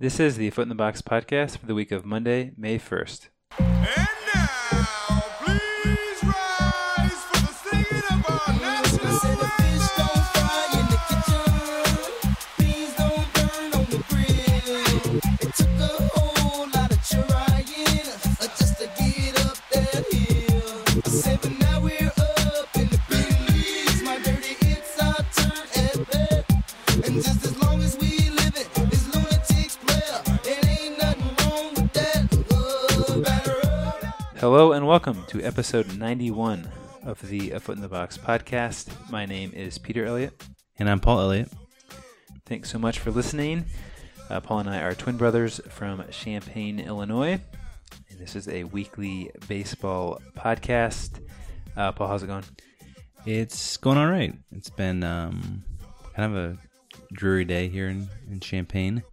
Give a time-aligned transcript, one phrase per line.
[0.00, 3.28] This is the Foot in the Box podcast for the week of Monday, May 1st.
[3.58, 4.08] And
[34.90, 36.68] welcome to episode 91
[37.04, 38.88] of the A Foot in the Box podcast.
[39.08, 40.48] My name is Peter Elliott.
[40.80, 41.48] And I'm Paul Elliott.
[42.44, 43.66] Thanks so much for listening.
[44.28, 47.40] Uh, Paul and I are twin brothers from Champaign, Illinois.
[48.10, 51.24] And this is a weekly baseball podcast.
[51.76, 52.42] Uh, Paul, how's it going?
[53.24, 54.34] It's going all right.
[54.50, 55.62] It's been um,
[56.16, 56.58] kind of a
[57.12, 59.04] dreary day here in, in Champaign,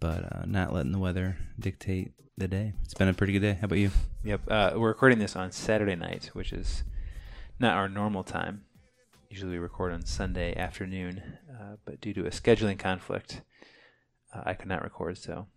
[0.00, 2.72] but uh, not letting the weather dictate the day.
[2.84, 3.54] It's been a pretty good day.
[3.54, 3.90] How about you?
[4.24, 4.40] Yep.
[4.48, 6.84] Uh, we're recording this on Saturday night, which is
[7.58, 8.64] not our normal time.
[9.28, 13.42] Usually we record on Sunday afternoon, uh, but due to a scheduling conflict,
[14.34, 15.18] uh, I could not record.
[15.18, 15.48] So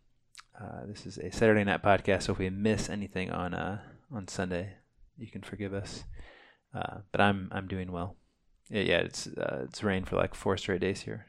[0.59, 2.23] uh, this is a Saturday night podcast.
[2.23, 3.79] So if we miss anything on uh,
[4.11, 4.73] on Sunday,
[5.17, 6.03] you can forgive us.
[6.73, 8.15] Uh, but I'm I'm doing well.
[8.69, 11.27] Yeah, yeah it's uh, it's rained for like four straight days here.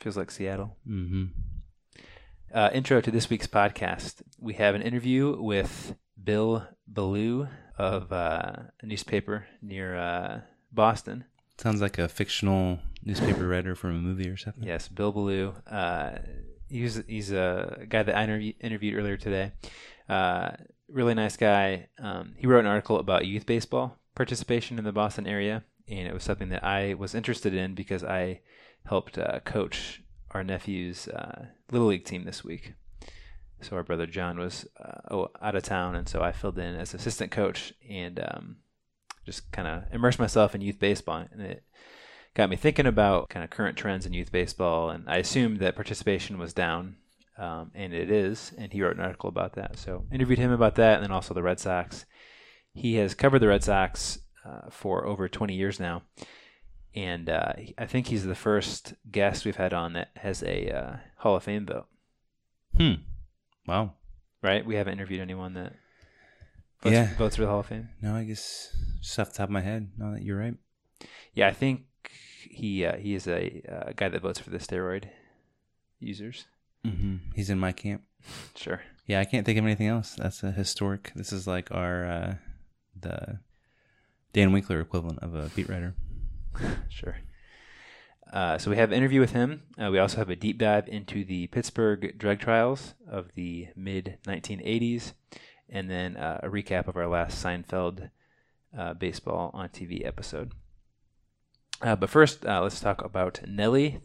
[0.00, 0.76] Feels like Seattle.
[0.88, 1.24] Mm-hmm.
[2.52, 4.22] Uh, intro to this week's podcast.
[4.40, 7.46] We have an interview with Bill Ballou
[7.78, 10.40] of uh, a newspaper near uh,
[10.72, 11.26] Boston.
[11.58, 14.64] Sounds like a fictional newspaper writer from a movie or something.
[14.64, 15.54] Yes, Bill Ballou.
[15.70, 16.18] Uh,
[16.68, 19.52] he's he's a guy that I interview, interviewed earlier today.
[20.08, 20.50] Uh,
[20.88, 21.86] really nice guy.
[22.00, 26.12] Um, he wrote an article about youth baseball participation in the Boston area, and it
[26.12, 28.40] was something that I was interested in because I
[28.86, 32.74] helped uh, coach our nephew's uh, little league team this week.
[33.62, 36.94] So our brother John was uh, out of town, and so I filled in as
[36.94, 38.56] assistant coach and um,
[39.26, 41.64] just kind of immersed myself in youth baseball, and it
[42.34, 44.90] got me thinking about kind of current trends in youth baseball.
[44.90, 46.96] And I assumed that participation was down,
[47.36, 48.52] um, and it is.
[48.56, 49.78] And he wrote an article about that.
[49.78, 52.06] So interviewed him about that, and then also the Red Sox.
[52.72, 56.02] He has covered the Red Sox uh, for over 20 years now,
[56.94, 60.96] and uh, I think he's the first guest we've had on that has a uh,
[61.18, 61.86] Hall of Fame vote.
[62.76, 62.94] Hmm.
[63.66, 63.92] Wow.
[64.42, 64.64] Right?
[64.64, 65.74] We haven't interviewed anyone that
[66.82, 67.14] votes, Yeah.
[67.16, 67.90] votes for the Hall of Fame.
[68.02, 69.90] No, I guess just off the top of my head.
[69.98, 70.54] No, that you're right.
[71.34, 71.82] Yeah, I think
[72.50, 75.04] he uh, he is a uh, guy that votes for the steroid
[75.98, 76.46] users.
[76.84, 77.16] Mm-hmm.
[77.34, 78.02] He's in my camp.
[78.54, 78.82] Sure.
[79.06, 80.14] Yeah, I can't think of anything else.
[80.16, 81.10] That's a historic.
[81.16, 82.34] This is like our uh,
[83.00, 83.38] the
[84.34, 85.94] Dan Winkler equivalent of a beat writer.
[86.88, 87.16] Sure.
[88.32, 89.62] Uh, so we have an interview with him.
[89.82, 94.18] Uh, we also have a deep dive into the Pittsburgh drug trials of the mid
[94.26, 95.12] 1980s,
[95.68, 98.10] and then uh, a recap of our last Seinfeld
[98.76, 100.52] uh, baseball on TV episode.
[101.82, 104.00] Uh, but first, uh, let's talk about Nelly.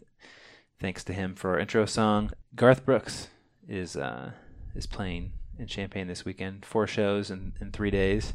[0.80, 2.32] Thanks to him for our intro song.
[2.54, 3.28] Garth Brooks
[3.68, 4.32] is uh,
[4.74, 6.64] is playing in Champaign this weekend.
[6.66, 8.34] Four shows in, in three days,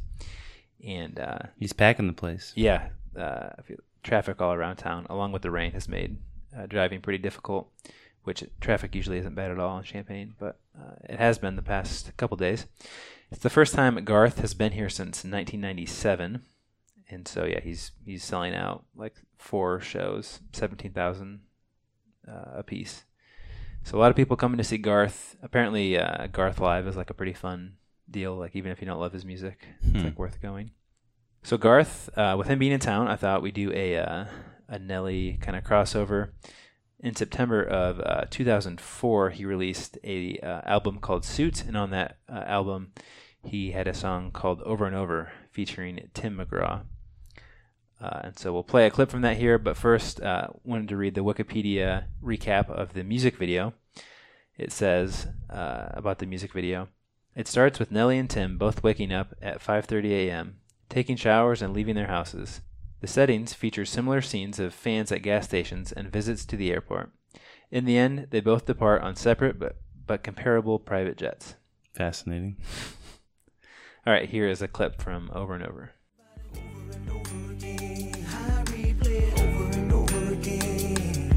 [0.85, 2.53] and uh, He's packing the place.
[2.55, 6.17] yeah, uh, I feel traffic all around town, along with the rain, has made
[6.57, 7.69] uh, driving pretty difficult.
[8.23, 11.63] Which traffic usually isn't bad at all in Champaign, but uh, it has been the
[11.63, 12.67] past couple days.
[13.31, 16.44] It's the first time Garth has been here since 1997,
[17.09, 21.40] and so yeah, he's he's selling out like four shows, seventeen thousand
[22.28, 23.06] uh, a piece.
[23.84, 25.35] So a lot of people coming to see Garth.
[25.41, 27.73] Apparently, uh, Garth Live is like a pretty fun
[28.09, 28.35] deal.
[28.35, 30.06] Like even if you don't love his music, it's Hmm.
[30.06, 30.69] like worth going.
[31.44, 34.25] So Garth, uh, with him being in town, I thought we'd do a uh,
[34.68, 36.29] a Nelly kind of crossover.
[37.00, 42.18] In September of uh, 2004, he released a uh, album called Suits, and on that
[42.31, 42.94] uh, album,
[43.44, 46.84] he had a song called Over and Over featuring Tim McGraw.
[48.00, 50.22] Uh, and so we'll play a clip from that here, but first,
[50.63, 53.73] wanted to read the Wikipedia recap of the music video.
[54.58, 56.90] It says about the music video.
[57.35, 60.60] It starts with Nelly and Tim both waking up at 5:30 a.m.,
[60.91, 62.61] taking showers and leaving their houses.
[62.99, 67.11] The settings feature similar scenes of fans at gas stations and visits to the airport.
[67.72, 71.55] In the end, they both depart on separate but, but comparable private jets.
[71.93, 72.58] Fascinating.
[74.05, 75.91] All right, here is a clip from Over and Over.
[76.53, 76.58] I
[78.66, 81.32] replay it over and over again.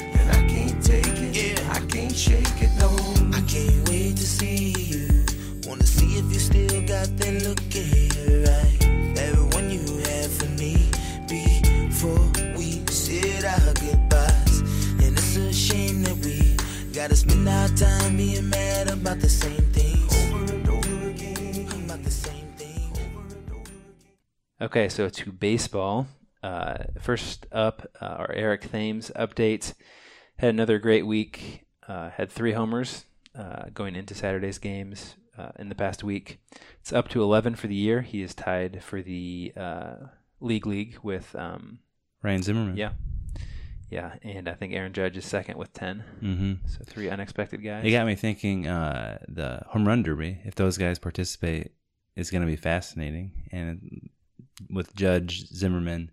[0.00, 2.88] And I can't take it, I can't shake it, no.
[3.36, 5.26] I can't wait to see you.
[5.68, 7.93] Wanna see if you still got that look in
[17.04, 20.32] got to spend our time being mad about the same things.
[20.32, 21.84] Over and over again.
[21.84, 22.90] About the same thing.
[22.92, 24.62] Over and over again.
[24.62, 26.06] Okay, so to baseball.
[26.42, 29.74] Uh, first up uh, our Eric Thames update
[30.36, 31.66] Had another great week.
[31.86, 33.04] Uh, had three homers
[33.38, 36.38] uh, going into Saturday's games uh, in the past week.
[36.80, 38.00] It's up to 11 for the year.
[38.00, 39.94] He is tied for the uh,
[40.40, 41.80] league league with um,
[42.22, 42.76] Ryan Zimmerman.
[42.78, 42.92] Yeah,
[43.94, 46.02] yeah, and I think Aaron Judge is second with 10.
[46.20, 46.52] Mm-hmm.
[46.66, 47.84] So three unexpected guys.
[47.84, 48.66] It got me thinking.
[48.66, 51.70] Uh, the home run derby, if those guys participate,
[52.16, 53.30] is going to be fascinating.
[53.52, 54.10] And
[54.68, 56.10] with Judge Zimmerman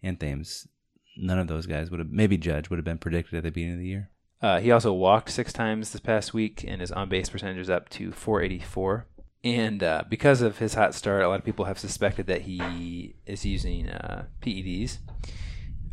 [0.00, 0.68] and Thames,
[1.16, 2.08] none of those guys would have.
[2.08, 4.10] Maybe Judge would have been predicted at the beginning of the year.
[4.40, 7.70] Uh, he also walked six times this past week, and his on base percentage is
[7.70, 9.08] up to 484.
[9.42, 13.16] And uh, because of his hot start, a lot of people have suspected that he
[13.26, 14.98] is using uh, PEDs.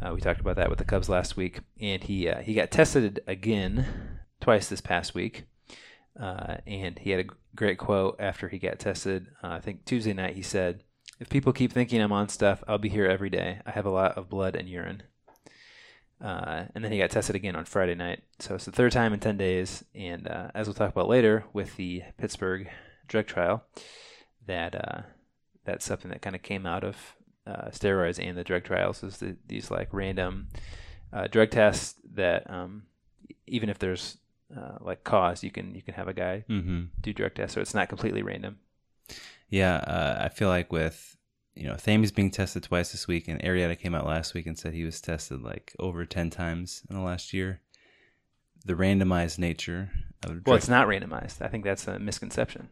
[0.01, 2.71] Uh, we talked about that with the Cubs last week, and he uh, he got
[2.71, 3.85] tested again
[4.39, 5.43] twice this past week.
[6.19, 9.27] Uh, and he had a great quote after he got tested.
[9.43, 10.83] Uh, I think Tuesday night he said,
[11.19, 13.59] "If people keep thinking I'm on stuff, I'll be here every day.
[13.65, 15.03] I have a lot of blood and urine."
[16.19, 18.23] Uh, and then he got tested again on Friday night.
[18.39, 19.83] So it's the third time in 10 days.
[19.95, 22.69] And uh, as we'll talk about later with the Pittsburgh
[23.07, 23.63] drug trial,
[24.45, 25.07] that
[25.65, 27.15] that's something that kind of came out of
[27.47, 30.47] uh, steroids and the drug trials is the, these like random
[31.13, 32.83] uh, drug tests that um,
[33.47, 34.17] even if there's
[34.55, 36.83] uh, like cause, you can you can have a guy Mm-hmm.
[37.01, 38.59] do drug tests, so it's not completely random.
[39.49, 41.17] Yeah, uh, I feel like with
[41.55, 44.57] you know Thames being tested twice this week, and Arrieta came out last week and
[44.57, 47.61] said he was tested like over ten times in the last year.
[48.63, 49.89] The randomized nature
[50.23, 51.41] of Well, it's not randomized.
[51.41, 52.69] I think that's a misconception.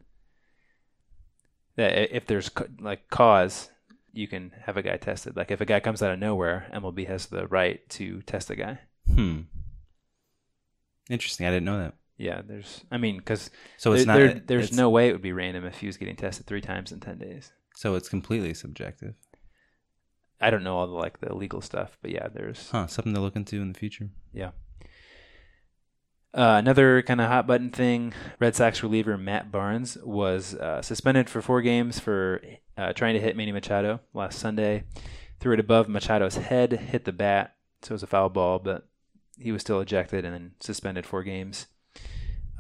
[1.76, 3.70] That if there's like cause,
[4.14, 5.36] you can have a guy tested.
[5.36, 8.56] Like if a guy comes out of nowhere, MLB has the right to test a
[8.56, 8.80] guy.
[9.14, 9.42] hmm.
[11.10, 11.48] Interesting.
[11.48, 11.96] I didn't know that.
[12.18, 12.84] Yeah, there's.
[12.92, 14.18] I mean, because So it's not.
[14.48, 16.92] there's it's- no way it would be random if he was getting tested three times
[16.92, 17.52] in ten days.
[17.76, 19.16] So it's completely subjective.
[20.42, 22.88] I don't know all the like the legal stuff, but yeah, there's Huh.
[22.88, 24.10] Something to look into in the future.
[24.34, 24.52] Yeah.
[26.32, 31.30] Uh, another kind of hot button thing: Red Sox reliever Matt Barnes was uh, suspended
[31.30, 32.42] for four games for
[32.80, 34.84] uh, trying to hit Manny Machado last Sunday.
[35.40, 38.88] Threw it above Machado's head, hit the bat, so it was a foul ball, but
[39.38, 41.68] he was still ejected and then suspended four games.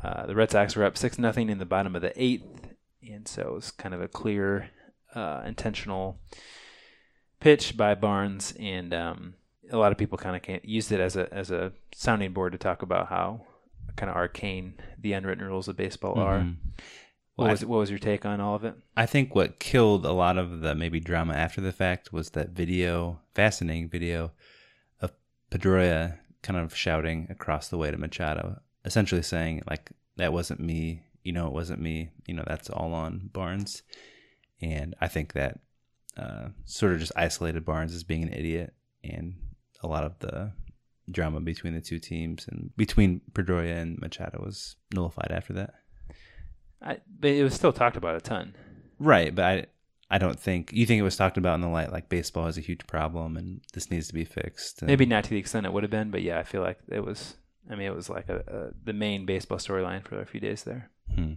[0.03, 3.27] Uh, the Red Sox were up six nothing in the bottom of the eighth, and
[3.27, 4.69] so it was kind of a clear,
[5.15, 6.19] uh, intentional
[7.39, 9.33] pitch by Barnes, and um,
[9.71, 12.57] a lot of people kind of used it as a as a sounding board to
[12.57, 13.41] talk about how
[13.95, 16.39] kind of arcane the unwritten rules of baseball are.
[17.39, 18.75] What was what was your take on all of it?
[18.97, 22.49] I think what killed a lot of the maybe drama after the fact was that
[22.49, 24.31] video, fascinating video
[25.01, 25.11] of
[25.51, 31.03] Pedroia kind of shouting across the way to Machado, essentially saying like that wasn't me,
[31.23, 33.83] you know, it wasn't me, you know, that's all on Barnes.
[34.61, 35.59] And I think that
[36.17, 39.35] uh, sort of just isolated Barnes as being an idiot, and
[39.81, 40.51] a lot of the
[41.09, 45.75] drama between the two teams and between Pedroia and Machado was nullified after that.
[46.81, 48.55] I, but it was still talked about a ton.
[48.99, 49.65] Right, but I
[50.11, 52.57] I don't think you think it was talked about in the light like baseball is
[52.57, 54.81] a huge problem and this needs to be fixed.
[54.81, 56.79] and- Maybe not to the extent it would have been, but yeah, I feel like
[56.89, 57.35] it was.
[57.69, 60.63] I mean, it was like a, a the main baseball storyline for a few days
[60.63, 60.89] there.
[61.13, 61.33] Hmm.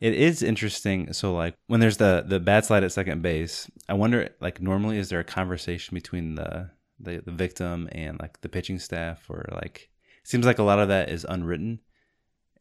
[0.00, 1.12] It is interesting.
[1.12, 4.98] So like when there's the the bad slide at second base, I wonder like normally
[4.98, 9.46] is there a conversation between the the, the victim and like the pitching staff or
[9.52, 9.88] like
[10.24, 11.80] seems like a lot of that is unwritten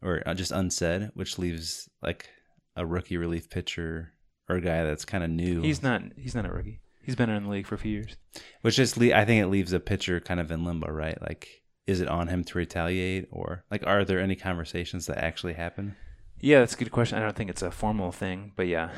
[0.01, 2.29] or uh, just unsaid, which leaves like
[2.75, 4.13] a rookie relief pitcher
[4.47, 5.61] or a guy that's kind of new.
[5.61, 6.01] He's not.
[6.17, 6.81] He's not a rookie.
[7.03, 8.17] He's been in the league for a few years.
[8.61, 11.19] Which just le- I think it leaves a pitcher kind of in limbo, right?
[11.21, 11.47] Like,
[11.87, 15.95] is it on him to retaliate, or like, are there any conversations that actually happen?
[16.39, 17.17] Yeah, that's a good question.
[17.17, 18.91] I don't think it's a formal thing, but yeah,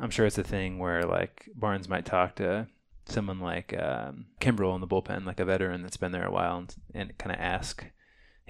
[0.00, 2.66] I'm sure it's a thing where like Barnes might talk to
[3.04, 6.58] someone like um, Kimbrel in the bullpen, like a veteran that's been there a while,
[6.58, 7.84] and, and kind of ask,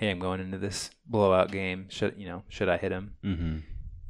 [0.01, 1.87] "Hey, I'm going into this blowout game.
[1.91, 2.43] Should you know?
[2.49, 3.57] Should I hit him?" Mm-hmm.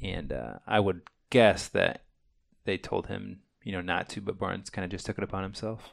[0.02, 2.04] And uh, I would guess that
[2.64, 5.42] they told him, you know, not to, but Barnes kind of just took it upon
[5.42, 5.92] himself.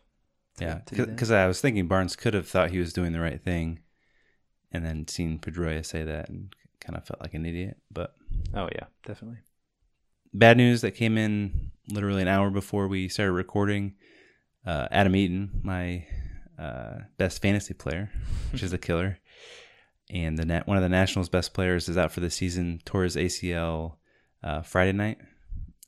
[0.58, 1.12] to- Yeah, to do that.
[1.16, 3.80] because I was thinking Barnes could have thought he was doing the right thing,
[4.72, 7.78] and then seen Pedroia say that and kind of felt like an idiot.
[7.92, 8.14] But
[8.54, 9.40] oh yeah, definitely.
[10.34, 13.96] bad news that came in literally an hour before we started recording.
[14.66, 16.06] Uh, Adam Eaton, my
[16.60, 18.10] uh, best fantasy player,
[18.52, 19.18] which is a killer,
[20.10, 22.82] and the nat- one of the Nationals' best players is out for the season.
[22.86, 23.96] Tore his ACL
[24.44, 25.18] uh, Friday night,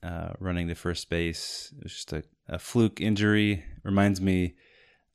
[0.04, 1.74] uh, running to first base.
[1.78, 3.64] It was just a, a fluke injury.
[3.84, 4.56] Reminds me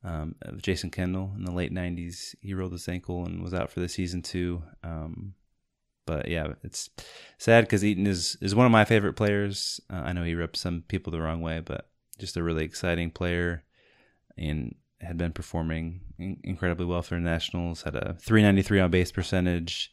[0.03, 2.35] um, of Jason Kendall in the late '90s.
[2.41, 4.63] He rolled his ankle and was out for the season too.
[4.83, 5.33] Um,
[6.05, 6.89] but yeah, it's
[7.37, 9.79] sad because Eaton is is one of my favorite players.
[9.91, 13.11] Uh, I know he rubbed some people the wrong way, but just a really exciting
[13.11, 13.63] player,
[14.37, 17.83] and had been performing in- incredibly well for the Nationals.
[17.83, 19.91] Had a 393 on base percentage.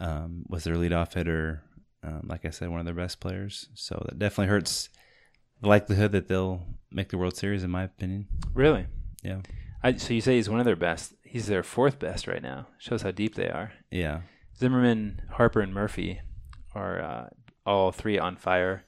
[0.00, 1.62] Um, was their leadoff hitter.
[2.02, 3.68] Um, like I said, one of their best players.
[3.74, 4.90] So that definitely hurts
[5.60, 8.26] the likelihood that they'll make the World Series, in my opinion.
[8.54, 8.86] Really?
[9.22, 9.38] Yeah,
[9.82, 11.14] I, so you say he's one of their best.
[11.24, 12.68] He's their fourth best right now.
[12.78, 13.72] Shows how deep they are.
[13.90, 14.20] yeah,
[14.58, 16.20] Zimmerman, Harper, and Murphy
[16.74, 17.28] are uh,
[17.64, 18.84] all three on fire.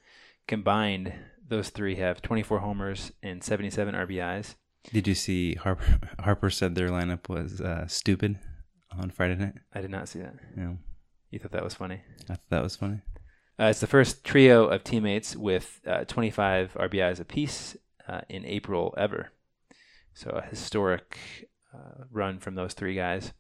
[0.47, 1.13] Combined,
[1.47, 4.55] those three have 24 homers and 77 RBIs.
[4.93, 6.01] Did you see Harper?
[6.21, 8.39] Harper said their lineup was uh, stupid
[8.99, 9.55] on Friday night.
[9.75, 10.35] I did not see that.
[10.57, 10.73] Yeah,
[11.31, 12.01] You thought that was funny?
[12.23, 13.01] I thought that was funny.
[13.61, 17.77] Uh, it's the first trio of teammates with uh, 25 RBIs apiece
[18.09, 19.33] uh, in April ever.
[20.15, 21.19] So a historic
[21.75, 23.33] uh, run from those three guys.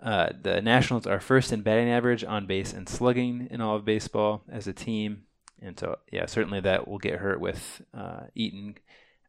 [0.00, 3.84] Uh, the Nationals are first in batting average, on base, and slugging in all of
[3.84, 5.24] baseball as a team.
[5.60, 8.76] And so, yeah, certainly that will get hurt with uh, Eaton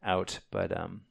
[0.02, 1.02] out, but um,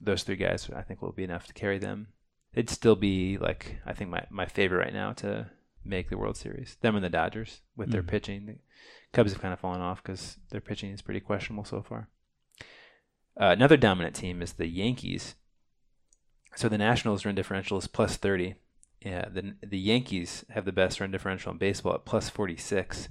[0.00, 2.08] those three guys I think will be enough to carry them.
[2.54, 5.50] They'd still be like I think my, my favorite right now to
[5.84, 6.76] make the World Series.
[6.80, 8.08] Them and the Dodgers with their Mhm.
[8.08, 8.46] pitching.
[8.46, 8.56] The
[9.12, 12.08] Cubs have kind of fallen off because their pitching is pretty questionable so far.
[13.40, 15.34] Uh, another dominant team is the Yankees.
[16.56, 18.54] So the Nationals run differential is plus 30.
[19.02, 23.08] Yeah, the the Yankees have the best run differential in baseball at plus 46.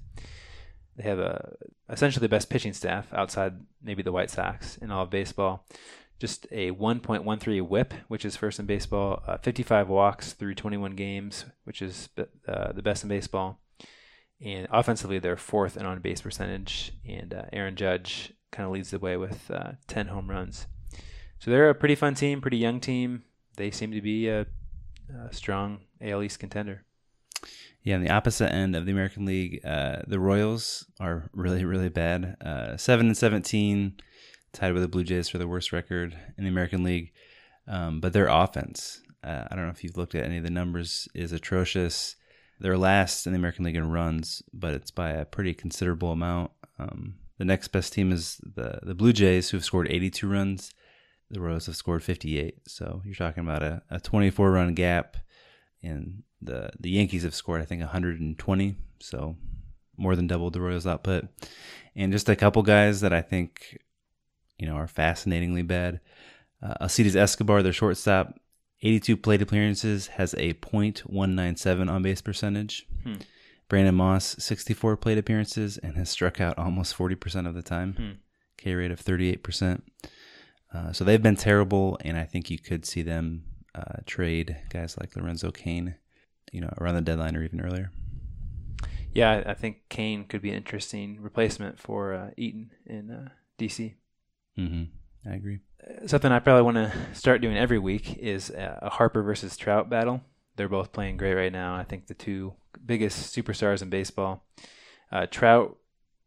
[0.97, 1.53] They have a
[1.89, 5.65] essentially the best pitching staff outside maybe the White Sox in all of baseball.
[6.19, 9.21] Just a 1.13 WHIP, which is first in baseball.
[9.27, 12.09] Uh, 55 walks through 21 games, which is
[12.47, 13.59] uh, the best in baseball.
[14.43, 16.93] And offensively, they're fourth in on base percentage.
[17.07, 20.67] And uh, Aaron Judge kind of leads the way with uh, 10 home runs.
[21.39, 23.23] So they're a pretty fun team, pretty young team.
[23.57, 24.45] They seem to be a,
[25.13, 26.85] a strong AL East contender.
[27.83, 31.89] Yeah, on the opposite end of the American League, uh, the Royals are really, really
[31.89, 32.35] bad.
[32.43, 33.97] Uh, Seven and seventeen,
[34.55, 37.11] tied with the Blue Jays for the worst record in the American League.
[37.67, 40.49] Um, but their offense, uh, I don't know if you've looked at any of the
[40.49, 42.15] numbers, is atrocious.
[42.59, 46.51] They're last in the American League in runs, but it's by a pretty considerable amount.
[46.79, 50.73] Um, the next best team is the the Blue Jays, who have scored 82 runs.
[51.29, 52.67] The Royals have scored 58.
[52.67, 55.17] So you're talking about a, a 24 run gap.
[55.83, 58.75] And the the Yankees have scored, I think, 120.
[58.99, 59.35] So
[59.97, 61.27] more than doubled the Royals' output.
[61.95, 63.77] And just a couple guys that I think,
[64.57, 65.99] you know, are fascinatingly bad.
[66.61, 68.39] Uh, Alcides Escobar, their shortstop,
[68.81, 72.87] 82 plate appearances, has a .197 on base percentage.
[73.03, 73.15] Hmm.
[73.67, 77.93] Brandon Moss, 64 plate appearances and has struck out almost 40% of the time.
[77.93, 78.11] Hmm.
[78.57, 79.81] K rate of 38%.
[80.73, 83.43] Uh, so they've been terrible, and I think you could see them
[83.73, 85.95] uh, trade guys like Lorenzo Cain,
[86.51, 87.91] you know, around the deadline or even earlier.
[89.13, 93.29] Yeah, I I think Cain could be an interesting replacement for uh, Eaton in uh,
[93.57, 93.95] DC.
[94.57, 94.83] Hmm
[95.27, 95.59] I agree.
[96.05, 99.89] Something I probably want to start doing every week is uh, a Harper versus Trout
[99.89, 100.21] battle.
[100.55, 101.75] They're both playing great right now.
[101.75, 102.53] I think the two
[102.85, 104.45] biggest superstars in baseball.
[105.11, 105.77] Uh, Trout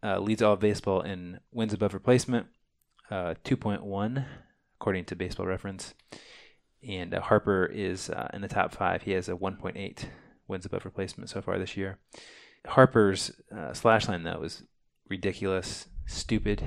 [0.03, 2.47] uh, leads all of baseball in wins above replacement,
[3.11, 4.25] uh, 2.1
[4.81, 5.95] according to Baseball Reference,
[6.87, 9.03] and uh, Harper is uh, in the top five.
[9.03, 10.05] He has a 1.8
[10.47, 11.99] wins above replacement so far this year.
[12.67, 14.63] Harper's uh, slash line though is
[15.09, 16.63] ridiculous, stupid,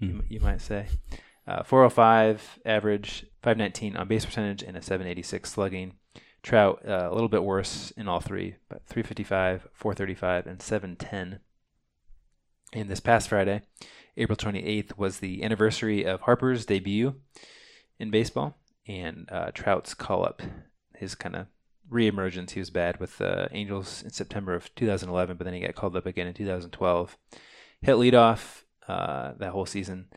[0.00, 0.86] you, you might say.
[1.46, 5.94] Uh, 405 average, 519 on base percentage, and a 786 slugging.
[6.42, 11.40] Trout uh, a little bit worse in all three, but 355, 435, and 710.
[12.72, 13.62] And this past Friday,
[14.16, 17.16] April 28th, was the anniversary of Harper's debut
[17.98, 20.40] in baseball, and uh, Trout's call up,
[20.94, 21.46] his kind of
[21.90, 22.50] reemergence.
[22.50, 25.96] He was bad with the Angels in September of 2011, but then he got called
[25.96, 27.18] up again in 2012.
[27.82, 30.08] Hit leadoff uh, that whole season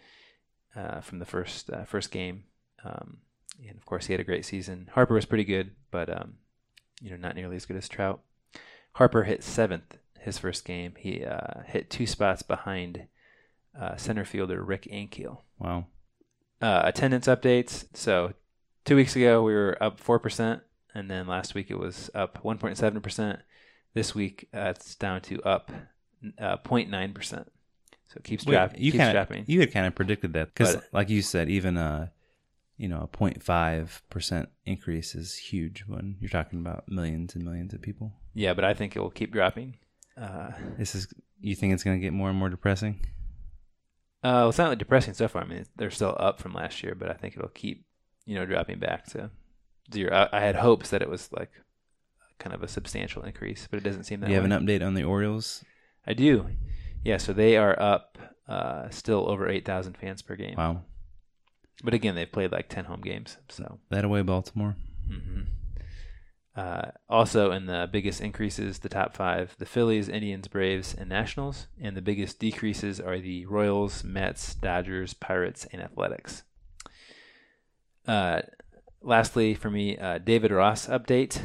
[0.75, 2.45] uh, from the first uh, first game,
[2.83, 3.17] um,
[3.59, 4.89] and of course he had a great season.
[4.93, 6.35] Harper was pretty good, but um,
[7.01, 8.21] you know not nearly as good as Trout.
[8.93, 10.93] Harper hit seventh his first game.
[10.97, 13.07] He uh, hit two spots behind
[13.79, 15.39] uh, center fielder Rick Ankiel.
[15.59, 15.87] Wow.
[16.61, 17.85] Uh, attendance updates.
[17.93, 18.33] So
[18.85, 20.61] two weeks ago we were up four percent,
[20.95, 23.39] and then last week it was up one point seven percent.
[23.93, 25.71] This week uh, it's down to up
[26.39, 27.51] uh, 0.9 percent.
[28.13, 28.79] So it keeps dropping.
[28.81, 29.45] you of dropping.
[29.47, 32.11] you had kind of predicted that because, like you said, even a
[32.77, 37.73] you know a 0.5 percent increase is huge when you're talking about millions and millions
[37.73, 38.13] of people.
[38.35, 39.77] Yeah, but I think it will keep dropping.
[40.15, 42.99] Uh, This is you think it's going to get more and more depressing?
[44.23, 45.41] uh, well, it's not like depressing so far.
[45.41, 47.85] I mean, they're still up from last year, but I think it'll keep,
[48.25, 49.31] you know, dropping back to
[49.91, 50.13] zero.
[50.31, 51.51] I, I had hopes that it was like
[52.39, 54.93] kind of a substantial increase, but it doesn't seem that you have an update on
[54.93, 55.63] the Orioles?
[56.05, 56.47] I do.
[57.03, 58.17] Yeah, so they are up
[58.47, 60.55] uh, still over 8,000 fans per game.
[60.57, 60.81] Wow.
[61.83, 63.37] But again, they've played like 10 home games.
[63.49, 64.75] So, That away Baltimore.
[65.07, 65.41] hmm
[66.55, 71.65] uh, also in the biggest increases, the top five: the Phillies, Indians, Braves, and Nationals.
[71.81, 76.43] And the biggest decreases are the Royals, Mets, Dodgers, Pirates, and Athletics.
[78.07, 78.41] Uh,
[79.01, 81.41] lastly, for me, uh, David Ross update.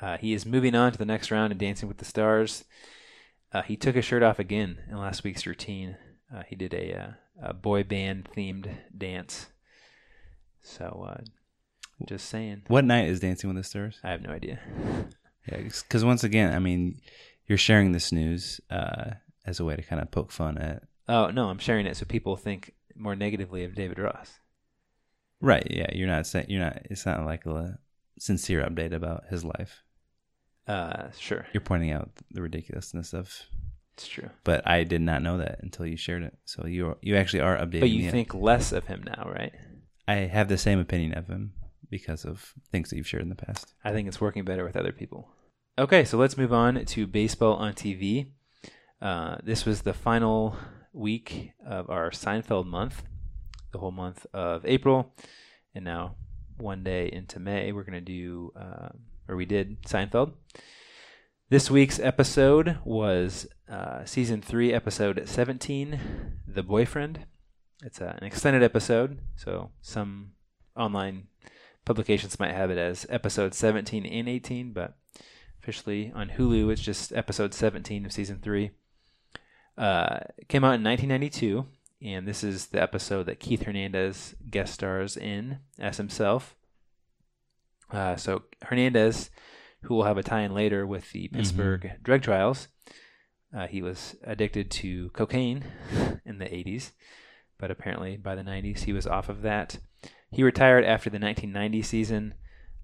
[0.00, 2.64] Uh, he is moving on to the next round in Dancing with the Stars.
[3.52, 5.96] Uh, he took his shirt off again in last week's routine.
[6.34, 7.10] Uh, he did a, uh,
[7.50, 9.48] a boy band themed dance.
[10.62, 11.24] So, uh,
[12.06, 12.62] just saying.
[12.68, 13.98] What night is Dancing with the Stars?
[14.02, 14.58] I have no idea.
[15.50, 17.00] Yeah, because once again, I mean,
[17.46, 19.12] you're sharing this news uh,
[19.44, 20.84] as a way to kind of poke fun at.
[21.08, 24.38] Oh no, I'm sharing it so people think more negatively of David Ross.
[25.40, 25.66] Right.
[25.68, 25.88] Yeah.
[25.92, 26.82] You're not saying you're not.
[26.84, 27.78] It's not like a
[28.18, 29.82] sincere update about his life.
[30.66, 33.46] Uh, sure, You're pointing out the ridiculousness of.
[33.94, 34.30] it's true.
[34.44, 36.36] But I did not know that until you shared it.
[36.44, 37.80] So you you actually are updating.
[37.80, 39.52] But you think less of him now, right?
[40.06, 41.52] I have the same opinion of him
[41.90, 43.74] because of things that you've shared in the past.
[43.84, 45.28] I think it's working better with other people.
[45.78, 48.28] Okay, so let's move on to baseball on TV.
[49.00, 50.56] Uh, this was the final
[50.92, 53.02] week of our Seinfeld month,
[53.72, 55.14] the whole month of April,
[55.74, 56.16] and now
[56.58, 58.90] one day into May, we're going to do, uh,
[59.28, 60.32] or we did Seinfeld.
[61.48, 66.00] This week's episode was uh, season three, episode 17,
[66.46, 67.26] The Boyfriend.
[67.84, 70.32] It's uh, an extended episode, so some
[70.76, 71.28] online
[71.84, 74.96] publications might have it as episode 17 and 18, but
[75.62, 78.70] officially on Hulu, it's just episode 17 of season three.
[79.76, 81.66] Uh, came out in 1992,
[82.02, 86.56] and this is the episode that Keith Hernandez guest stars in as himself.
[87.92, 89.30] Uh, so Hernandez,
[89.82, 92.68] who will have a tie-in later with the Pittsburgh drug trials,
[93.54, 95.64] uh, he was addicted to cocaine
[96.24, 96.92] in the 80s,
[97.58, 99.78] but apparently by the 90s he was off of that.
[100.30, 102.34] He retired after the 1990 season,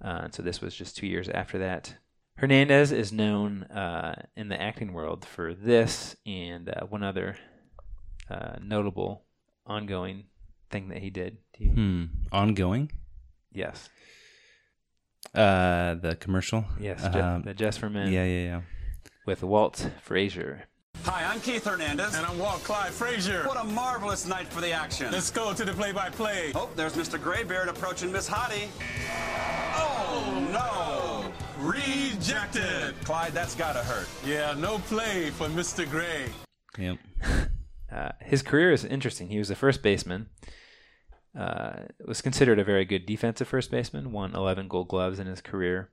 [0.04, 1.94] uh, so this was just two years after that.
[2.36, 7.36] Hernandez is known uh, in the acting world for this and uh, one other
[8.30, 9.24] uh, notable
[9.66, 10.24] ongoing
[10.70, 11.38] thing that he did.
[11.56, 12.04] Hmm.
[12.30, 12.92] Ongoing.
[13.52, 13.88] Yes,
[15.34, 16.64] Uh, the commercial.
[16.80, 18.60] yes, Um, the Just for Men yeah, yeah, yeah.
[19.26, 20.64] with Walt Frazier.
[21.04, 22.14] Hi, I'm Keith Hernandez.
[22.16, 23.44] And I'm Walt Clyde Frazier.
[23.46, 25.12] What a marvelous night for the action.
[25.12, 26.52] Let's go to the play-by-play.
[26.54, 27.22] Oh, there's Mr.
[27.22, 28.68] Graybeard approaching Miss Hottie.
[29.76, 31.64] Oh, no.
[31.64, 32.94] Rejected.
[33.04, 34.08] Clyde, that's gotta hurt.
[34.26, 35.88] Yeah, no play for Mr.
[35.88, 36.26] Gray.
[36.78, 36.98] Yep.
[37.90, 39.28] Uh, his career is interesting.
[39.30, 40.28] He was a first baseman.
[41.36, 44.12] Uh, was considered a very good defensive first baseman.
[44.12, 45.90] Won 11 Gold Gloves in his career,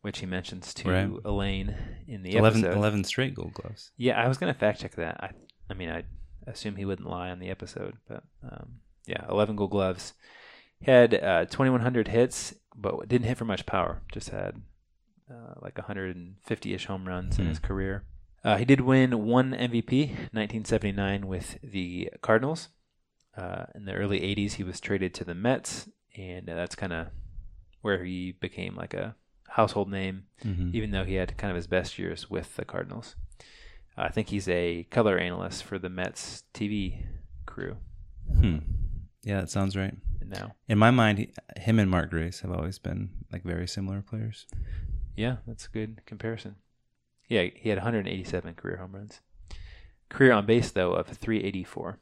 [0.00, 1.10] which he mentions to Right.
[1.24, 1.74] Elaine
[2.08, 2.76] in the 11, episode.
[2.78, 3.92] 11 straight gold gloves.
[3.96, 5.22] Yeah, I was gonna fact check that.
[5.22, 5.30] I,
[5.70, 6.04] I mean, I
[6.46, 10.14] assume he wouldn't lie on the episode, but um, yeah, 11 Gold Gloves.
[10.80, 14.02] He had uh, 2,100 hits, but didn't hit for much power.
[14.12, 14.60] Just had
[15.30, 17.48] uh, like 150-ish home runs in Hmm.
[17.50, 18.04] his career.
[18.44, 22.68] Uh, he did win one MVP, 1979, with the Cardinals.
[23.36, 26.92] Uh, in the early 80s, he was traded to the Mets, and uh, that's kind
[26.92, 27.08] of
[27.80, 29.16] where he became like a
[29.48, 33.16] household name hmm even though he had kind of his best years with the Cardinals.
[33.96, 37.04] I think he's a color analyst for the Mets TV
[37.44, 37.76] crew
[38.40, 38.58] Hmm.
[39.22, 39.94] Yeah, that sounds right.
[40.24, 40.54] now.
[40.68, 44.46] In my mind, he, him and Mark Grace have always been like very similar players.
[45.16, 46.56] Yeah, that's a good comparison.
[47.28, 49.20] Yeah, he had 187 career home runs.
[50.08, 51.98] Career on base though of 384.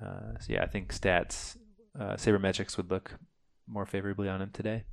[0.00, 1.56] Uh, so yeah, I think stats,
[1.98, 3.18] uh, sabermetrics would look
[3.66, 4.84] more favorably on him today.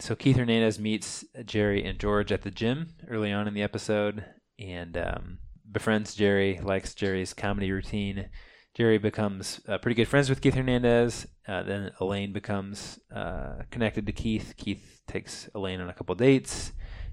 [0.00, 4.24] So Keith Hernandez meets Jerry and George at the gym early on in the episode,
[4.58, 5.38] and um,
[5.70, 6.60] befriends Jerry.
[6.62, 8.28] Likes Jerry's comedy routine.
[8.74, 11.26] Jerry becomes uh, pretty good friends with Keith Hernandez.
[11.48, 14.52] Uh, then Elaine becomes uh, connected to Keith.
[14.58, 16.72] Keith takes Elaine on a couple dates.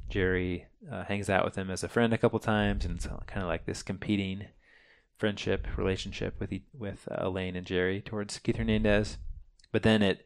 [0.10, 3.42] Jerry uh, hangs out with him as a friend a couple times, and it's kind
[3.42, 4.46] of like this competing
[5.24, 9.18] friendship relationship with with uh, Elaine and Jerry towards Keith Hernandez.
[9.72, 10.26] But then it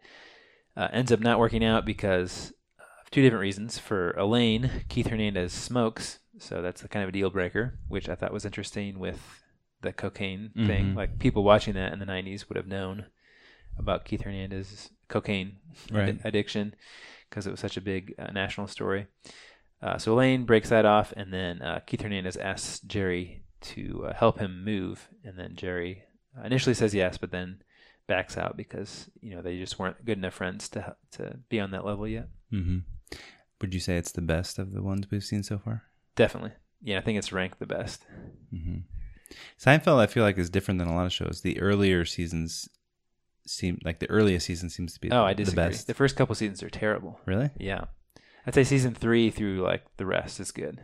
[0.76, 3.78] uh, ends up not working out because of two different reasons.
[3.78, 8.16] For Elaine, Keith Hernandez smokes, so that's a kind of a deal breaker, which I
[8.16, 9.22] thought was interesting with
[9.82, 10.94] the cocaine thing.
[10.94, 10.96] Mhm.
[10.96, 13.06] Like people watching that in the '90s would have known
[13.78, 15.58] about Keith Hernandez's cocaine
[15.92, 16.18] Right.
[16.18, 16.74] addi- addiction
[17.30, 19.06] because it was such a big uh, national story.
[19.80, 24.14] Uh, so Elaine breaks that off, and then uh, Keith Hernandez asks Jerry to uh,
[24.14, 26.04] help him move, and then Jerry
[26.44, 27.62] initially says yes, but then
[28.08, 31.72] backs out because you know they just weren't good enough friends to to be on
[31.72, 32.28] that level yet.
[32.52, 32.80] hmm
[33.62, 35.84] Would you say it's the best of the ones we've seen so far?
[36.16, 38.06] Definitely, yeah, I think it's ranked the best.
[38.52, 38.80] hmm
[39.60, 41.42] Seinfeld, I feel like, is different than a lot of shows.
[41.42, 42.70] The earlier seasons
[43.46, 45.64] seem like the earliest season seems to be Oh, I the disagree.
[45.66, 45.88] best.
[45.88, 47.20] The first couple seasons are terrible.
[47.26, 47.50] Really?
[47.58, 47.86] Yeah,
[48.46, 50.80] I'd say season three through like the rest is good.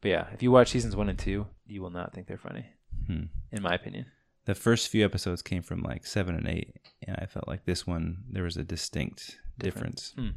[0.00, 2.66] But yeah, if you watch seasons one and two, you will not think they're funny,
[3.06, 3.24] Hmm.
[3.50, 4.06] in my opinion.
[4.44, 6.74] The first few episodes came from like seven and eight,
[7.06, 10.12] and I felt like this one there was a distinct difference.
[10.16, 10.30] Hmm.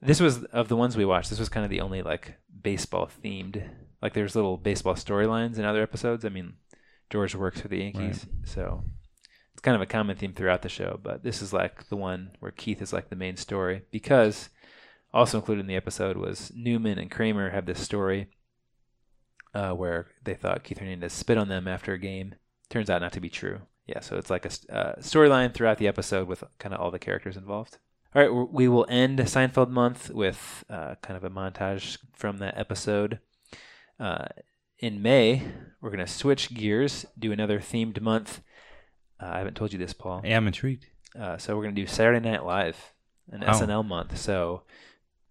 [0.00, 1.30] This was of the ones we watched.
[1.30, 3.68] This was kind of the only like baseball themed.
[4.02, 6.24] Like there's little baseball storylines in other episodes.
[6.24, 6.54] I mean,
[7.10, 8.84] George works for the Yankees, so
[9.52, 11.00] it's kind of a common theme throughout the show.
[11.02, 14.50] But this is like the one where Keith is like the main story because
[15.12, 18.28] also included in the episode was Newman and Kramer have this story
[19.54, 22.34] uh, where they thought Keith Hernandez spit on them after a game.
[22.70, 23.60] Turns out not to be true.
[23.86, 26.98] Yeah, so it's like a uh, storyline throughout the episode with kind of all the
[26.98, 27.78] characters involved.
[28.14, 32.56] All right, we will end Seinfeld month with uh, kind of a montage from that
[32.56, 33.18] episode.
[34.00, 34.26] Uh,
[34.78, 35.42] in May,
[35.80, 38.40] we're going to switch gears, do another themed month.
[39.20, 40.22] Uh, I haven't told you this, Paul.
[40.24, 40.86] Hey, I'm intrigued.
[41.18, 42.92] Uh, so we're going to do Saturday Night Live,
[43.30, 43.48] an Oh.
[43.52, 44.16] SNL month.
[44.16, 44.62] So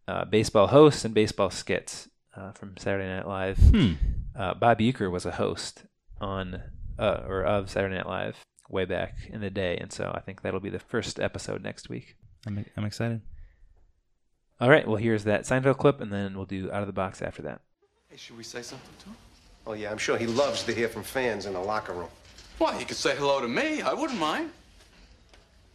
[0.08, 3.58] uh, baseball hosts and baseball skits uh, from Saturday Night Live.
[3.58, 3.94] Hmm.
[4.36, 5.84] Uh, Bob Uecker was a host
[6.20, 6.62] on
[6.98, 8.38] uh, or of Saturday Night Live
[8.70, 11.90] way back in the day, and so I think that'll be the first episode next
[11.90, 12.16] week.
[12.46, 13.22] I'm I'm excited.
[14.60, 17.22] All right, well here's that Seinfeld clip, and then we'll do out of the box
[17.22, 17.62] after that.
[18.10, 19.16] Hey, should we say something to him?
[19.66, 22.10] Oh, yeah, I'm sure he loves to hear from fans in the locker room.
[22.58, 23.82] Why, he could say hello to me.
[23.82, 24.52] I wouldn't mind.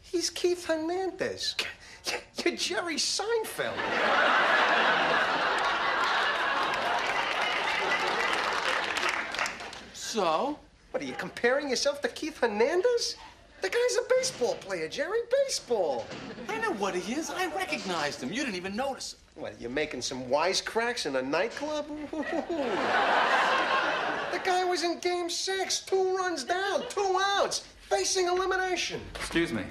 [0.03, 1.57] He's Keith Hernandez.
[2.45, 3.75] You're Jerry Seinfeld.
[10.09, 10.59] So?
[10.93, 13.17] What, are you comparing yourself to Keith Hernandez?
[13.61, 15.19] The guy's a baseball player, Jerry.
[15.45, 16.07] Baseball.
[16.49, 17.29] I know what he is.
[17.29, 18.33] I recognized him.
[18.33, 19.43] You didn't even notice him.
[19.43, 21.87] What, you're making some wisecracks in a nightclub?
[22.11, 22.25] the
[24.43, 29.03] guy was in game six, two runs down, two outs, facing elimination.
[29.15, 29.65] Excuse me.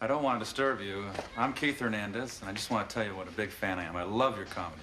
[0.00, 1.04] I don't want to disturb you.
[1.36, 3.84] I'm Keith Hernandez, and I just want to tell you what a big fan I
[3.84, 3.94] am.
[3.94, 4.82] I love your comedy.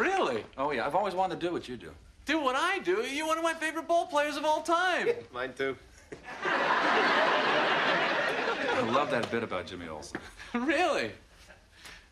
[0.00, 0.44] Really?
[0.56, 1.90] Oh, yeah, I've always wanted to do what you do.
[2.24, 3.02] Do what I do.
[3.02, 5.08] You're one of my favorite ball players of all time.
[5.30, 5.76] Mine too.
[6.46, 7.30] I
[8.92, 10.18] love that bit about Jimmy Olsen.
[10.54, 11.10] really?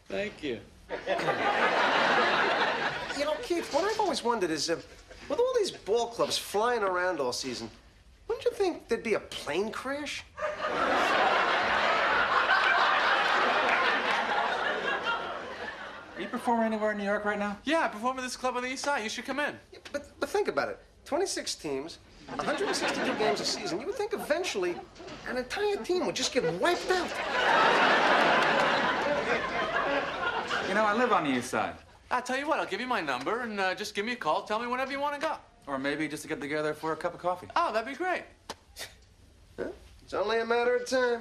[0.07, 0.61] Thank you.
[3.19, 4.77] You know, Keith, what I've always wondered is, uh,
[5.31, 7.71] with all these ball clubs flying around all season,
[8.27, 10.25] wouldn't you think there'd be a plane crash?
[16.19, 17.57] Are you performing anywhere in New York right now?
[17.63, 19.05] Yeah, I perform at this club on the east side.
[19.05, 19.55] You should come in.
[19.73, 20.81] Yeah, But, but think about it.
[21.05, 21.99] 26 teams,
[22.35, 23.79] 162 games a season.
[23.81, 24.75] You would think eventually
[25.29, 27.07] an entire team would just get wiped out.
[30.67, 31.75] You know, I live on the east side.
[32.11, 34.17] I'll tell you what, I'll give you my number and uh, just give me a
[34.17, 34.43] call.
[34.43, 35.37] Tell me whenever you want to go.
[35.69, 37.47] Or maybe just to get together for a cup of coffee.
[37.55, 38.25] Oh, that'd be great.
[39.57, 41.21] It's only a matter of time.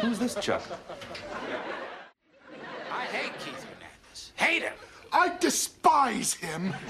[0.00, 0.62] Who's this Chuck?
[2.92, 4.25] I hate Keith Hernandez.
[4.36, 4.72] Hate him.
[5.12, 6.72] I despise him.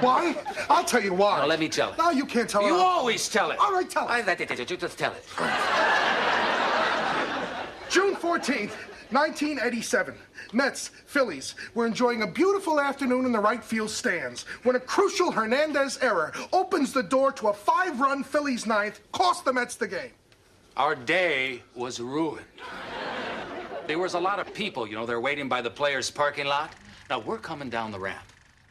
[0.00, 0.34] why?
[0.68, 1.40] I'll tell you why.
[1.40, 1.98] Now, let me tell it.
[1.98, 2.80] No, you can't tell You it.
[2.80, 3.58] always tell it.
[3.58, 4.10] All right, tell it.
[4.10, 5.24] I, that, you just tell it.
[7.90, 8.72] June 14th,
[9.10, 10.14] 1987.
[10.52, 15.30] Mets, Phillies were enjoying a beautiful afternoon in the right field stands when a crucial
[15.30, 19.88] Hernandez error opens the door to a five run Phillies ninth, cost the Mets the
[19.88, 20.10] game.
[20.76, 22.46] Our day was ruined.
[23.90, 26.72] There was a lot of people, you know, they're waiting by the players' parking lot.
[27.10, 28.22] Now, we're coming down the ramp.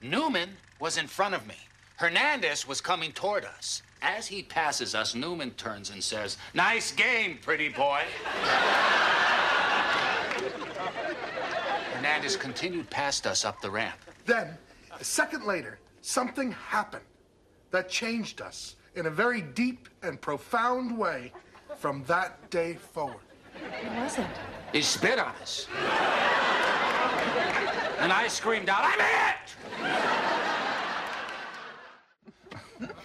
[0.01, 1.57] Newman was in front of me.
[1.97, 3.81] Hernandez was coming toward us.
[4.01, 8.03] As he passes us, Newman turns and says, Nice game, pretty boy.
[11.95, 13.97] Hernandez continued past us up the ramp.
[14.25, 14.57] Then,
[14.97, 17.03] a second later, something happened
[17.71, 21.33] that changed us in a very deep and profound way
[21.75, 23.28] from that day forward.
[23.61, 24.27] What was it?
[24.73, 25.67] He spit on us.
[27.99, 29.49] And I screamed out, I'm it!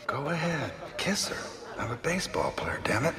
[0.07, 1.37] Go ahead, kiss her.
[1.79, 3.15] I'm a baseball player, damn it.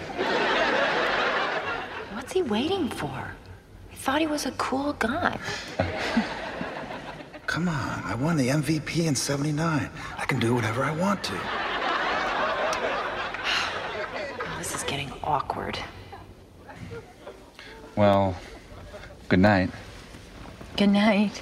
[2.14, 3.08] What's he waiting for?
[3.92, 5.38] I thought he was a cool guy.
[7.48, 9.90] Come on, I won the MVP in 79.
[10.18, 11.34] I can do whatever I want to.
[14.42, 15.78] Oh, this is getting awkward.
[17.96, 18.36] Well,
[19.30, 19.70] good night.
[20.78, 21.42] Good night.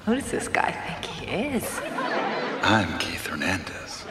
[0.00, 1.80] Who does this guy think he is?
[2.62, 4.04] I'm Keith Hernandez.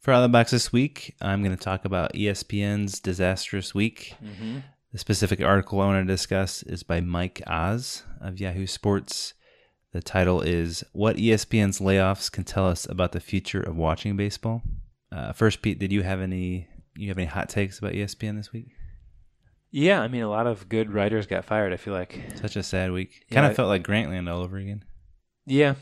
[0.00, 4.14] For Out of the Box this week, I'm going to talk about ESPN's disastrous week.
[4.22, 4.62] Mhm.
[4.92, 9.34] The specific article I want to discuss is by Mike Oz of Yahoo Sports.
[9.98, 14.62] The title is What ESPN's Layoffs Can Tell Us About the Future of Watching Baseball.
[15.10, 18.52] Uh, first, Pete, did you have any you have any hot takes about ESPN this
[18.52, 18.68] week?
[19.72, 21.72] Yeah, I mean, a lot of good writers got fired.
[21.72, 23.24] I feel like Such a sad week.
[23.28, 24.84] Yeah, kind of felt like Grantland all over again.
[25.46, 25.74] Yeah,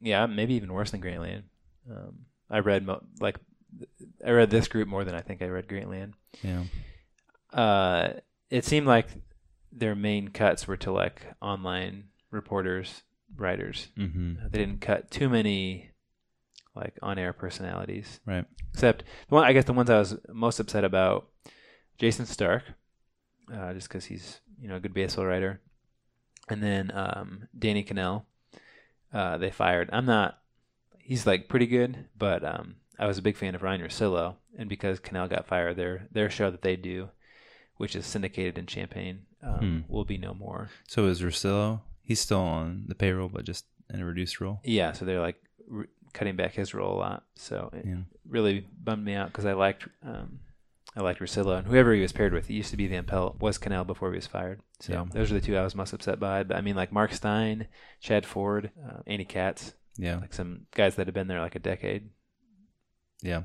[0.00, 1.42] yeah, maybe even worse than Grantland.
[1.90, 3.36] Um, I read mo- like
[4.26, 6.14] I read this group more than I think I read Grantland.
[6.42, 6.62] Yeah.
[7.52, 8.14] Uh,
[8.48, 9.08] it seemed like
[9.70, 13.02] their main cuts were to like online reporters,
[13.36, 13.88] writers.
[13.96, 14.44] Mhm.
[14.44, 15.90] Uh, They didn't cut too many
[16.74, 18.20] like on-air personalities.
[18.26, 18.44] Right.
[18.72, 21.28] Except the one I guess the ones I was most upset about,
[21.98, 22.64] Jayson Stark,
[23.52, 25.60] uh, just because he's you know a good baseball writer,
[26.48, 28.24] and then um, Danny Kanell.
[29.12, 29.88] Uh, they fired.
[29.92, 30.40] I'm not.
[30.98, 34.68] He's like pretty good, but um, I was a big fan of Ryan Russillo, and
[34.68, 37.10] because Kanell got fired, their their show that they do,
[37.76, 39.92] which is syndicated in Champaign, um, Hmm.
[39.92, 40.70] will be no more.
[40.88, 41.82] So is Russillo?
[42.04, 44.60] He's still on the payroll, but just in a reduced role.
[44.64, 45.36] Yeah, so they're like
[45.66, 47.24] re- cutting back his role a lot.
[47.34, 47.96] So it Yeah.
[48.28, 50.40] really bummed me out because I liked um,
[50.96, 52.46] I liked Russillo and whoever he was paired with.
[52.46, 54.60] He used to be the Impel was Kanell before he was fired.
[54.80, 55.04] So Yeah.
[55.10, 56.44] those are the two I was most upset by.
[56.44, 57.66] But I mean, like Marc Stein,
[58.00, 59.74] Chad Ford, uh, Andy Katz.
[59.96, 60.16] Yeah.
[60.18, 62.10] like some guys that have been there like a decade.
[63.22, 63.44] Yeah.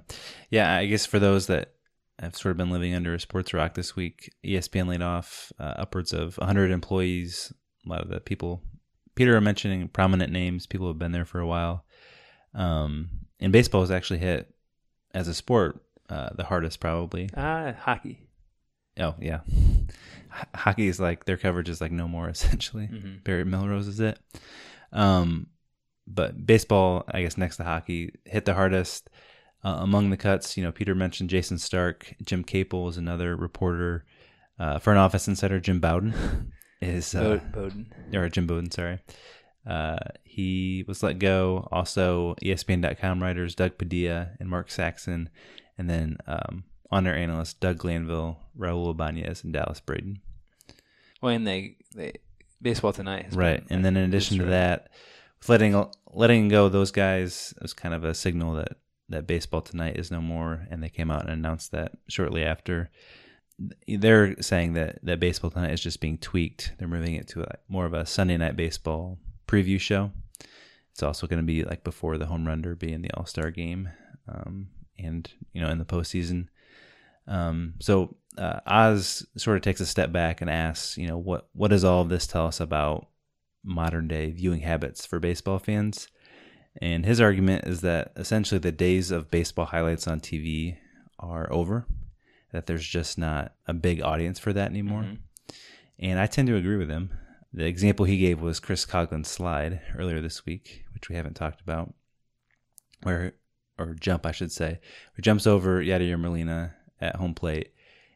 [0.49, 1.73] Yeah, I guess for those that
[2.19, 5.75] have sort of been living under a sports rock this week, ESPN laid off uh,
[5.77, 7.53] upwards of 100 employees.
[7.89, 8.62] A lot of the people,
[9.15, 11.86] Peter are mentioning prominent names, people who have been there for a while.
[12.54, 14.54] Um, and baseball was actually hit
[15.13, 17.30] as a sport uh, the hardest, probably.
[17.36, 18.28] Ah, hockey.
[18.99, 19.39] Oh, yeah.
[19.49, 22.88] H- hockey is like, their coverage is like no more, essentially.
[22.91, 23.23] Mhm.
[23.23, 24.19] Barry Melrose is it.
[24.91, 25.47] Um,
[26.08, 29.10] but baseball, I guess next to hockey, hit the hardest.
[29.63, 34.06] Uh, among the cuts, you know, Peter mentioned Jayson Stark, Jim Caple is another reporter.
[34.58, 36.13] Uh, an Office Insider Jim Bowden
[36.81, 37.93] is uh, Bowden.
[38.13, 38.99] or Jim Bowden, sorry.
[39.65, 41.67] Uh, he was let go.
[41.71, 45.29] Also, ESPN.com writers Doug Padilla and Mark Saxon,
[45.77, 50.21] and then um, on-air analysts Doug Glanville, Raul Ibanez, and Dallas Braden.
[51.21, 52.13] Well, and they they
[52.61, 53.27] baseball tonight.
[53.33, 54.89] Right, been, and then in addition to that,
[55.47, 58.77] letting letting go of those guys was kind of a signal that
[59.09, 62.89] that baseball tonight is no more, and they came out and announced that shortly after.
[63.87, 66.73] They're saying that that baseball tonight is just being tweaked.
[66.77, 69.17] They're moving it to a, more of a Sunday night baseball
[69.47, 70.11] preview show.
[70.91, 73.51] It's also going to be like before the home run derby and the All Star
[73.51, 73.89] game,
[74.27, 76.47] um, and you know in the postseason.
[77.27, 81.47] Um, so uh, Oz sort of takes a step back and asks, you know, what
[81.53, 83.07] what does all of this tell us about
[83.63, 86.07] modern day viewing habits for baseball fans?
[86.81, 90.77] And his argument is that essentially the days of baseball highlights on TV
[91.19, 91.85] are over.
[92.51, 95.03] That there's just not a big audience for that anymore.
[95.03, 95.17] Mhm.
[95.99, 97.12] And I tend to agree with him.
[97.53, 101.62] The example he gave was Chris Coghlan's slide earlier this week, which we haven't talked
[101.62, 101.93] about,
[103.03, 103.33] where
[103.77, 104.79] or jump, I should say,
[105.13, 107.73] who jumps over Yadier Molina at home plate.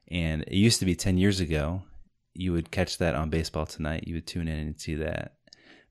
[0.09, 1.83] And it used to be 10 years ago,
[2.33, 4.07] you would catch that on Baseball Tonight.
[4.07, 5.37] You would tune in and see that.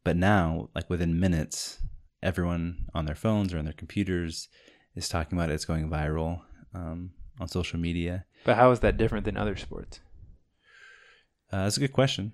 [0.05, 1.78] But now, like within minutes,
[2.22, 4.48] everyone on their phones or on their computers
[4.94, 5.55] is talking about it.
[5.55, 6.42] It's going viral
[6.74, 8.24] um, on social media.
[8.44, 10.00] But how is that different than other sports?
[11.52, 12.33] Uh, that's a good question.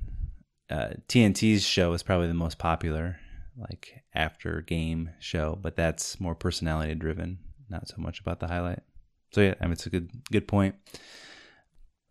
[0.71, 3.19] Uh, TNT's show is probably the most popular,
[3.57, 8.81] like after game show, but that's more personality driven, not so much about the highlight.
[9.33, 10.77] So yeah, I mean it's a good good point.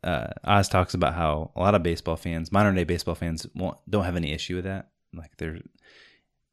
[0.03, 3.77] Uh, Oz talks about how a lot of baseball fans, modern day baseball fans, won't,
[3.89, 4.89] don't have any issue with that.
[5.13, 5.59] Like they're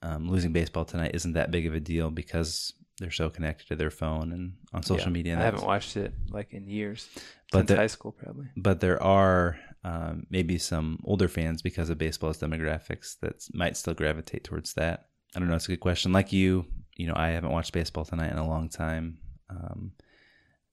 [0.03, 3.77] um, losing baseball tonight isn't that big of a deal because they're so connected to
[3.77, 5.33] their phone and on social Yeah, media.
[5.35, 7.09] and I haven't watched it like in years.
[7.51, 8.47] But Since the- high school, probably.
[8.57, 13.95] but there are um, maybe some older fans because of baseball's demographics that might still
[13.95, 15.07] gravitate towards that.
[15.37, 15.57] I don't know.
[15.57, 16.13] It's a good question.
[16.13, 19.19] Like you, you know, I haven't watched baseball tonight in a long time.
[19.51, 19.93] Um,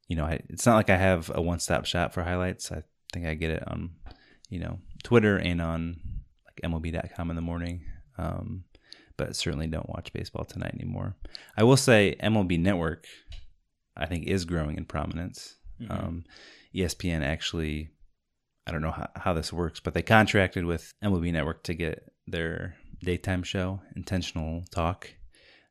[0.07, 2.71] you know, I, it's not like I have a one-stop shop for highlights.
[2.71, 3.91] I think I get it on,
[4.49, 5.99] you know, Twitter and on
[6.45, 7.85] like MLB.com in the morning.
[8.17, 8.63] Um,
[9.21, 11.15] but certainly don't watch baseball tonight anymore.
[11.55, 13.05] I will say MLB Network,
[13.95, 15.57] I think, is growing in prominence.
[15.79, 15.91] Mhm.
[15.91, 16.25] Um,
[16.73, 17.91] ESPN actually,
[18.65, 22.11] I don't know how, how this works, but they contracted with MLB Network to get
[22.25, 25.13] their daytime show, Intentional Talk.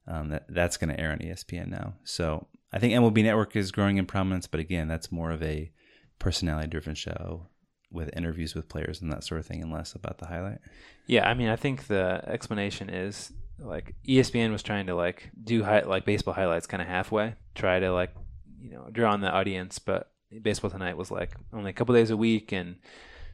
[0.06, 1.94] Um, that that's going to air on ESPN now.
[2.04, 5.72] So I think MLB Network is growing in prominence, but again, that's more of a
[6.20, 7.48] personality-driven show
[7.90, 10.58] with interviews with players and that sort of thing, and less about the highlight.
[11.06, 15.62] Yeah, I mean, I think the explanation is like ESPN was trying to like do
[15.62, 18.14] high, like baseball highlights kind of halfway, try to like
[18.60, 19.78] you know draw on the audience.
[19.78, 20.10] But
[20.42, 22.76] baseball tonight was like only a couple days a week, and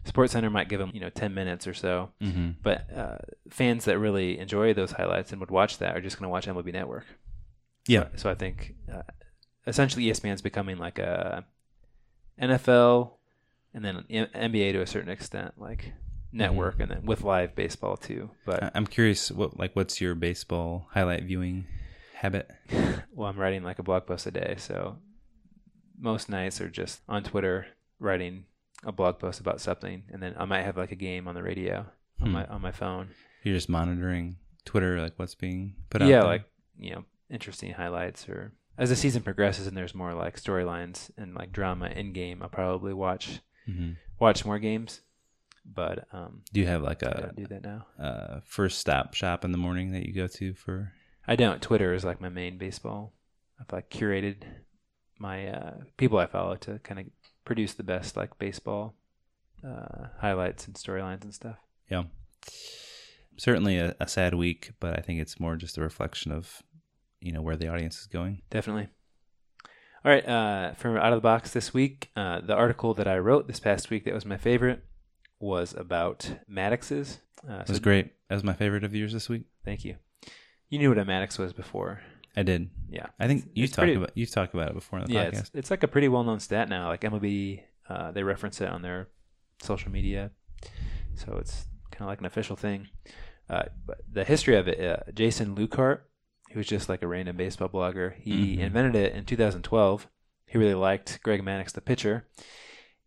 [0.04, 2.10] Sports Center might give them you know ten minutes or so.
[2.22, 2.56] Mhm.
[2.62, 3.18] But uh,
[3.50, 6.46] fans that really enjoy those highlights and would watch that are just going to watch
[6.46, 7.06] MLB Network.
[7.86, 8.04] Yeah.
[8.12, 9.02] So, so I think uh,
[9.66, 11.44] essentially ESPN's becoming like a
[12.40, 13.12] NFL
[13.72, 15.92] and then NBA to a certain extent, like
[16.36, 18.30] network, and then with live baseball too.
[18.44, 21.66] But I'm curious, what like what's your baseball highlight viewing
[22.14, 22.50] habit?
[23.12, 24.98] well, I'm writing like a blog post a day, so
[25.98, 27.66] most nights are just on Twitter
[27.98, 28.44] writing
[28.84, 31.42] a blog post about something, and then I might have like a game on the
[31.42, 31.86] radio
[32.20, 32.32] on Hmm.
[32.32, 33.08] my on my phone.
[33.42, 36.08] You're just monitoring Twitter, like what's being put out.
[36.08, 36.44] yeah, like
[36.78, 41.34] you know, interesting highlights or as the season progresses and there's more like storylines and
[41.34, 43.96] like drama in game, I'll probably watch Mhm.
[44.20, 45.00] watch more games.
[45.74, 47.86] But um, Do you have like I a don't that now.
[47.98, 50.92] uh, first stop shop in the morning that you go to for?
[51.26, 51.60] I don't.
[51.60, 53.12] Twitter is like my main baseball.
[53.60, 54.42] I've like curated
[55.18, 57.06] my uh, people I follow to kind of
[57.44, 58.94] produce the best like baseball
[59.66, 61.56] uh, highlights and storylines and stuff.
[61.90, 62.04] Yeah.
[63.38, 66.62] Certainly a, a sad week, but I think it's more just a reflection of,
[67.20, 68.42] you know, where the audience is going.
[68.50, 68.88] Definitely.
[70.04, 73.18] All right, uh, from out of the box this week, uh, the article that I
[73.18, 74.84] wrote this past week that was my favorite
[75.38, 77.18] was about Madduxes.
[77.48, 78.12] Uh, It was great.
[78.28, 79.44] That was my favorite of yours this week.
[79.64, 79.96] Thank you.
[80.68, 82.00] You knew what a Maddux was before.
[82.36, 82.70] I did.
[82.90, 83.06] Yeah.
[83.18, 85.38] I think you've talked about you've talked about it before in the yeah, podcast.
[85.40, 86.88] it's, it's like a pretty well-known stat now.
[86.88, 89.08] Like MLB, uh, they reference it on their
[89.62, 90.32] social media,
[91.14, 92.88] so it's kind of like an official thing.
[93.48, 96.00] Uh, but the history of it, uh, Jason Lukehart,
[96.52, 98.60] who was just like a random baseball blogger, he Mhm.
[98.60, 100.08] invented it in 2012.
[100.46, 102.26] He really liked Greg Maddux, the pitcher,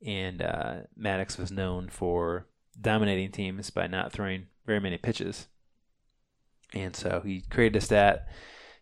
[0.06, 2.48] and uh, Maddux was known for
[2.80, 5.48] dominating teams by not throwing very many pitches.
[6.74, 8.28] And so he created a stat.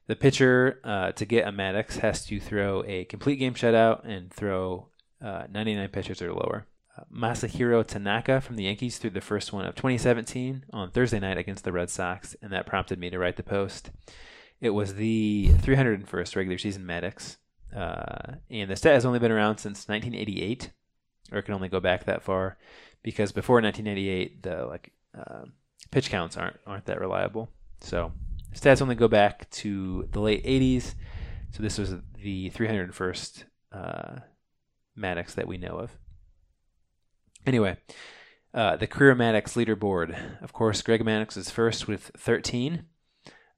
[0.08, 4.32] The pitcher uh, to get a Maddux has to throw a complete game shutout and
[4.32, 4.88] throw
[5.22, 6.68] uh, 99 pitches or lower.
[6.98, 11.38] Uh, Masahiro Tanaka from the Yankees threw the first one of 2017 on Thursday night
[11.38, 13.92] against the Red Sox, and that prompted me to write the post.
[14.60, 17.38] It was the 301st regular season Maddux,
[17.76, 20.72] uh, and the stat has only been around since 1988,
[21.32, 22.58] or it can only go back that far,
[23.04, 25.44] because before 1988, the like uh,
[25.92, 27.50] pitch counts aren't aren't that reliable.
[27.82, 28.12] So
[28.54, 30.96] stats only go back to the late 80s.
[31.52, 34.20] So this was the 301st uh,
[34.98, 35.98] Maddux that we know of.
[37.46, 37.78] Anyway,
[38.54, 40.42] uh, the career Maddux leaderboard.
[40.42, 42.86] Of course, Greg Maddux is first with 13.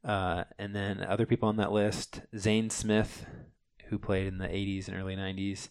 [0.03, 3.25] Uh, and then other people on that list Zane Smith,
[3.87, 5.69] who played in the 80s and early 90s,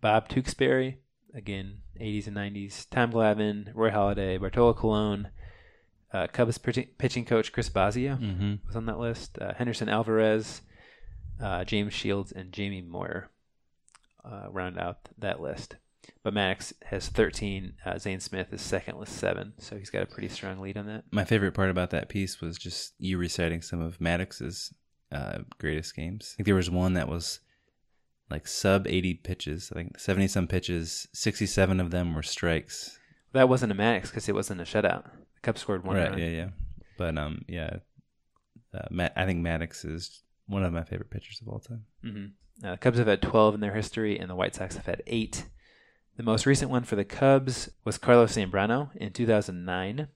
[0.00, 1.00] Bob Tewksbury,
[1.36, 5.28] again, 80s and 90s, Tom Glavine, Roy Halladay, Bartolo Colon,
[6.12, 8.66] uh, Cubs pitching, coach Chris Bosio Mhm.
[8.66, 10.62] was on that list, uh, Henderson Alvarez,
[11.40, 13.30] uh, James Shields, and Jamie Moyer
[14.24, 15.76] uh, round out that list.
[16.22, 17.74] But Maddux has 13.
[17.84, 20.86] Uh, Zane Smith is second with seven, so he's got a pretty strong lead on
[20.86, 21.04] that.
[21.12, 24.72] My favorite part about that piece was just you reciting some of Maddux's
[25.12, 26.32] uh, greatest games.
[26.34, 27.38] I think there was one that was
[28.30, 32.98] like sub 80 pitches, I think 70 some pitches, 67 of them were strikes.
[33.32, 35.04] That wasn't a Maddux because it wasn't a shutout.
[35.04, 36.18] The Cubs scored one right, run.
[36.18, 36.48] yeah, yeah.
[36.96, 37.78] But um yeah,
[38.74, 41.84] uh, Matt, I think Maddux is one of my favorite pitchers of all time.
[42.04, 42.66] Mm-hmm.
[42.66, 45.02] Uh, the Cubs have had 12 in their history, and the White Sox have had
[45.06, 45.46] eight.
[46.16, 50.08] The most recent one for the Cubs was Carlos Zambrano in 2009,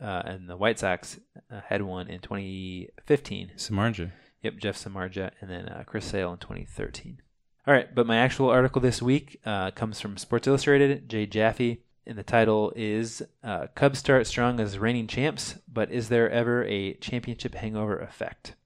[0.00, 1.18] uh, and the White Sox
[1.50, 3.52] uh, had one in 2015.
[3.56, 4.12] Samardzija.
[4.42, 7.20] Yep, Jeff Samardzija, and then uh, Chris Sale in 2013.
[7.64, 11.80] All right, but my actual article this week uh, comes from Sports Illustrated, Jay Jaffe,
[12.04, 16.64] and the title is uh, Cubs start strong as reigning champs, but is there ever
[16.64, 18.56] a championship hangover effect?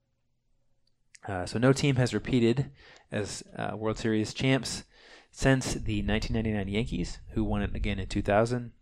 [1.28, 2.70] Uh, so no team has repeated
[3.12, 4.84] as uh, World Series champs
[5.30, 8.72] since the 1999 Yankees, who won it again in 2000.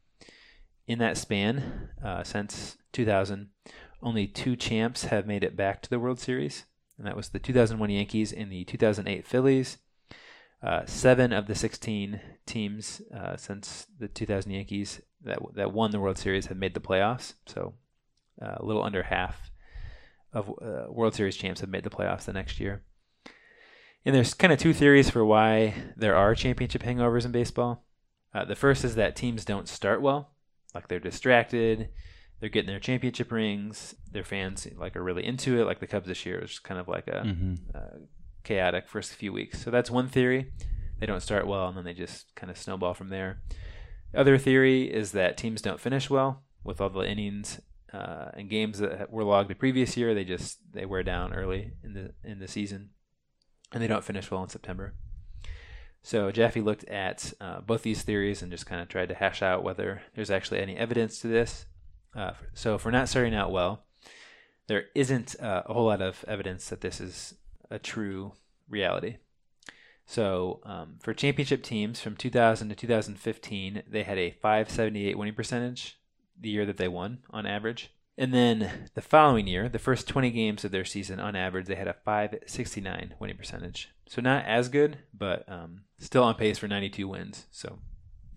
[0.87, 3.49] In that span, uh, since 2000,
[4.01, 6.67] only two champs have made it back to the World Series,
[6.99, 9.79] and that was the 2001 Yankees and the 2008 Phillies.
[10.63, 16.01] Uh, seven of the 16 teams uh, since the 2000 Yankees that that won the
[16.01, 17.35] World Series have made the playoffs.
[17.47, 17.75] So
[18.41, 19.51] uh, a little under half
[20.33, 22.83] of uh, World Series champs have made the playoffs the next year.
[24.05, 27.85] And there's kind of two theories for why there are championship hangovers in baseball.
[28.35, 30.33] Uh, the first is that teams don't start well,
[30.75, 31.89] like they're distracted,
[32.41, 35.65] they're getting their championship rings, their fans like are really into it.
[35.65, 37.59] Like the Cubs this year is kind of like a Mhm.
[37.75, 37.99] uh,
[38.43, 39.63] chaotic first few weeks.
[39.63, 40.53] So that's one theory.
[40.99, 43.41] They don't start well, and then they just kind of snowball from there.
[44.13, 47.61] The other theory is that teams don't finish well with all the innings
[47.93, 50.15] uh, and games that were logged the previous year.
[50.15, 52.91] They just they wear down early in the in the season.
[53.73, 54.95] and they don't finish well in September.
[56.03, 59.43] So Jaffe looked at uh, both these theories and just kind of tried to hash
[59.43, 61.67] out whether there's actually any evidence to this.
[62.15, 63.85] Uh, so if we're not starting out well,
[64.67, 67.35] there isn't uh, a whole lot of evidence that this is
[67.71, 68.33] a true
[68.69, 69.17] reality.
[70.07, 75.99] So um, for championship teams from 2000 to 2015, they had a 578 winning percentage
[76.39, 77.91] the year that they won on average.
[78.17, 81.75] And then the following year, the first 20 games of their season, on average, they
[81.75, 83.89] had a 569 winning percentage.
[84.07, 87.47] So not as good, but um, still on pace for 92 wins.
[87.51, 87.79] So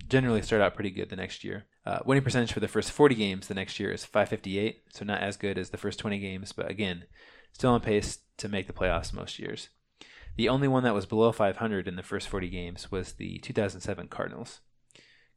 [0.07, 1.65] generally start out pretty good the next year.
[1.87, 5.21] Uh, winning percentage for the first 40 games the next year is 558, so not
[5.21, 7.05] as good as the first 20 games, but again,
[7.53, 9.69] still on pace to make the playoffs most years.
[10.35, 14.09] The only one that was below 500 in the first 40 games was the 2007
[14.09, 14.59] Cardinals,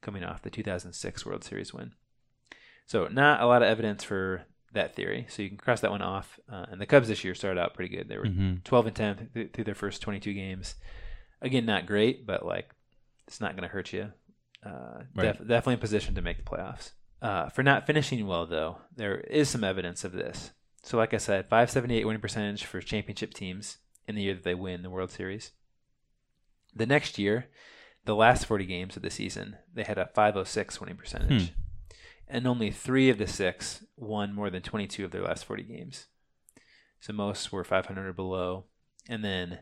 [0.02, 1.92] coming off the 2006 World Series win.
[2.84, 4.42] So not a lot of evidence for
[4.72, 5.26] that theory.
[5.28, 6.40] So you can cross that one off.
[6.50, 8.08] Uh, and the Cubs this year started out pretty good.
[8.08, 8.64] They were Mhm.
[8.64, 10.74] 12 and 10 th- through their first 22 games.
[11.40, 12.70] Again, not great, but like
[13.28, 14.12] it's not going to hurt you.
[14.64, 15.36] Uh, Right.
[15.38, 16.92] def- definitely in position to make the playoffs.
[17.22, 20.52] Uh, for not finishing well, though, there is some evidence of this.
[20.82, 24.54] So, like I said, 578 winning percentage for championship teams in the year that they
[24.54, 25.52] win the World Series.
[26.74, 27.48] The next year,
[28.04, 31.48] the last 40 games of the season, they had a 506 winning percentage.
[31.50, 31.54] Hmm.
[32.26, 36.06] And only three of the six won more than 22 of their last 40 games.
[37.00, 38.66] So most were 500 or below.
[39.08, 39.60] And then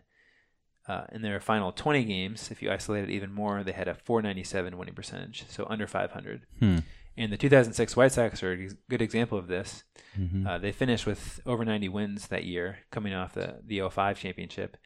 [0.89, 3.95] uh, in their final 20 games, if you isolate it even more, they had a
[3.95, 6.43] 497 winning percentage, so under 500.
[6.59, 6.79] Hmm.
[7.17, 9.83] And the 2006 White Sox are a good example of this.
[10.17, 10.47] Mhm.
[10.47, 14.77] Uh, they finished with over 90 wins that year, coming off the the 05 championship,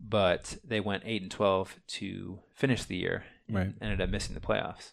[0.00, 3.24] but they went 8 and 12 to finish the year.
[3.48, 3.74] and Right.
[3.80, 4.92] Ended up missing the playoffs.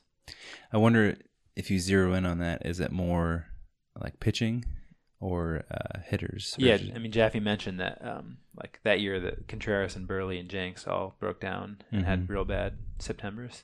[0.74, 1.18] I wonder
[1.56, 3.47] if you zero in on that, is it more
[3.95, 4.66] like pitching
[5.22, 6.55] or uh, hitters?
[6.57, 10.49] Yeah, I mean Jaffe mentioned that um, like that year that Contreras and Buehrle and
[10.49, 12.30] Jenks all broke down and had Mhm.
[12.30, 13.63] real bad Septembers.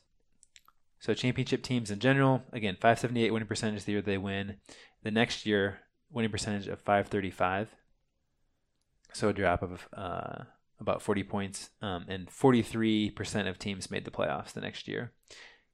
[0.99, 4.57] So championship teams in general, again, 578 winning percentage the year they win.
[5.03, 5.79] The next year,
[6.09, 7.69] winning percentage of 535.
[9.13, 10.43] So a drop of uh,
[10.79, 15.11] about 40 points, um, and 43% of teams made the playoffs the next year.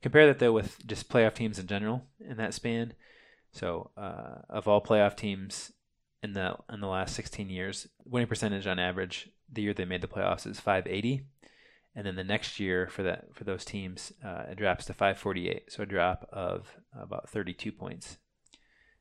[0.02, 2.94] Compare that though with just playoff teams in general in that span.
[3.54, 5.72] So uh, of all playoff teams
[6.22, 10.02] in the in the last 16 years, winning percentage on average the year they made
[10.02, 11.26] the playoffs is 580,
[11.96, 15.72] and then the next year for that for those teams uh, it drops to 548,
[15.72, 18.18] so a drop of about 32 points.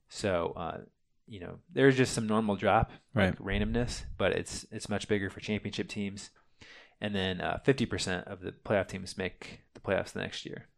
[0.09, 0.79] So uh,
[1.27, 5.41] you know there's just some normal drop, like randomness, but it's it's much bigger for
[5.41, 6.29] championship teams,
[7.01, 10.69] and then uh, 50% of the playoff teams make the playoffs the next year.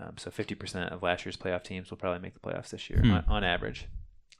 [0.00, 3.00] Um, so 50% of last year's playoff teams will probably make the playoffs this year
[3.00, 3.10] Hmm.
[3.12, 3.86] on, on average.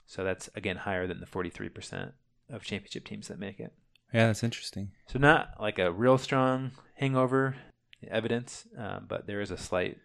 [0.06, 2.12] So that's again higher than the 43%
[2.50, 3.72] of championship teams that make it.
[4.12, 4.92] yeah, that's interesting.
[5.08, 7.56] So not like a real strong hangover
[8.08, 9.98] evidence, um, but there is a slight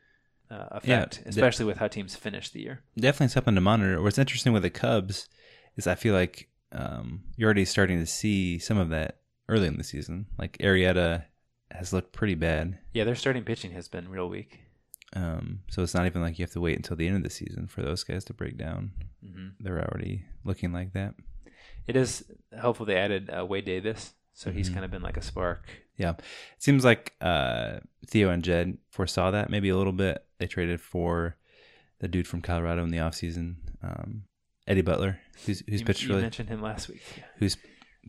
[0.50, 2.82] uh, effect, the- especially with how teams finish the year.
[2.98, 4.02] Definitely something to monitor.
[4.02, 5.28] What's interesting with the Cubs
[5.78, 9.78] is I feel like um, you're already starting to see some of that early in
[9.78, 10.26] the season.
[10.38, 11.26] Like Arrieta
[11.70, 12.80] has looked pretty bad.
[12.94, 14.62] Yeah, their starting pitching has been real weak.
[15.14, 17.30] Um, so it's not even like you have to wait until the end of the
[17.30, 18.92] season for those guys to break down.
[19.24, 19.54] Mhm.
[19.60, 21.16] They're already looking like that.
[21.88, 22.24] It is
[22.58, 24.74] helpful they added uh, Wade Davis, so he's Mhm.
[24.74, 25.68] kind of been like a spark.
[25.98, 26.12] Yeah.
[26.12, 26.24] It
[26.60, 30.24] seems like uh, Theo and Jed foresaw that maybe a little bit.
[30.38, 31.36] They traded for
[32.00, 34.24] the dude from Colorado in the offseason, um,
[34.66, 37.02] Eddie Butler, who's, who's You- pitched you really mentioned him last week.
[37.38, 37.58] who's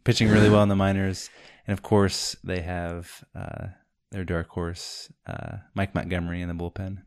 [0.05, 1.29] pitching really well in the minors.
[1.67, 3.69] And of course, they have uh,
[4.13, 6.99] their dark horse, uh, Mike Montgomery, in the bullpen,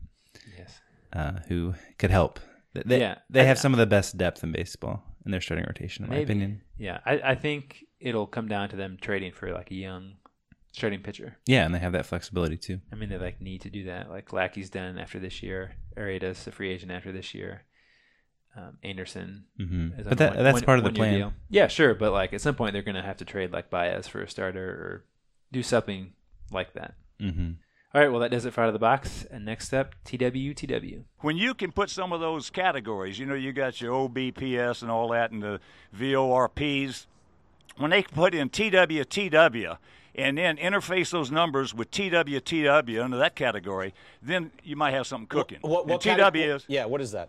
[0.56, 0.80] Yes.
[1.12, 2.38] uh, who could help.
[2.74, 5.64] They, Yeah, they I- have some of the best depth in baseball in their starting
[5.66, 6.60] rotation, in my opinion.
[6.76, 10.16] Yeah, I, I think it'll come down to them trading for like a young
[10.72, 11.38] starting pitcher.
[11.46, 12.80] Yeah, and they have that flexibility too.
[12.92, 14.10] I mean, they like need to do that.
[14.10, 15.72] Like Lackey's done after this year.
[15.96, 17.62] Arrieta's a free agent after this year.
[18.54, 19.98] Um, Anderson, Mhm.
[20.00, 21.14] is But that- one- that's one- part of the plan.
[21.14, 21.32] deal.
[21.48, 24.22] Yeah, sure, but like at some point they're gonna have to trade like Baez for
[24.22, 25.04] a starter or
[25.52, 26.12] do something
[26.50, 26.94] like that.
[27.20, 27.52] Mm-hmm.
[27.94, 29.24] All right, well that does it for out of the box.
[29.30, 31.04] And next up, TW TW.
[31.20, 34.90] when you can put some of those categories, you know, you got your OBPS and
[34.90, 35.60] all that, and the
[35.98, 37.06] VORPs.
[37.78, 39.76] When they put in TWTW
[40.14, 43.92] and then interface those numbers with TWTW under that category,
[44.22, 45.58] then you might have something cooking.
[45.60, 47.28] What, what and cate- TW is Yeah, what is that?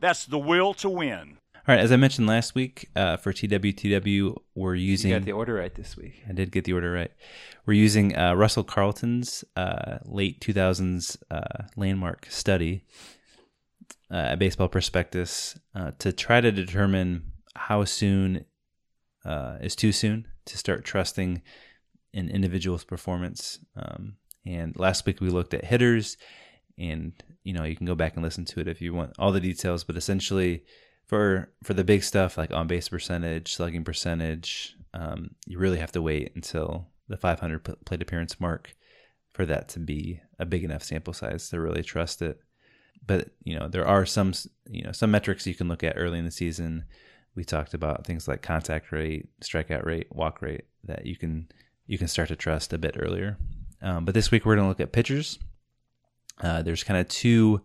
[0.00, 1.36] that's the will to win.
[1.70, 5.12] All right, as I mentioned last week, uh, for TWTW, we're using.
[5.12, 6.20] You got the order right this week.
[6.28, 7.12] I did get the order right.
[7.64, 12.82] We're using uh, Russell Carleton's uh, late 2000s uh, landmark study,
[14.10, 18.46] uh, a baseball prospectus, uh, to try to determine how soon
[19.24, 21.40] uh, is too soon to start trusting
[22.12, 23.60] an individual's performance.
[23.76, 26.16] Um, and last week we looked at hitters,
[26.76, 27.12] and
[27.44, 29.38] you know you can go back and listen to it if you want all the
[29.38, 29.84] details.
[29.84, 30.64] But essentially,
[31.10, 35.90] for for the big stuff like on base percentage, slugging percentage, um, you really have
[35.90, 38.76] to wait until the 500 plate appearance mark
[39.32, 42.38] for that to be a big enough sample size to really trust it.
[43.04, 44.34] But you know there are some
[44.68, 46.84] you know some metrics you can look at early in the season.
[47.34, 51.48] We talked about things like contact rate, strikeout rate, walk rate that you can
[51.88, 53.36] you can start to trust a bit earlier.
[53.82, 55.40] Um, but this week we're going to look at pitchers.
[56.40, 57.62] Uh, there's kind of two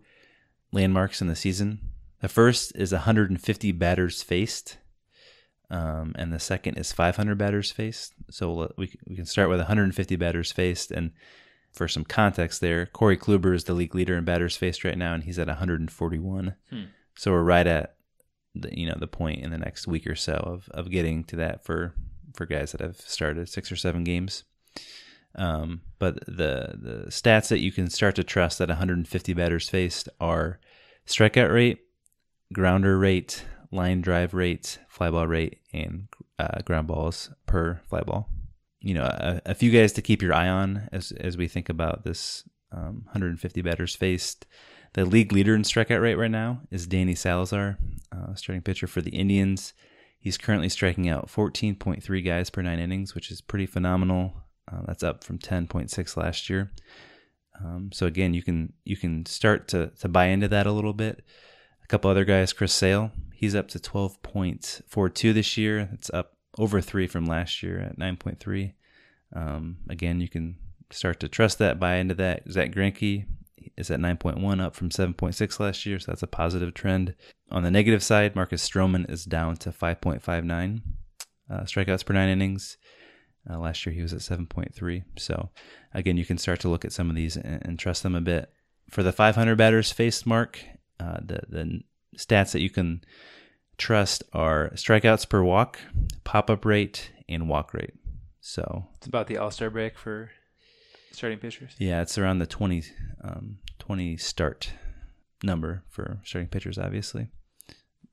[0.72, 1.78] landmarks in the season.
[2.20, 4.78] The first is 150 batters faced,
[5.70, 8.14] um, and the second is 500 batters faced.
[8.30, 11.12] So we'll, we we can start with 150 batters faced, and
[11.72, 15.12] for some context there, Corey Kluber is the league leader in batters faced right now,
[15.12, 16.54] and he's at 141.
[16.70, 16.82] Hmm.
[17.14, 17.96] So we're right at
[18.54, 21.36] the you know the point in the next week or so of of getting to
[21.36, 21.94] that for
[22.34, 24.44] for guys that have started six or seven games.
[25.34, 30.08] Um, but the the stats that you can start to trust at 150 batters faced
[30.18, 30.58] are
[31.06, 31.80] strikeout rate,
[32.52, 38.28] grounder rate, line drive rate, fly ball rate, and uh, ground balls per fly ball.
[38.80, 41.68] You know, a, a, few guys to keep your eye on as as we think
[41.68, 44.46] about this um, 150 batters faced.
[44.92, 47.78] The league leader in strikeout rate right now is Danny Salazar,
[48.12, 49.74] uh, starting pitcher for the Indians.
[50.18, 54.34] He's currently striking out 14.3 guys per nine innings, which is pretty phenomenal.
[54.70, 56.72] Uh, that's up from 10.6 last year.
[57.62, 60.92] Um, so again, you can you can start to to buy into that a little
[60.92, 61.24] bit.
[61.86, 65.88] A couple other guys, Chris Sale, he's up to 12.42 this year.
[65.92, 68.72] It's up over three from last year at 9.3.
[69.32, 70.56] Um, again, you can
[70.90, 72.50] start to trust that, buy into that.
[72.50, 77.14] Zach is at 9.1, up from 7.6 last year, so that's a positive trend.
[77.52, 80.82] On the negative side, Marcus Stroman is down to 5.59
[81.48, 82.78] uh, strikeouts per nine innings.
[83.48, 85.04] Uh, last year he was at 7.3.
[85.18, 85.50] So
[85.94, 88.20] again, you can start to look at some of these and, and trust them a
[88.20, 88.50] bit.
[88.90, 90.64] For the 500 batters faced mark,
[91.00, 91.80] uh, the the
[92.16, 93.02] stats that you can
[93.78, 95.78] trust are strikeouts per walk,
[96.24, 97.94] pop up rate, and walk rate.
[98.40, 100.30] So it's about the All Star break for
[101.12, 101.74] starting pitchers.
[101.78, 102.84] Yeah, it's around the 20,
[103.22, 104.70] um, 20 start
[105.42, 107.28] number for starting pitchers, obviously.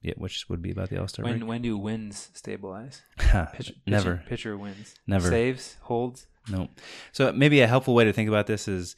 [0.01, 1.47] Yeah, which would be about the All Star when, break.
[1.47, 3.01] When do wins stabilize?
[3.53, 4.17] Pitch, Never.
[4.17, 4.95] Pitcher, pitcher wins.
[5.07, 5.29] Never.
[5.29, 6.27] Saves, holds.
[6.49, 6.71] Nope.
[7.13, 8.97] So maybe a helpful way to think about this is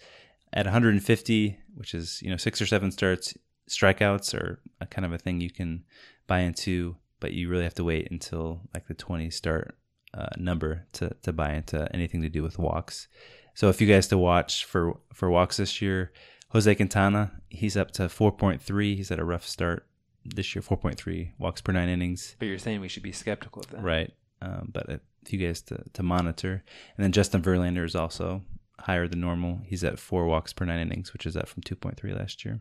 [0.52, 3.36] at 150, which is you know six or seven starts,
[3.70, 5.84] strikeouts are a kind of a thing you can
[6.28, 9.78] buy into, but you really have to wait until like the 20 start
[10.14, 13.08] uh, number to to buy into anything to do with walks.
[13.54, 16.12] So if you guys to watch for for walks this year,
[16.50, 18.96] Jose Quintana, he's up to 4.3.
[18.96, 19.88] He's at a rough start
[20.24, 22.36] this year, 4.3 walks per nine innings.
[22.40, 24.14] But you're saying we should be skeptical of that, right?
[24.42, 26.64] Um, but a few guys to to monitor,
[26.98, 28.44] and then Justin Verlander is also
[28.80, 29.62] higher than normal.
[29.66, 32.60] He's at four walks per nine innings, which is up from 2.3 last year.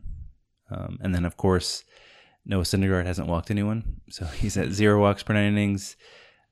[0.75, 1.85] Um, and then of course
[2.45, 5.97] Noah Syndergaard hasn't walked anyone, so he's at zero walks per nine innings,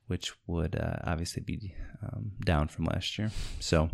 [0.07, 3.31] which would uh, obviously be um, down from last year.
[3.59, 3.89] So,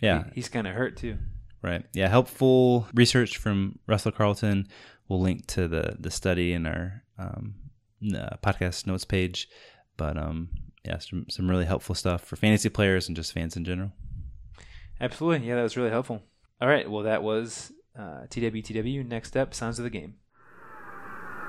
[0.00, 1.18] yeah, he's kind of hurt too.
[1.62, 1.84] Right.
[1.92, 2.08] Yeah.
[2.08, 4.66] Helpful research from Russell Carleton.
[5.08, 7.54] We'll link to the the study in our um,
[8.14, 9.48] uh, podcast notes page.
[9.98, 10.48] But um,
[10.84, 13.92] yeah, some some really helpful stuff for fantasy players and just fans in general.
[15.00, 15.46] Absolutely.
[15.46, 16.22] Yeah, that was really helpful.
[16.62, 16.90] All right.
[16.90, 19.06] Well, that was uh, TWTW.
[19.06, 20.14] Next up, sounds of the game.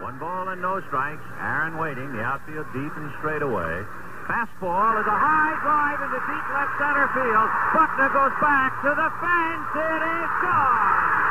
[0.01, 1.21] One ball and no strikes.
[1.39, 2.11] Aaron waiting.
[2.13, 3.85] The outfield deep and straight away.
[4.25, 7.49] Fastball is a high drive into deep left center field.
[7.73, 9.69] Buckner goes back to the fence.
[9.77, 11.21] It is gone.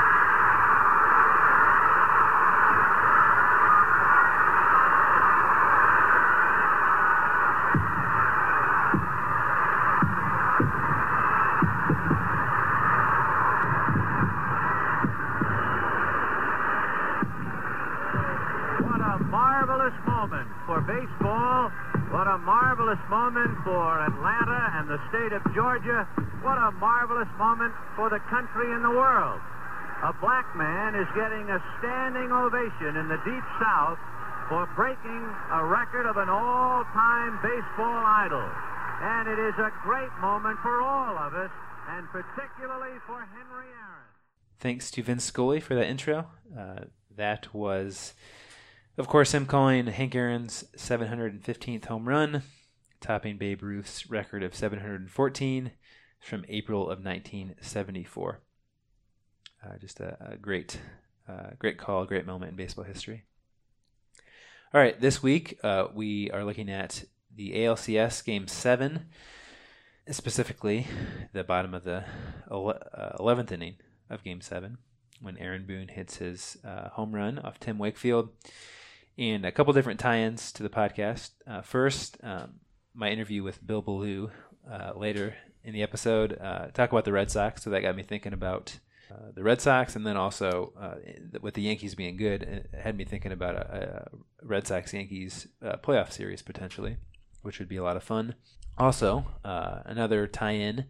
[18.82, 21.70] What a marvelous moment for baseball.
[22.10, 26.08] What a marvelous moment for Atlanta and the state of Georgia.
[26.42, 27.30] What a marvelous
[28.28, 29.40] country in the world.
[30.02, 34.00] A black man is getting a standing ovation in the Deep South
[34.48, 38.48] for breaking a record of an all-time baseball idol.
[39.02, 41.50] And it is a great moment for all of us,
[41.88, 44.08] and particularly for Henry Aaron.
[44.58, 46.26] Thanks to Vince Scully for that intro.
[46.56, 48.14] Uh, that was,
[48.98, 52.42] of course, him calling Hank Aaron's 715th home run,
[53.00, 55.72] topping Babe Ruth's record of 714
[56.20, 58.40] from April of 1974.
[59.64, 60.78] Uh, just a, a great,
[61.28, 63.24] uh, great call, great moment in baseball history.
[64.72, 67.04] All right, this week uh, we are looking at
[67.34, 69.06] the ALCS Game Seven,
[70.10, 70.86] specifically
[71.32, 72.04] the bottom of the
[72.50, 73.76] ele- uh, eleventh inning
[74.08, 74.78] of Game Seven,
[75.20, 78.28] when Aaron Boone hits his uh, home run off Tim Wakefield,
[79.18, 81.30] and a couple different tie-ins to the podcast.
[81.46, 82.60] Uh, first, um,
[82.94, 84.30] my interview with Bill Ballou
[84.70, 85.34] uh, later
[85.64, 87.62] in the episode, uh, talk about the Red Sox.
[87.62, 88.78] So that got me thinking about
[89.10, 90.94] uh, the Red Sox, and then also uh,
[91.40, 94.08] with the Yankees being good, it had me thinking about a,
[94.42, 96.96] a Red Sox Yankees uh, playoff series potentially,
[97.42, 98.34] which would be a lot of fun.
[98.78, 100.86] Also, uh, another tie-in.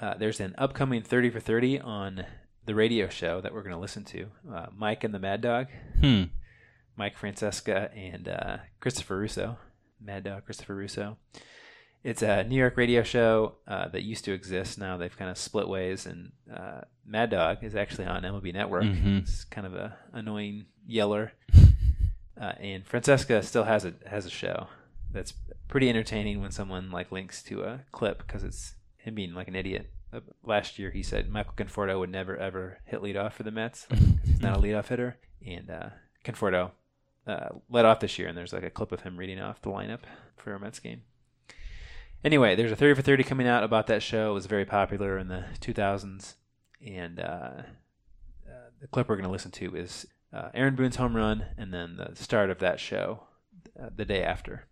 [0.00, 2.26] Uh, there's an upcoming 30 for 30 on
[2.66, 4.26] the radio show that we're going to listen to.
[4.52, 5.68] Uh, Mike and the Mad Dog.
[6.00, 6.24] Hmm.
[6.96, 9.58] Mike Francesa and uh, Christopher Russo.
[10.00, 11.18] Mad Dog Christopher Russo.
[12.04, 14.78] It's a New York radio show uh, that used to exist.
[14.78, 18.84] Now they've kind of split ways, and uh, Mad Dog is actually on MLB Network.
[18.84, 19.22] Mhm.
[19.22, 21.32] It's kind of a annoying yeller,
[22.40, 24.66] uh, and Francesa still has a has a show
[25.10, 25.32] that's
[25.68, 29.56] pretty entertaining when someone like links to a clip because it's him being like an
[29.56, 29.90] idiot.
[30.12, 33.86] Uh, Last year, he said Michael Conforto would never ever hit leadoff for the Mets
[34.26, 35.88] he's not a leadoff hitter, and uh,
[36.22, 36.72] Conforto
[37.26, 39.70] uh, led off this year, and there's like a clip of him reading off the
[39.70, 40.00] lineup
[40.36, 41.00] for a Mets game.
[42.24, 44.30] Anyway, there's a 30 for 30 coming out about that show.
[44.30, 46.34] It was very popular in the 2000s.
[46.84, 47.62] And uh,
[48.46, 51.72] uh, the clip we're going to listen to is uh, Aaron Boone's home run and
[51.72, 53.24] then the start of that show
[53.80, 54.66] uh, the day after.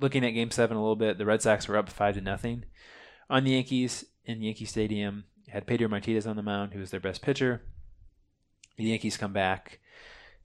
[0.00, 2.64] Looking at game seven a little bit, the Red Sox were up 5 to nothing
[3.28, 5.24] on the Yankees in Yankee Stadium.
[5.48, 7.60] Had Pedro Martinez on the mound, who was their best pitcher.
[8.78, 9.80] The Yankees come back,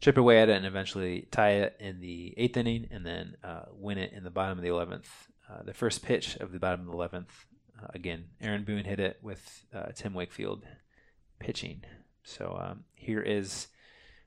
[0.01, 3.63] chip away at it, and eventually tie it in the eighth inning, and then uh,
[3.71, 5.29] win it in the bottom of the eleventh.
[5.49, 7.45] Uh, the first pitch of the bottom of the eleventh,
[7.81, 10.65] uh, again, Aaron Boone hit it with uh, Tim Wakefield
[11.39, 11.83] pitching.
[12.23, 13.67] So um, here is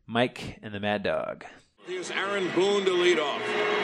[0.07, 1.45] Mike and the Mad Dog.
[1.87, 3.43] Here's Aaron Boone to lead off.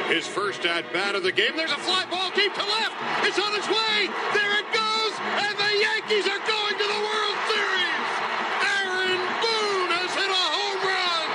[0.08, 1.56] His first at bat of the game.
[1.56, 2.94] There's a fly ball deep to left.
[3.24, 4.08] It's on its way.
[4.32, 5.12] There it goes.
[5.42, 8.04] And the Yankees are going to the World Series.
[8.62, 11.26] Aaron Boone has hit a home run.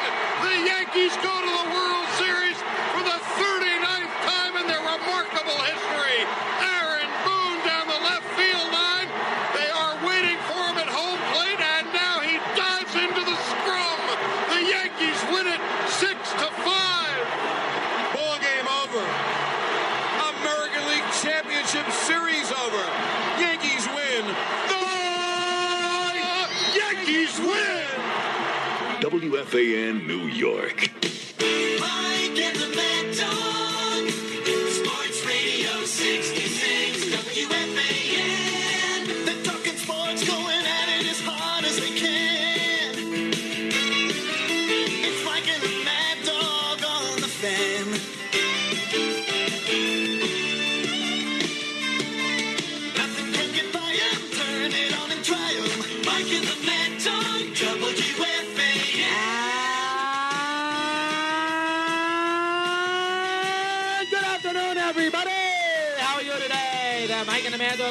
[0.47, 2.57] The Yankees go to the World Series
[2.95, 6.19] for the 39th time in their remarkable history.
[6.61, 9.09] Aaron Boone down the left field line.
[9.57, 13.99] They are waiting for him at home plate, and now he dives into the scrum.
[14.55, 15.59] The Yankees win it
[15.99, 17.19] six to five.
[18.15, 19.03] Ball game over.
[20.39, 22.83] American League Championship Series over.
[23.39, 24.23] Yankees win.
[24.67, 24.79] The
[26.75, 27.87] Yankees win.
[29.31, 30.91] WFAN New York.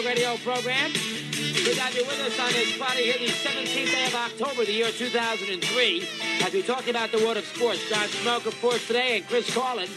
[0.05, 0.93] Radio program.
[0.93, 4.65] Good to have you with us on this Friday here, the 17th day of October,
[4.65, 6.09] the year 2003.
[6.43, 9.53] As we talk about the world of sports, John Smoke, of course, today, and Chris
[9.53, 9.89] Carlin.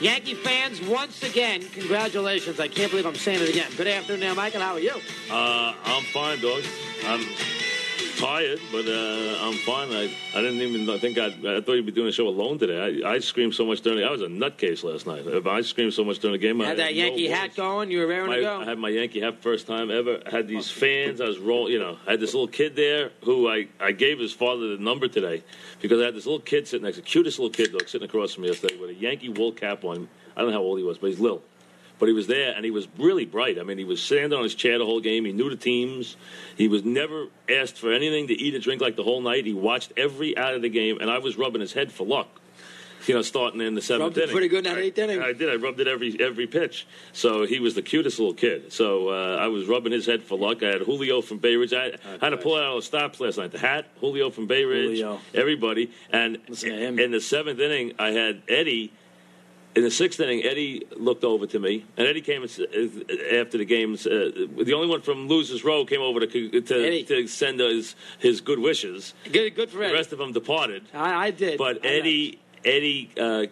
[0.00, 2.60] Yankee fans, once again, congratulations.
[2.60, 3.70] I can't believe I'm saying it again.
[3.76, 4.60] Good afternoon, Michael.
[4.60, 4.94] How are you?
[5.30, 6.62] Uh, I'm fine, dog.
[7.04, 7.20] I'm
[8.22, 9.90] tired, but uh, I'm fine.
[9.92, 13.02] I, I didn't even think I'd, I thought you'd be doing a show alone today.
[13.04, 15.26] I, I screamed so much during the I was a nutcase last night.
[15.46, 16.60] I screamed so much during the game.
[16.60, 17.36] I Had that had no Yankee voice.
[17.36, 17.90] hat going.
[17.90, 18.60] You were raring My- to go.
[18.60, 20.22] I had my Yankee hat first time ever.
[20.24, 21.20] I had these fans.
[21.20, 21.72] I was rolling.
[21.72, 24.82] You know, I had this little kid there who I, I gave his father the
[24.82, 25.42] number today
[25.80, 28.08] because I had this little kid sitting next, to the cutest little kid dog sitting
[28.08, 30.08] across from me yesterday with a Yankee wool cap on.
[30.36, 31.42] I don't know how old he was, but he's little.
[32.02, 33.60] But he was there, and he was really bright.
[33.60, 35.24] I mean, he was standing on his chair the whole game.
[35.24, 36.16] He knew the teams.
[36.56, 39.46] He was never asked for anything to eat or drink like the whole night.
[39.46, 42.26] He watched every out of the game, and I was rubbing his head for luck.
[43.06, 44.32] You know, starting in the seventh Rubbed it inning.
[44.32, 45.22] pretty good in that eighth inning.
[45.22, 45.48] I did.
[45.48, 46.88] I rubbed it every every pitch.
[47.12, 48.72] So he was the cutest little kid.
[48.72, 50.60] So uh, I was rubbing his head for luck.
[50.64, 51.72] I had Julio from Bay Ridge.
[51.72, 53.52] I had to pull out all the stops last night.
[53.52, 55.20] The hat, Julio from Bay Ridge, Julio.
[55.34, 55.92] everybody.
[56.10, 58.92] And in the seventh inning, I had Eddie.
[59.74, 63.64] In the sixth inning, Eddie looked over to me, and Eddie came uh, after the
[63.64, 63.94] game.
[63.94, 68.40] Uh, the only one from Losers Row came over to to, to send his his
[68.42, 69.14] good wishes.
[69.32, 69.92] Good, good for Eddie.
[69.92, 70.84] The rest of them departed.
[70.92, 71.56] I, I did.
[71.56, 73.46] But I Eddie, Eddie uh,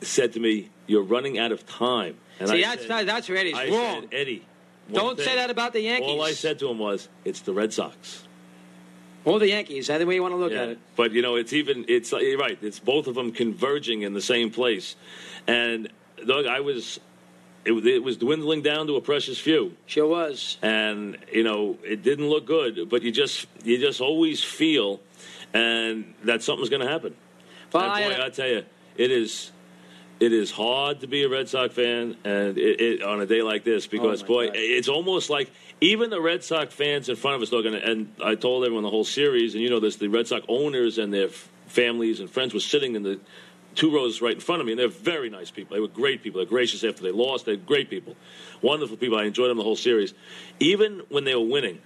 [0.00, 3.38] said to me, "You're running out of time." And See, I that's said, that's where
[3.38, 4.02] Eddie's I wrong.
[4.02, 4.46] said, Eddie,
[4.92, 6.08] Don't say that about the Yankees.
[6.08, 8.25] All I said to him was, "It's the Red Sox."
[9.26, 10.62] Or the Yankees, either way you want to look Yeah.
[10.62, 10.78] at it.
[10.94, 12.56] But you know, it's even it's uh, you're right.
[12.62, 14.94] It's both of them converging in the same place.
[15.48, 15.88] And
[16.24, 17.00] Doug, I was
[17.64, 19.74] it, was- it was dwindling down to a precious few.
[19.86, 20.56] Sure was.
[20.62, 22.88] and you know it didn't look good.
[22.88, 25.00] But you just you just always feel,
[25.52, 27.14] and that something's going to happen.
[27.72, 28.64] Well, and I- boy, I, uh, tell you,
[28.96, 29.50] it is.
[30.18, 33.42] It is hard to be a Red Sox fan, and it, it, on a day
[33.42, 34.56] like this, oh, because Oh, boy, God.
[34.56, 35.50] it's almost like
[35.80, 37.84] even the Red Sox fans in front of us are going to.
[37.86, 40.98] And I told everyone the whole series, and you know this: the Red Sox owners
[40.98, 43.20] and their f- families and friends were sitting in the
[43.74, 45.74] two rows right in front of me, and they're very nice people.
[45.76, 46.38] They were great people.
[46.40, 47.44] They're gracious after they lost.
[47.44, 48.16] They're great people,
[48.62, 49.18] wonderful people.
[49.18, 50.14] I enjoyed them the whole series.
[50.60, 51.80] Even when they were winning,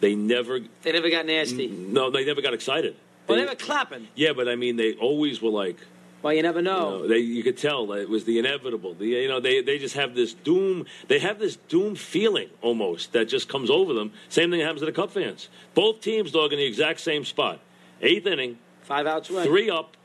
[0.00, 0.60] they never.
[0.82, 1.68] They never got nasty.
[1.68, 2.96] No, they never got excited.
[3.26, 4.08] Well, they were clapping.
[4.14, 5.78] Yeah, but I mean, they always were like.
[6.22, 6.90] Well, you never You, know.
[7.00, 8.94] know, they, you could tell that it was the inevitable.
[8.94, 10.84] The, you know, they, they just have this doom.
[11.08, 14.12] They have this doom feeling almost that just comes over them.
[14.28, 15.48] Same thing happens to the Cub fans.
[15.74, 17.60] Both teams, dog, in the exact same spot.
[18.02, 19.44] Eighth inning, Five outs away.
[19.44, 19.96] three up,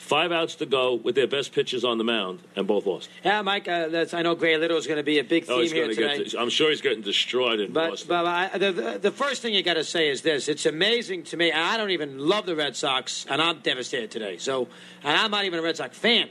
[0.00, 3.08] five outs to go with their best pitchers on the mound, and both lost.
[3.24, 3.68] Yeah, Mike.
[3.68, 4.34] Uh, that's I know.
[4.34, 6.34] Grady Little is going to be a big Oh, theme he's here gonna get.
[6.38, 8.08] I'm sure he's getting destroyed in But, Boston.
[8.08, 11.22] but I, the, the, the first thing you got to say is this: it's amazing
[11.24, 11.52] to me.
[11.52, 14.38] I don't even love the Red Sox, and I'm devastated today.
[14.38, 14.68] So,
[15.04, 16.28] and I'm not even a Red Sox fan.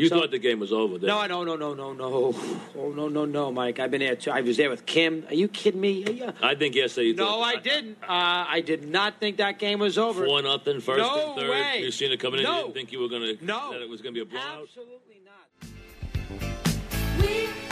[0.00, 0.94] You so- thought the game was over.
[0.94, 1.28] Didn't No, you?
[1.28, 2.34] no, no, no, no, no.
[2.78, 3.78] Oh, no, no, no, Mike.
[3.78, 4.30] I've been there too.
[4.30, 5.24] I was there with Kim.
[5.28, 6.04] Are you kidding me?
[6.06, 7.08] Are you- I think yesterday.
[7.08, 7.98] You No, thought, I didn't.
[8.02, 8.06] Uh,
[8.48, 10.24] I did not think that game was over.
[10.24, 11.50] Four nothing, first No and third.
[11.50, 11.82] way.
[11.82, 12.44] You seen it coming in.
[12.44, 12.56] No.
[12.56, 13.34] You didn't think you were gonna.
[13.40, 13.72] No.
[13.72, 14.62] That it was gonna be a blowout.
[14.62, 17.69] Absolutely not.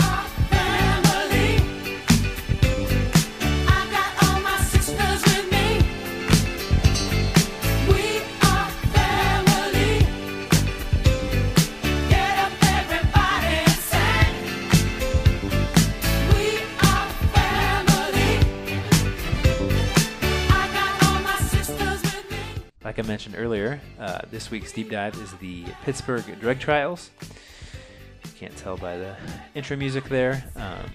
[22.88, 27.10] Like I mentioned earlier, uh, this week's deep dive is the Pittsburgh drug trials.
[27.20, 29.14] You can't tell by the
[29.54, 30.42] intro music there.
[30.56, 30.90] Um,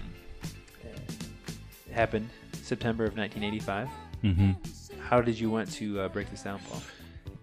[0.82, 2.28] it happened
[2.62, 3.88] September of 1985.
[4.24, 4.98] Mm-hmm.
[5.02, 6.82] How did you want to uh, break this down, Paul?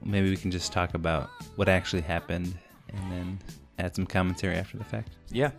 [0.03, 2.53] Maybe we can just talk about what actually happened
[2.89, 3.39] and then
[3.79, 5.11] add some commentary after the fact.
[5.29, 5.51] Yeah,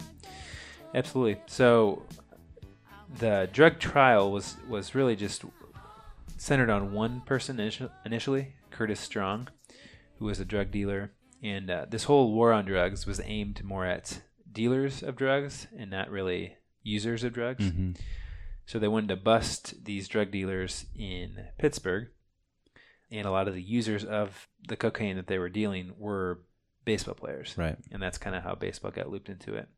[0.95, 1.41] absolutely.
[1.47, 2.03] So
[3.21, 5.47] the drug trial was was really just
[6.37, 7.59] centered on one person
[8.05, 9.49] initially, Curtis Strong,
[10.19, 11.13] who was a drug dealer,
[11.43, 15.91] and uh, this whole war on drugs was aimed more at dealers of drugs and
[15.91, 17.65] not really users of drugs.
[17.65, 17.97] Mhm.
[18.67, 22.09] So they wanted to bust these drug dealers in Pittsburgh,
[23.11, 26.41] and a lot of the users of the cocaine that they were dealing were
[26.85, 27.55] baseball players.
[27.57, 27.77] Right.
[27.91, 29.69] And that's kind of how baseball got looped into it.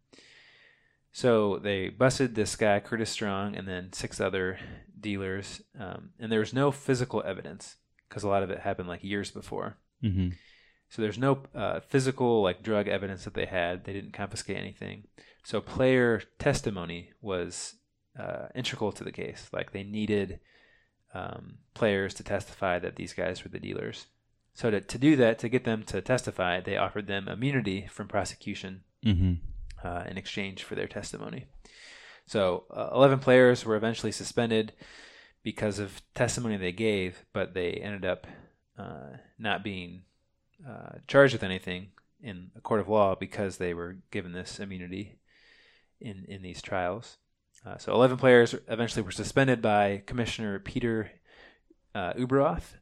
[1.12, 4.58] So they busted this guy, Curtis Strong, and then six other
[4.98, 5.62] dealers.
[5.78, 7.76] Um, and there was no physical evidence
[8.14, 9.76] because a lot of it happened like years before.
[10.00, 10.28] Mm-hmm.
[10.88, 13.82] So there's no uh, physical like drug evidence that they had.
[13.82, 15.08] They didn't confiscate anything.
[15.42, 17.74] So player testimony was
[18.16, 19.48] uh, integral to the case.
[19.52, 20.38] Like they needed
[21.12, 24.06] um, players to testify that these guys were the dealers.
[24.52, 28.06] So to, to do that, to get them to testify, they offered them immunity from
[28.06, 29.38] prosecution Mhm.
[29.82, 31.46] uh, in exchange for their testimony.
[32.26, 34.72] So uh, 11 players were eventually suspended
[35.44, 38.26] because of testimony they gave, but they ended up
[38.76, 40.02] uh, not being
[40.68, 41.88] uh, charged with anything
[42.22, 45.18] in a court of law because they were given this immunity
[46.00, 47.18] in, in these trials.
[47.64, 51.10] Uh, so 11 players eventually were suspended by Commissioner Peter
[51.94, 52.76] uh, Ueberroth,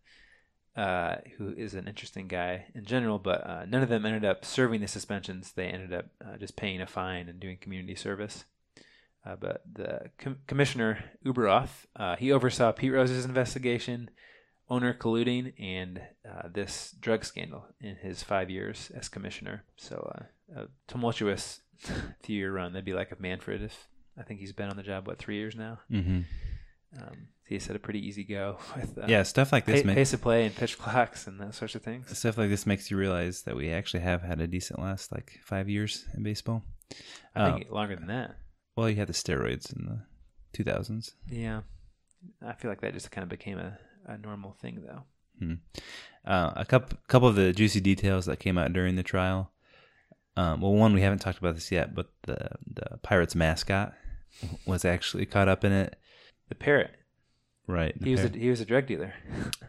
[0.76, 4.44] uh, who is an interesting guy in general, but uh, none of them ended up
[4.44, 5.52] serving the suspensions.
[5.52, 8.44] They ended up uh, just paying a fine and doing community service.
[9.24, 14.10] Uh, but the com- commissioner Ueberroth, uh, he oversaw Pete Rose's investigation,
[14.68, 19.62] owner colluding, and uh, this drug scandal in his five years as commissioner.
[19.76, 20.10] So
[20.56, 21.60] uh, a tumultuous
[22.22, 22.72] few-year run.
[22.72, 23.86] That'd be like if Manfred, if
[24.18, 25.78] I think he's been on the job what three years now.
[25.90, 26.24] Mhm.
[27.00, 29.94] Um, he's had a pretty easy go with uh, Yeah, stuff like this pa- ma-
[29.94, 32.16] pace of play and pitch clocks and those sorts of things.
[32.18, 35.38] Stuff like this makes you realize that we actually have had a decent last like
[35.44, 36.62] five years in baseball.
[37.34, 38.36] I think longer than that.
[38.76, 41.12] Well, you had the steroids in the 2000s.
[41.28, 41.60] Yeah,
[42.46, 45.02] I feel like that just kind of became a, a normal thing though.
[45.38, 45.54] Hmm.
[46.24, 49.50] Uh, a couple couple of the juicy details that came out during the trial.
[50.36, 53.92] Um, well, one we haven't talked about this yet, but the the Pirates mascot
[54.66, 55.96] was actually caught up in it.
[56.48, 56.92] The parrot.
[57.66, 57.98] Right.
[57.98, 59.14] the He was a, he was a drug dealer.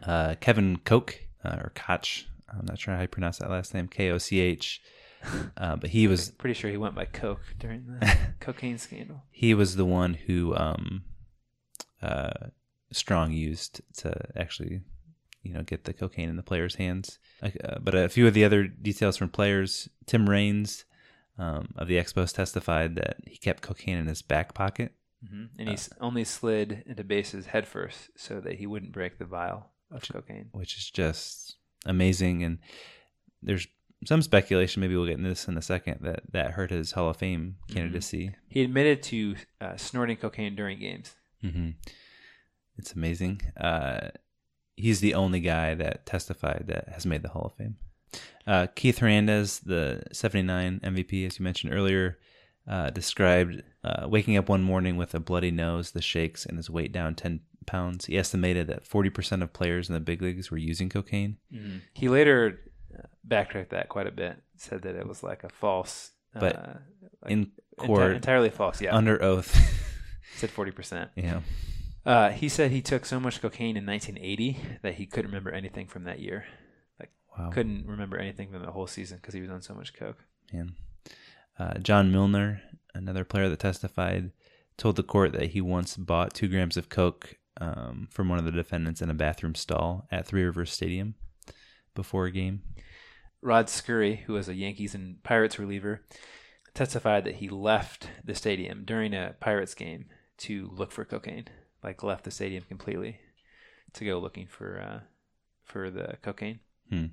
[0.02, 2.26] uh, Kevin Koch uh, or Koch.
[2.48, 3.88] I'm not sure how you pronounce that last name.
[3.88, 4.80] K O C H.
[5.56, 9.22] Uh, but he was Pretty sure he went by coke during the cocaine scandal.
[9.30, 11.04] he was the one who um,
[12.02, 12.48] uh,
[12.92, 14.80] Strong used to actually,
[15.42, 17.18] you know, get the cocaine in the players' hands.
[17.42, 20.84] Uh, but a few of the other details from players: Tim Raines,
[21.38, 24.92] um, of the Expos testified that he kept cocaine in his back pocket.
[25.28, 29.24] hmm And he s only slid into bases headfirst so that he wouldn't break the
[29.24, 30.50] vial of cocaine.
[30.52, 31.56] which is just
[31.86, 32.44] amazing.
[32.44, 32.58] And
[33.42, 33.66] there's
[34.06, 37.08] some speculation, maybe we'll get into this in a second, that that hurt his Hall
[37.10, 38.34] of Fame candidacy.
[38.48, 41.14] He admitted to uh, snorting cocaine during games.
[41.40, 41.70] hmm
[42.78, 43.40] It's amazing.
[43.56, 44.08] Uh,
[44.76, 47.76] he's the only guy that testified that has made the Hall of Fame.
[48.46, 52.18] Uh, Keith Hernandez, the 79 MVP, as you mentioned earlier,
[52.68, 56.70] uh, described uh, waking up one morning with a bloody nose, the shakes, and his
[56.70, 58.06] weight down 10 pounds.
[58.06, 61.38] He estimated that 40% of players in the big leagues were using cocaine.
[61.52, 61.80] Mhm.
[61.94, 62.60] He later
[63.22, 64.42] backtracked that quite a bit.
[64.56, 66.72] Said that it was like a false, But uh,
[67.22, 68.80] like in enti- court, entirely false.
[68.80, 69.54] Yeah, under oath,
[70.36, 71.10] said forty percent.
[71.16, 71.40] Yeah.
[72.06, 75.86] Uh, he said he took so much cocaine in 1980 that he couldn't remember anything
[75.86, 76.44] from that year.
[77.00, 77.48] Like, Wow.
[77.50, 80.18] couldn't remember anything from the whole season because he was on so much coke.
[80.52, 80.74] Man.
[81.58, 82.60] Uh, John Milner,
[82.94, 84.32] another player that testified,
[84.76, 88.44] told the court that he once bought two grams of coke um, from one of
[88.44, 91.14] the defendants in a bathroom stall at Three Rivers Stadium
[91.94, 92.62] before a game.
[93.42, 96.02] Rod Scurry, who was a Yankees and Pirates reliever,
[96.72, 100.06] testified that he left the stadium during a Pirates game
[100.38, 101.48] to look for cocaine.
[101.82, 103.20] Like left the stadium completely
[103.92, 105.00] to go looking for uh,
[105.64, 106.60] for the cocaine.
[106.90, 107.06] Hmm.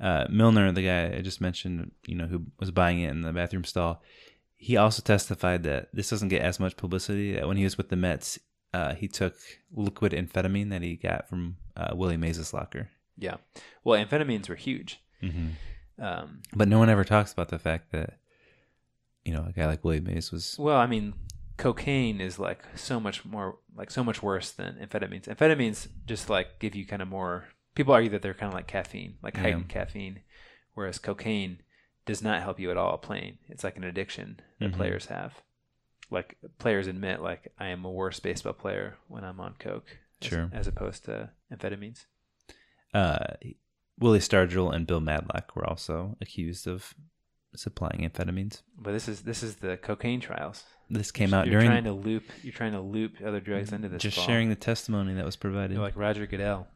[0.00, 3.32] Uh, Milner, the guy I just mentioned, you know, who was buying it in the
[3.32, 4.02] bathroom stall,
[4.54, 7.34] he also testified that this doesn't get as much publicity.
[7.34, 8.38] That when he was with the Mets,
[8.72, 9.34] uh, he took
[9.72, 12.90] liquid amphetamine that he got from uh, Willie Mays' locker.
[13.16, 13.36] Yeah.
[13.84, 15.00] Well, amphetamines were huge.
[15.22, 15.52] Mhm.
[15.98, 18.18] Um, But no one ever talks about the fact that,
[19.24, 20.56] you know, a guy like Willie Mays was.
[20.58, 21.14] well, I mean,
[21.56, 25.24] cocaine is like so much more, like so much worse than amphetamines.
[25.26, 27.48] Amphetamines just like give you kind of more.
[27.74, 29.42] People argue that they're kind of like caffeine, like Yeah.
[29.42, 30.20] heightened caffeine,
[30.74, 31.60] whereas cocaine
[32.04, 33.38] does not help you at all playing.
[33.48, 34.76] It's like an addiction that Mhm.
[34.76, 35.42] players have.
[36.10, 40.28] Like players admit, like I am a worse baseball player when I'm on coke, as-
[40.28, 40.50] Sure.
[40.52, 42.06] as opposed to amphetamines.
[42.96, 43.34] Uh,
[43.98, 46.94] Willie Stargell and Bill Madlock were also accused of
[47.54, 48.62] supplying amphetamines.
[48.78, 50.64] But this is this is the cocaine trials.
[50.88, 52.24] This came out you're during- trying to loop.
[52.42, 54.02] You're trying to loop other drugs into this.
[54.02, 54.26] Just ball.
[54.26, 55.74] sharing the testimony that was provided.
[55.74, 56.68] You're like Roger Goodell.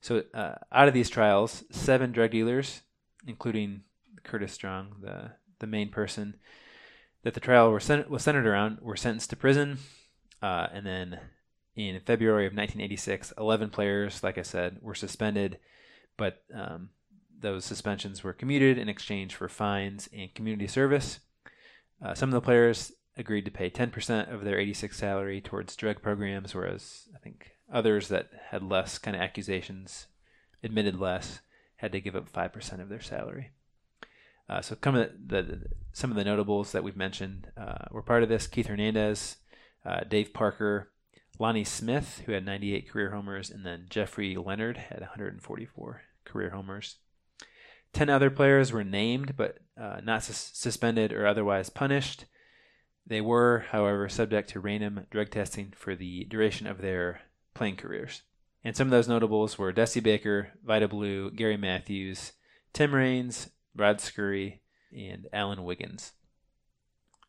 [0.00, 2.82] So uh, out of these trials, seven drug dealers,
[3.26, 3.82] including
[4.22, 6.36] Curtis Strong, the the main person
[7.22, 9.78] that the trial were cent- was centered around, were sentenced to prison.
[10.42, 11.18] Uh, and then
[11.76, 15.58] in February of 1986, 11 players, like I said, were suspended,
[16.16, 16.90] but um,
[17.38, 21.20] those suspensions were commuted in exchange for fines and community service.
[22.02, 26.02] Uh, some of the players agreed to pay 10% of their 86 salary towards drug
[26.02, 30.06] programs, whereas I think others that had less kind of accusations,
[30.62, 31.40] admitted less,
[31.76, 33.50] had to give up 5% of their salary.
[34.48, 38.22] Uh, so come the, the, some of the notables that we've mentioned uh, were part
[38.22, 38.46] of this.
[38.46, 39.36] Keith Hernandez,
[39.84, 40.90] uh, Dave Parker,
[41.38, 46.96] Lonnie Smith, who had 98 career homers, and then Jeffrey Leonard had 144 career homers.
[47.92, 52.24] Ten other players were named, but uh, not sus- suspended or otherwise punished.
[53.06, 57.22] They were, however, subject to random drug testing for the duration of their
[57.54, 58.22] playing careers.
[58.64, 62.32] And some of those notables were Dusty Baker, Vida Blue, Gary Matthews,
[62.72, 64.60] Tim Raines, Rod Scurry,
[64.92, 66.12] and Alan Wiggins.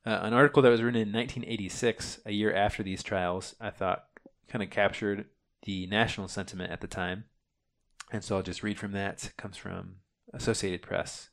[0.08, 4.06] Uh, an article that was written in 1986, a year after these trials, I thought
[4.48, 5.26] kind of captured
[5.64, 7.26] the national sentiment at the time.
[8.10, 9.26] And so I'll just read from that.
[9.26, 9.96] It comes from
[10.34, 11.28] Associated Press.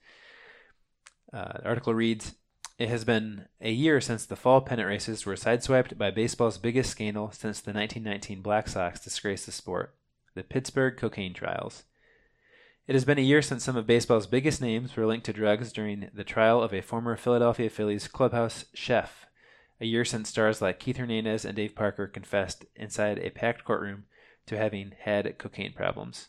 [1.33, 2.35] Uh, the article reads
[2.77, 6.91] It has been a year since the fall pennant races were sideswiped by baseball's biggest
[6.91, 9.95] scandal since the 1919 Black Sox disgraced the sport
[10.35, 11.85] the Pittsburgh cocaine trials.
[12.87, 15.73] It has been a year since some of baseball's biggest names were linked to drugs
[15.73, 19.25] during the trial of a former Philadelphia Phillies clubhouse chef.
[19.81, 24.05] A year since stars like Keith Hernandez and Dave Parker confessed inside a packed courtroom
[24.45, 26.29] to having had cocaine problems.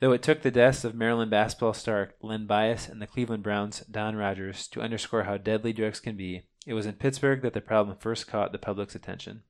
[0.00, 3.80] Though it took the deaths of Maryland basketball star Len Bias and the Cleveland Browns'
[3.80, 7.60] Don Rogers to underscore how deadly drugs can be, it was in Pittsburgh that the
[7.60, 9.42] problem first caught the public's attention.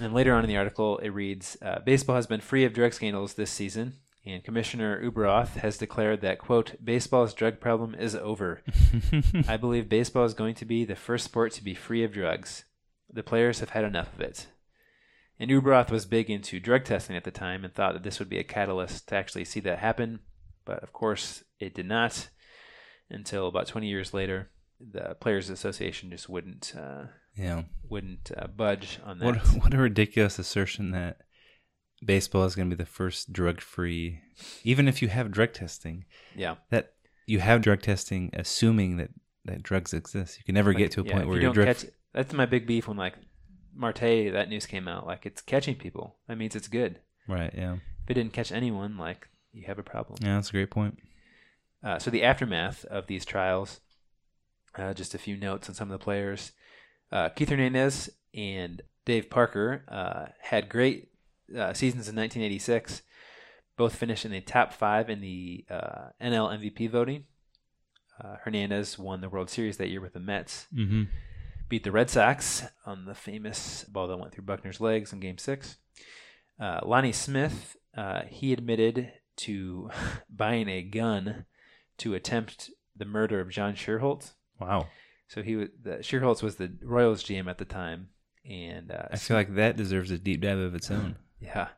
[0.00, 2.92] And later on in the article, it reads uh, Baseball has been free of drug
[2.92, 8.62] scandals this season, and Commissioner Ueberroth has declared that, quote, baseball's drug problem is over.
[9.48, 12.64] I believe baseball is going to be the first sport to be free of drugs.
[13.10, 14.46] The players have had enough of it.
[15.40, 18.28] And Ueberroth was big into drug testing at the time and thought that this would
[18.28, 20.20] be a catalyst to actually see that happen.
[20.64, 22.28] But of course, it did not
[23.08, 24.50] until about 20 years later.
[24.80, 27.04] The Players Association just wouldn't, uh,
[27.38, 27.62] Yeah.
[27.88, 29.24] wouldn't uh, budge on that.
[29.24, 31.18] What what a ridiculous assertion that
[32.04, 34.20] baseball is going to be the first drug free,
[34.64, 36.04] even if you have drug testing.
[36.36, 36.56] Yeah.
[36.70, 36.94] That
[37.26, 39.10] you have drug testing assuming that
[39.44, 40.38] that drugs exist.
[40.38, 41.76] You can never Like, get to a yeah, point where you you're don't drug.
[41.76, 41.86] catch.
[42.12, 43.14] That's my big beef when like
[43.74, 44.00] Marte
[44.32, 45.06] that news came out.
[45.06, 46.16] Like it's catching people.
[46.26, 47.00] That means it's good.
[47.26, 47.52] Right.
[47.54, 47.74] Yeah.
[48.04, 50.18] If it didn't catch anyone, like you have a problem.
[50.22, 50.98] Yeah, that's a great point.
[51.82, 53.80] Uh, so the aftermath of these trials,
[54.76, 56.52] uh, just a few notes on some of the players.
[57.10, 61.08] Uh, Keith Hernandez and Dave Parker uh, had great
[61.56, 63.02] uh, seasons in 1986.
[63.76, 67.24] Both finished in the top five in the uh, NL MVP voting.
[68.22, 70.66] Uh, Hernandez won the World Series that year with the Mets.
[70.74, 71.08] Mhm.
[71.68, 75.38] Beat the Red Sox on the famous ball that went through Buckner's legs in Game
[75.38, 75.76] Six.
[76.58, 79.90] Uh, Lonnie Smith, uh, he admitted to
[80.30, 81.44] buying a gun
[81.98, 84.32] to attempt the murder of John Schuerholz.
[84.58, 84.88] Wow.
[85.28, 88.08] So he was the was the Royals GM at the time,
[88.48, 91.16] and uh, I feel like that deserves a deep dive of its own.
[91.40, 91.68] yeah,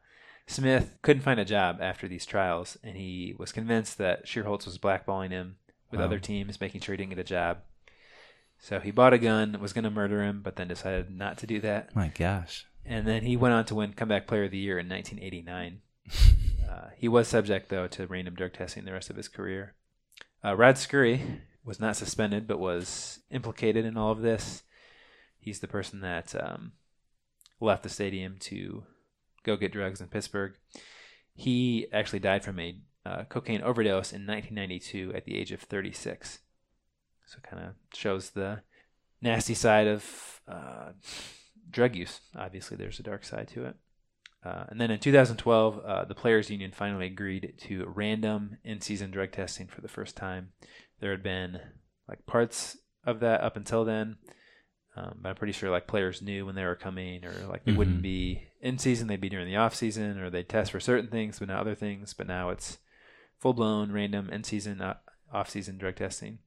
[0.47, 4.79] Smith couldn't find a job after these trials, and he was convinced that Schuerholz was
[4.79, 5.57] blackballing him
[5.91, 6.07] with Wow.
[6.07, 7.59] other teams, making sure he didn't get a job.
[8.59, 11.47] So he bought a gun, was going to murder him, but then decided not to
[11.47, 11.95] do that.
[11.97, 12.67] My gosh.
[12.85, 15.81] And then he went on to win Comeback Player of the Year in 1989.
[16.71, 19.75] uh, he was subject, though, to random drug testing the rest of his career.
[20.45, 21.23] Uh, Rod Scurry
[21.65, 24.63] was not suspended, but was implicated in all of this.
[25.39, 26.73] He's the person that um,
[27.61, 28.85] left the stadium to
[29.43, 30.53] go get drugs in Pittsburgh.
[31.35, 36.41] He actually died from a uh, cocaine overdose in 1992 at the age of 36.
[37.27, 38.63] So kind of shows the
[39.23, 40.91] nasty side of uh,
[41.71, 42.21] drug use.
[42.37, 43.77] Obviously, there's a dark side to it.
[44.45, 49.33] Uh, and then in 2012, uh, the players' union finally agreed to random in-season drug
[49.33, 50.53] testing for the first time.
[51.01, 51.61] There had been
[52.09, 54.17] like parts of that up until then,
[54.97, 57.73] um, but I'm pretty sure like players knew when they were coming, or like they
[57.73, 57.77] Mhm.
[57.77, 61.11] wouldn't be in season; they'd be during the off season, or they'd test for certain
[61.11, 62.15] things but not other things.
[62.15, 62.79] But now it's
[63.39, 64.97] full blown random in season, uh,
[65.33, 66.39] off season drug testing,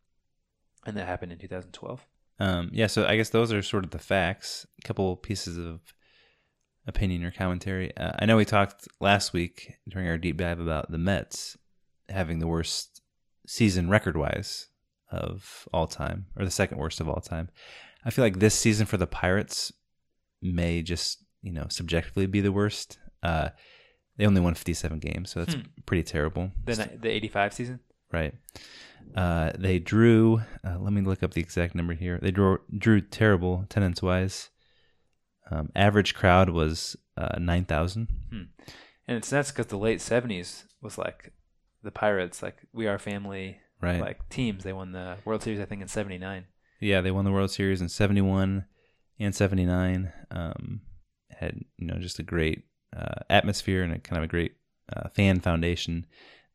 [0.86, 2.06] and that happened in 2012.
[2.40, 4.66] Um, yeah, so I guess those are sort of the facts.
[4.80, 5.94] A couple pieces of
[6.88, 7.96] opinion or commentary.
[7.96, 11.58] Uh, I know we talked last week during our deep dive about the Mets
[12.10, 13.02] having the worst
[13.48, 14.68] season record wise
[15.12, 17.50] of all time, or the second worst of all time.
[18.06, 19.72] I feel like this season for the Pirates
[20.42, 22.98] may just, you know, subjectively be the worst.
[23.22, 23.50] Uh,
[24.18, 25.62] they only won 57 games, so that's Hmm.
[25.86, 26.52] pretty terrible.
[26.66, 27.80] The the 85 season.
[28.12, 28.34] Right.
[29.16, 30.42] Uh, they drew.
[30.64, 32.20] Uh, let me look up the exact number here.
[32.22, 34.50] They drew drew terrible attendance wise.
[35.52, 38.08] Um, average crowd was uh, nine thousand.
[38.30, 38.44] Hmm.
[39.08, 41.34] And it's nuts because the late '70s was like
[41.84, 44.00] the Pirates, like we are family, Right.
[44.00, 46.46] Like teams, they won the World Series, I think, in '79.
[46.80, 48.64] Yeah, they won the World Series in seventy one
[49.20, 50.14] and seventy nine.
[50.32, 50.82] Um,
[51.30, 52.64] had you know just a great
[52.96, 54.56] uh, atmosphere and a kind of a great
[54.96, 56.06] uh, fan foundation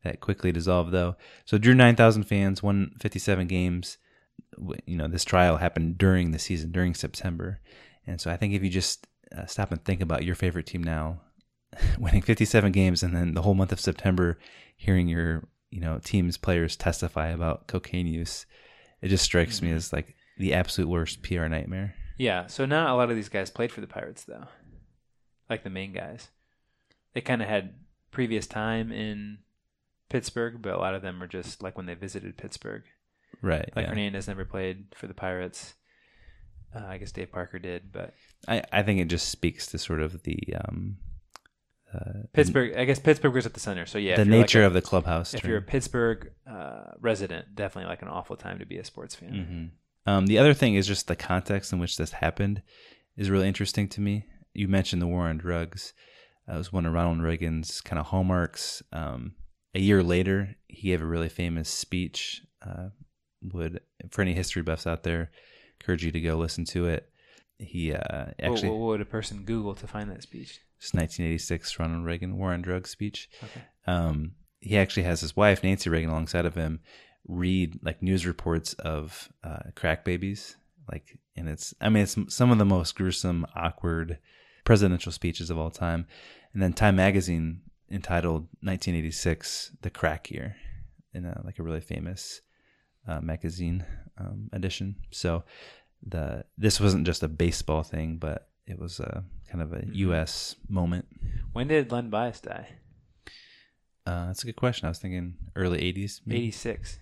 [0.03, 1.17] that quickly dissolved though.
[1.45, 3.99] So drew nine thousand fans, won fifty seven games.
[4.87, 7.59] You know this trial happened during the season, during September,
[8.09, 10.83] and so I think if you just uh, stop and think about your favorite team
[10.83, 11.21] now,
[11.99, 14.37] winning fifty seven games, and then the whole month of September,
[14.75, 18.45] hearing your you know team's players testify about cocaine use,
[19.01, 21.95] it just strikes me as like the absolute worst PR nightmare.
[22.17, 22.47] Yeah.
[22.47, 24.45] So not a lot of these guys played for the Pirates, though,
[25.49, 26.29] like the main guys.
[27.13, 27.75] They kind of had
[28.11, 29.39] previous time in
[30.09, 32.83] Pittsburgh, but a lot of them were just like when they visited Pittsburgh.
[33.41, 33.89] Right, Like yeah.
[33.89, 35.75] Hernandez never played for the Pirates.
[36.75, 38.13] Uh, I guess Dave Parker did, but
[38.47, 40.97] I, I think it just speaks to sort of the um,
[41.93, 42.75] uh, Pittsburgh.
[42.77, 43.85] I guess Pittsburgh was at the center.
[43.87, 45.33] So yeah, the you're like nature a- of the clubhouse.
[45.33, 49.15] If you're a Pittsburgh uh, resident, definitely like an awful time to be a sports
[49.15, 49.71] fan.
[50.05, 52.61] hmm Um, the other thing is just the context in which this happened
[53.17, 54.25] is really interesting to me.
[54.53, 55.93] You mentioned the war on drugs.
[56.47, 58.81] That was one of Ronald Reagan's kind of hallmarks.
[58.93, 59.33] Um,
[59.75, 62.41] a year later, he gave a really famous speech.
[62.65, 62.89] Uh,
[63.41, 65.31] would for any history buffs out there,
[65.79, 67.09] encourage you to go listen to it.
[67.57, 70.59] He uh, What- actually what, would a person Google to find that speech?
[70.77, 73.29] It's 1986 Ronald Reagan War on Drugs speech.
[73.43, 73.61] Okay.
[73.85, 76.79] Um, he actually has his wife Nancy Reagan alongside of him
[77.27, 80.55] read like news reports of uh, crack babies,
[80.91, 84.19] like, and it's I mean it's some of the most gruesome, awkward
[84.63, 86.07] presidential speeches of all time.
[86.53, 87.61] And then Time Magazine
[87.91, 90.55] entitled 1986 the crack year,
[91.13, 92.41] in a, like a really famous
[93.07, 93.85] uh, magazine
[94.17, 94.95] um, edition.
[95.11, 95.43] So
[96.05, 100.55] the this wasn't just a baseball thing, but it was a kind of a U.S.
[100.67, 101.05] moment.
[101.53, 102.67] When did Len Bias die?
[104.05, 104.85] Uh, that's a good question.
[104.85, 106.41] I was thinking early '80s, maybe?
[106.47, 106.99] 86.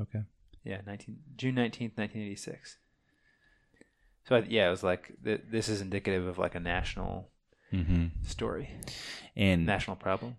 [0.00, 0.22] Okay.
[0.64, 2.78] Yeah, 19 June 19th, 1986.
[4.28, 7.30] So I- yeah, it was like th- this is indicative of like a national
[7.72, 8.10] Mhm.
[8.26, 8.70] story,
[9.34, 10.36] and national problem.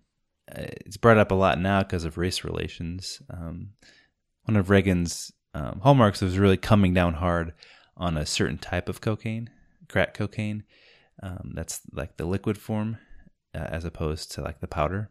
[0.50, 3.20] uh, it's brought up a lot now because of race relations.
[3.30, 3.74] Um,
[4.48, 7.52] one of Reagan's um, hallmarks was really coming down hard
[7.98, 9.50] on a certain type of cocaine,
[9.88, 10.64] crack cocaine.
[11.22, 12.96] Um, that's like the liquid form,
[13.54, 15.10] uh, as opposed to like the powder.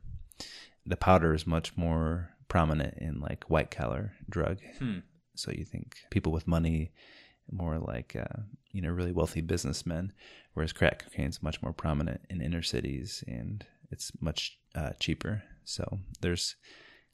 [0.87, 4.57] The powder is much more prominent in like white collar drug.
[4.79, 4.99] Hmm.
[5.35, 6.91] So you think people with money,
[7.51, 10.13] more like uh, you know really wealthy businessmen,
[10.53, 15.43] whereas crack cocaine is much more prominent in inner cities and it's much uh, cheaper.
[15.63, 16.55] So there's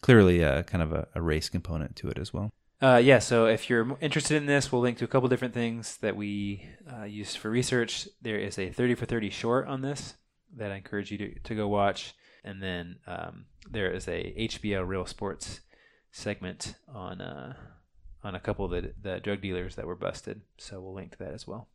[0.04, 2.52] clearly a kind of a, a race component to it as well.
[2.82, 5.96] Uh, yeah, so if you're interested in this, we'll link to a couple different things
[5.98, 8.10] that we uh, used for research.
[8.22, 10.16] There is a 30 for 30 short on this
[10.58, 12.14] that I encourage you to, to go watch.
[12.44, 15.62] And then um, there is a HBO Real Sports
[16.12, 17.54] segment on uh,
[18.22, 20.42] on a couple of the, the drug dealers that were busted.
[20.58, 21.70] So we'll link to that as well.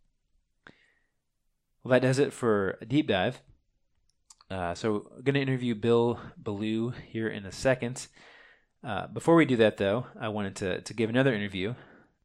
[1.82, 3.40] Well, that does it for a deep dive.
[4.50, 8.06] Uh, so I'm going to interview Bill Ballou here in a second.
[8.82, 11.74] Uh, before we do that, though, I wanted to, to give another interview.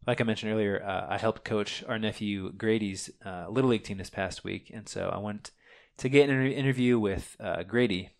[0.07, 3.97] Like I mentioned earlier, uh, I helped coach our nephew Grady's uh, Little League team
[3.97, 5.51] this past week, and so I went
[5.97, 8.11] to get an inter- interview with uh, Grady,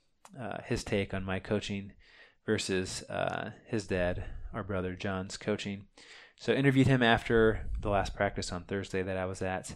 [0.66, 1.94] his take on my coaching
[2.46, 3.04] versus
[3.68, 4.24] his dad,
[4.54, 5.86] our brother John's coaching.
[6.38, 9.76] So I interviewed him after the last practice on Thursday that I was at,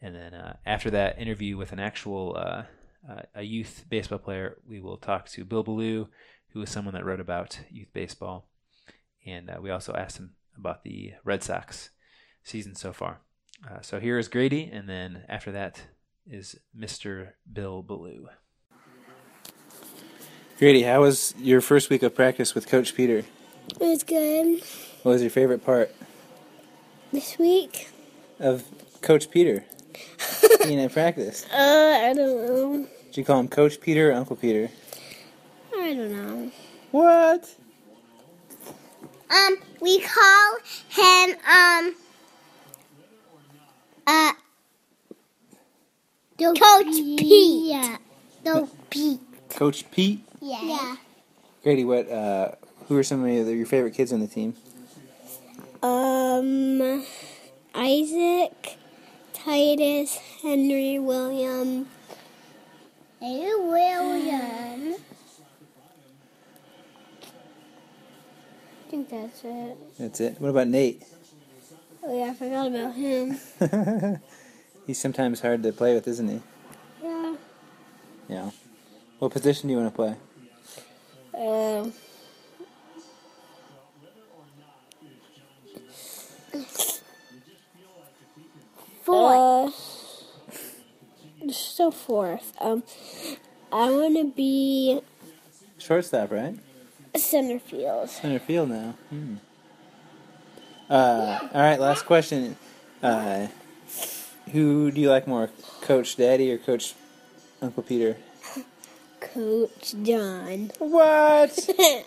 [0.00, 2.64] and then after that interview with an actual
[3.08, 6.08] uh, a youth baseball player, we will talk to Bill Ballou,
[6.52, 8.48] who is someone that wrote about youth baseball,
[9.26, 11.90] and uh, we also asked him about the Red Sox
[12.42, 13.20] season so far.
[13.68, 15.80] Uh, so here is Grady, and then after that
[16.26, 17.30] is Mr.
[17.50, 18.28] Bill Ballou.
[20.58, 23.18] Grady, how was your first week of practice with Coach Peter?
[23.18, 24.60] It was good.
[25.02, 25.94] What was your favorite part
[27.12, 27.88] This week?
[28.40, 28.64] of
[29.00, 29.64] Coach Peter
[30.64, 31.44] being at practice?
[31.52, 32.86] Uh, I don't know.
[33.18, 34.70] Did you call him Coach Peter or Uncle Peter?
[35.76, 36.52] I don't know.
[36.92, 37.52] What?
[39.28, 40.58] Um, we call
[40.88, 41.96] him, um,
[44.06, 44.32] uh,
[46.38, 47.70] Coach Pete.
[47.72, 47.96] Yeah.
[48.44, 49.18] No, Pete.
[49.50, 50.20] Coach Pete?
[50.40, 50.62] Yeah.
[50.62, 50.96] yeah.
[51.64, 52.08] Grady, what?
[52.08, 52.52] Uh,
[52.86, 54.54] who are some of your your favorite kids on the team?
[55.82, 57.04] Um,
[57.74, 58.76] Isaac,
[59.32, 61.88] Titus, Henry, William.
[63.20, 64.94] Hey, William.
[68.86, 69.76] I think that's it.
[69.98, 70.40] That's it.
[70.40, 71.02] What about Nate?
[72.02, 73.38] Oh yeah, I forgot about him.
[74.86, 76.40] He's sometimes hard to play with, isn't he?
[77.02, 77.34] Yeah.
[78.28, 78.50] Yeah.
[79.18, 80.16] What position do you want to play?
[81.34, 81.92] Um.
[89.02, 89.74] Fourth.
[89.74, 89.87] Uh,
[91.52, 92.52] so forth.
[92.60, 92.82] Um,
[93.72, 95.00] I want to be
[95.78, 96.58] Shortstop, right?
[97.16, 98.08] center field.
[98.10, 98.94] Center field now.
[99.10, 99.34] Hmm.
[100.88, 102.56] Uh, all right, last question.
[103.02, 103.48] Uh,
[104.52, 105.50] who do you like more,
[105.82, 106.94] Coach Daddy or Coach
[107.60, 108.16] Uncle Peter?
[109.20, 110.70] Coach John.
[110.78, 111.68] What?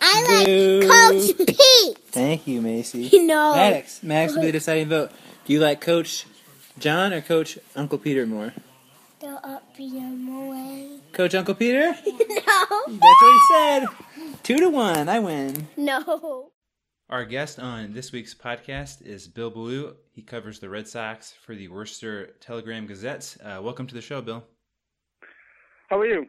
[0.00, 0.80] I Boo.
[0.80, 1.98] like Coach Pete.
[2.08, 3.10] Thank you, Macy.
[3.24, 3.54] No.
[3.54, 4.02] Maddox.
[4.02, 5.10] Maddox will be the deciding vote.
[5.46, 6.26] Do you like Coach
[6.78, 8.52] John or Coach Uncle Peter more?
[9.20, 10.98] Go up your way.
[11.12, 11.94] Coach Uncle Peter?
[12.46, 12.98] No.
[12.98, 13.86] That's what he said.
[14.42, 15.08] Two to one.
[15.08, 15.68] I win.
[15.76, 16.50] No.
[17.08, 19.94] Our guest on this week's podcast is Bill Ballou.
[20.12, 23.36] He covers the Red Sox for the Worcester Telegram Gazette.
[23.42, 24.44] Uh, welcome to the show, Bill.
[25.88, 26.26] How are you?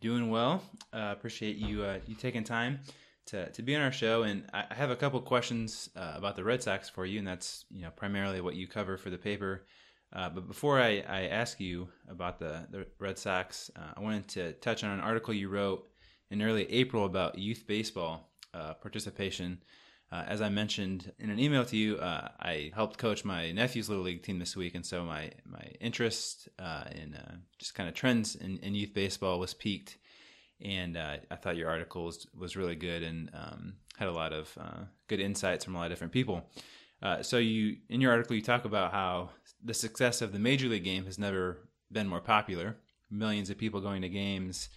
[0.00, 0.62] Doing well.
[0.92, 2.80] Uh, appreciate you uh, you taking time
[3.26, 6.44] to, to be on our show, and I have a couple questions uh, about the
[6.44, 9.64] Red Sox for you, and that's you know primarily what you cover for the paper.
[10.12, 14.28] Uh, but before I, I ask you about the, the Red Sox, uh, I wanted
[14.28, 15.88] to touch on an article you wrote
[16.30, 19.60] in early April about youth baseball uh, participation.
[20.12, 23.88] Uh, as I mentioned in an email to you, uh, I helped coach my nephew's
[23.88, 26.48] little league team this week, and so my my interest
[26.92, 27.16] in
[27.58, 29.98] just kind of trends in, in youth baseball was peaked.
[30.64, 34.32] And uh, I thought your article was, was really good and um, had a lot
[34.32, 36.48] of uh, good insights from a lot of different people.
[37.02, 39.28] Uh, so you in your article you talk about how
[39.62, 41.58] the success of the major league game has never
[41.92, 42.76] been more popular.
[43.10, 44.70] Millions of people going to games,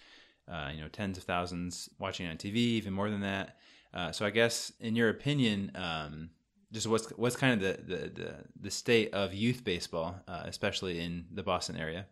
[0.51, 3.57] uh, you know, tens of thousands watching on TV, even more than that.
[3.93, 6.29] Uh, so I guess, in your opinion, um,
[6.71, 10.99] just what's what's kind of the the, the, the state of youth baseball, uh, especially
[10.99, 12.05] in the Boston area?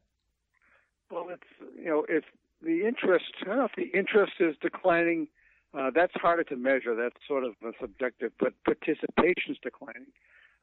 [1.11, 2.25] Well, it's you know, it's
[2.65, 3.25] the interest.
[3.43, 5.27] I don't know if the interest is declining.
[5.73, 6.95] Uh, that's harder to measure.
[6.95, 10.07] That's sort of uh, subjective, but participation is declining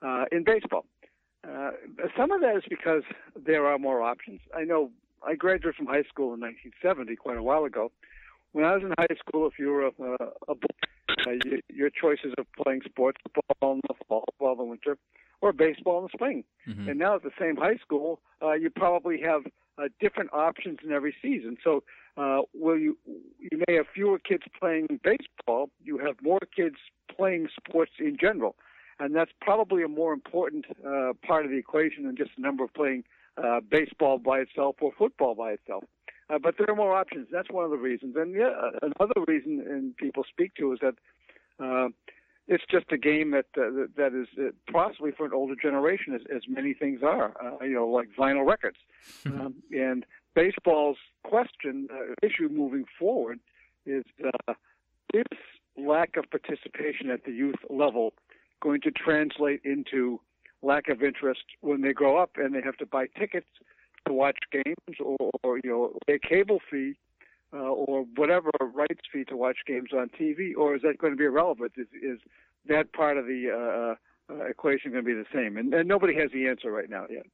[0.02, 0.84] uh, in baseball.
[1.46, 1.70] Uh,
[2.16, 3.02] some of that is because
[3.36, 4.40] there are more options.
[4.56, 4.90] I know
[5.26, 7.90] I graduated from high school in 1970, quite a while ago,
[8.52, 10.16] when I was in high school, if you were a, a,
[10.48, 14.64] a uh, you, your choices of playing sports, football in the fall, football in the
[14.64, 14.98] winter,
[15.42, 16.44] or baseball in the spring.
[16.66, 16.88] Mm-hmm.
[16.88, 19.42] And now at the same high school, uh, you probably have
[19.76, 21.56] uh, different options in every season.
[21.62, 21.82] So,
[22.16, 22.96] uh, will you
[23.38, 25.70] you may have fewer kids playing baseball.
[25.82, 26.76] You have more kids
[27.14, 28.54] playing sports in general,
[29.00, 32.64] and that's probably a more important uh, part of the equation than just the number
[32.64, 33.04] of playing
[33.42, 35.84] uh, baseball by itself or football by itself.
[36.28, 37.26] Uh, but there are more options.
[37.32, 38.14] That's one of the reasons.
[38.16, 38.52] And yeah,
[38.82, 40.94] another reason, and people speak to, is that
[41.64, 41.88] uh,
[42.52, 46.20] it's just a game that uh, that is uh, possibly for an older generation, as,
[46.34, 47.32] as many things are.
[47.42, 48.76] Uh, you know, like vinyl records.
[49.26, 50.04] um, and
[50.34, 53.40] baseball's question uh, issue moving forward
[53.86, 54.54] is: uh,
[55.14, 55.38] is
[55.76, 58.12] lack of participation at the youth level
[58.60, 60.20] going to translate into
[60.62, 63.48] lack of interest when they grow up and they have to buy tickets
[64.06, 66.94] to watch games or, or you know a cable fee
[67.52, 71.16] uh, or whatever rights fee to watch games on TV, or is that going to
[71.16, 71.72] be irrelevant?
[71.76, 72.18] Is, is
[72.68, 73.96] that part of the
[74.30, 75.56] uh, uh, equation going to be the same?
[75.56, 77.26] And, and nobody has the answer right now yet.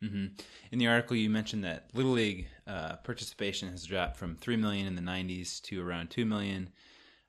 [0.00, 0.26] hmm
[0.70, 4.86] In the article, you mentioned that Little League uh, participation has dropped from three million
[4.86, 6.70] in the '90s to around two million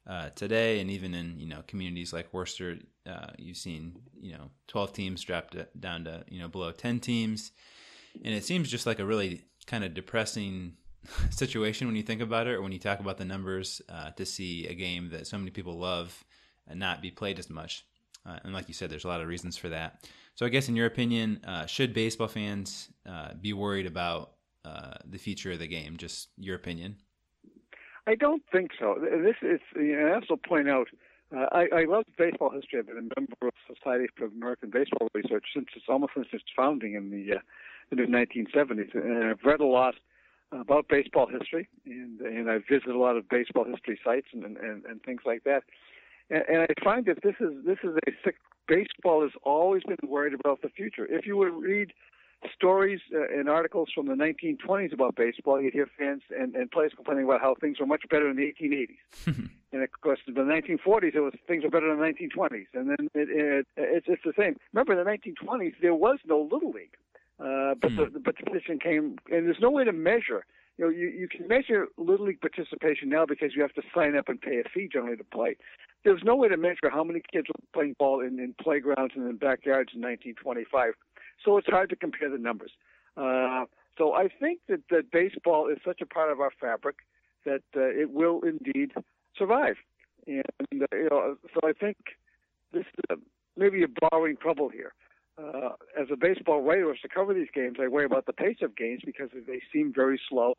[0.08, 4.50] uh, today, and even in you know communities like Worcester, uh, you've seen you know
[4.68, 7.52] 12 teams dropped down to you know below 10 teams,
[8.24, 10.74] and it seems just like a really kind of depressing
[11.30, 14.26] situation when you think about it, or when you talk about the numbers uh, to
[14.26, 16.24] see a game that so many people love
[16.68, 17.86] and not be played as much.
[18.26, 20.08] Uh, and like you said, there's a lot of reasons for that.
[20.36, 24.32] So I guess in your opinion, uh, should baseball fans uh, be worried about
[24.66, 25.98] uh, the future of the game?
[25.98, 26.98] Just your opinion.
[28.08, 28.96] I don't think so.
[29.00, 30.88] This is, you know, I also point out,
[31.36, 32.80] uh, I, I love baseball history.
[32.80, 36.46] I've been a member of Society for American Baseball Research since it's almost since its
[36.56, 37.40] founding in the uh,
[37.92, 39.96] in the 1970s, and I've read a lot
[40.52, 44.86] about baseball history, and and I visit a lot of baseball history sites and and,
[44.86, 45.64] and things like that.
[46.30, 48.36] And, and I find that this is this is a sick.
[48.68, 51.08] Baseball has always been worried about the future.
[51.10, 51.92] If you would read
[52.54, 56.94] stories uh, and articles from the 1920s about baseball, you'd hear fans and, and players
[56.96, 59.50] complaining about how things were much better in the 1880s.
[59.74, 62.68] and of course, in the 1940s, it was things were better in the 1920s.
[62.74, 64.56] And then it, it, it's it's the same.
[64.74, 66.96] Remember, in the 1920s, there was no little league,
[67.40, 70.46] uh, but the but the position came, and there's no way to measure.
[70.78, 74.16] You know, you, you can measure little league participation now because you have to sign
[74.16, 75.58] up and pay a fee generally to play.
[76.06, 79.30] There's no way to measure how many kids were playing ball in, in playgrounds and
[79.30, 80.94] in backyards in 1925
[81.44, 82.72] so it's hard to compare the numbers.
[83.18, 83.66] Uh,
[83.98, 86.98] so I think that, that baseball is such a part of our fabric
[87.46, 88.92] that uh, it will indeed
[89.38, 89.76] survive.
[90.28, 90.44] And
[90.74, 91.98] uh, you know, so I think
[92.72, 93.16] this uh,
[93.58, 94.94] maybe you're borrowing trouble here.
[95.40, 98.76] Uh, as a baseball writer, to cover these games, I worry about the pace of
[98.76, 100.54] games because they seem very slow.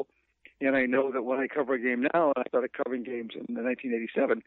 [0.61, 3.33] And I know that when I cover a game now, and I started covering games
[3.35, 4.43] in 1987,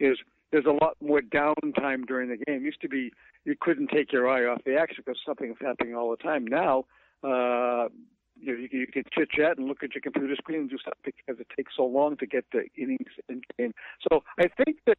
[0.00, 0.18] is
[0.52, 2.56] there's a lot more downtime during the game.
[2.56, 3.12] It used to be
[3.44, 6.46] you couldn't take your eye off the action because something was happening all the time.
[6.46, 6.84] Now,
[7.22, 7.88] uh,
[8.36, 10.78] you know, you, you can chit chat and look at your computer screen and do
[10.78, 13.72] stuff because it takes so long to get the innings in game.
[14.10, 14.98] So I think that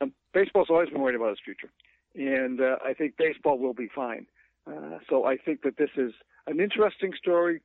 [0.00, 1.70] um, baseball's always been worried about its future,
[2.14, 4.26] and uh, I think baseball will be fine.
[4.66, 6.12] Uh, so I think that this is
[6.46, 7.60] an interesting story,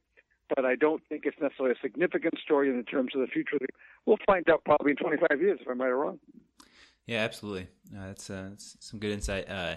[0.56, 3.58] but I don't think it's necessarily a significant story in the terms of the future.
[4.06, 6.20] We'll find out probably in 25 years if I'm right or wrong.
[7.06, 7.68] Yeah, absolutely.
[7.96, 9.50] Uh, that's, uh, that's some good insight.
[9.50, 9.76] Uh,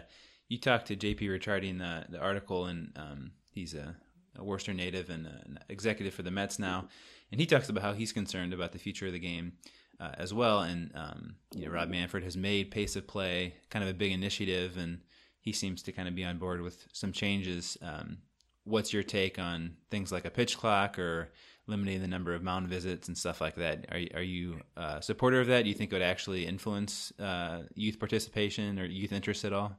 [0.48, 3.96] you talked to JP Ricciardi in the, the article, and um, he's a,
[4.38, 6.88] a, Worcester native and an executive for the Mets now.
[7.32, 9.54] And he talks about how he's concerned about the future of the game
[10.00, 10.60] uh, as well.
[10.60, 14.12] And um, you know, Rob Manfred has made pace of play kind of a big
[14.12, 15.00] initiative, and
[15.40, 17.76] he seems to kind of be on board with some changes.
[17.82, 18.18] Um,
[18.64, 21.30] what's your take on things like a pitch clock or
[21.66, 23.86] limiting the number of mound visits and stuff like that.
[23.90, 25.62] Are are you a supporter of that?
[25.62, 29.76] Do you think it would actually influence uh, youth participation or youth interest at all?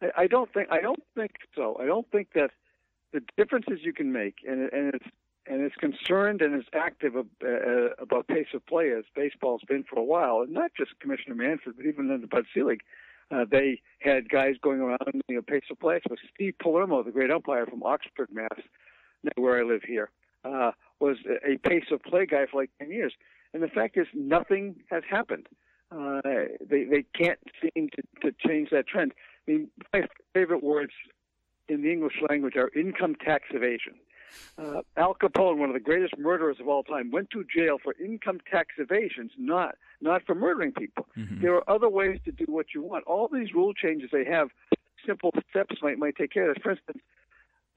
[0.00, 1.76] I, I don't think I don't think so.
[1.80, 2.50] I don't think that
[3.12, 5.06] the differences you can make, and and it's
[5.46, 9.98] and it's concerned and is active uh, about pace of play as baseball's been for
[9.98, 12.80] a while, and not just Commissioner Manfred, but even in the Bud Selig.
[13.30, 15.98] Uh, they had guys going around, you know, pace of play.
[16.06, 18.60] So Steve Palermo, the great umpire from Oxford, Mass,
[19.36, 20.10] where I live here,
[20.44, 23.14] uh, was a pace of play guy for like 10 years.
[23.54, 25.46] And the fact is, nothing has happened.
[25.90, 26.20] Uh,
[26.68, 29.12] they they can't seem to, to change that trend.
[29.46, 30.02] I mean, my
[30.32, 30.92] favorite words
[31.68, 33.94] in the English language are income tax evasion.
[34.58, 37.94] Uh, Al Capone, one of the greatest murderers of all time, went to jail for
[38.02, 41.06] income tax evasions, not not for murdering people.
[41.16, 41.42] Mm-hmm.
[41.42, 43.04] There are other ways to do what you want.
[43.06, 44.48] All these rule changes they have,
[45.06, 46.62] simple steps might might take care of this.
[46.62, 46.98] For instance,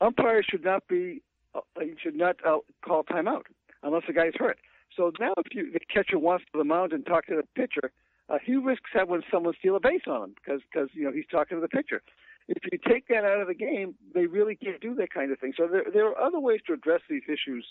[0.02, 1.22] umpires should not be
[1.56, 3.44] uh, you should not uh, call timeout
[3.84, 4.58] unless the guy's hurt.
[4.96, 7.92] So now, if you, the catcher wants to the mound and talk to the pitcher,
[8.30, 11.28] uh, he risks having someone steal a base on him because because you know he's
[11.30, 12.02] talking to the pitcher.
[12.48, 15.40] If you take that out of the game, they really can't do that kind of
[15.40, 15.53] thing.
[15.57, 17.65] So there there are other ways to address these issues.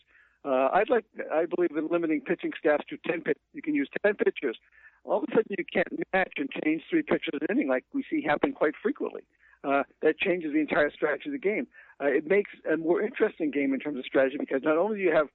[0.44, 3.39] Uh, I'd like I believe in limiting pitching staffs to ten pitch.
[3.53, 4.59] You can use ten pitchers.
[5.05, 8.05] All of a sudden, you can't match and change three pitchers an inning like we
[8.11, 9.23] see happen quite frequently.
[9.65, 11.66] Uh, that changes the entire strategy of the game.
[12.01, 15.03] Uh, it makes a more interesting game in terms of strategy because not only do
[15.03, 15.28] you have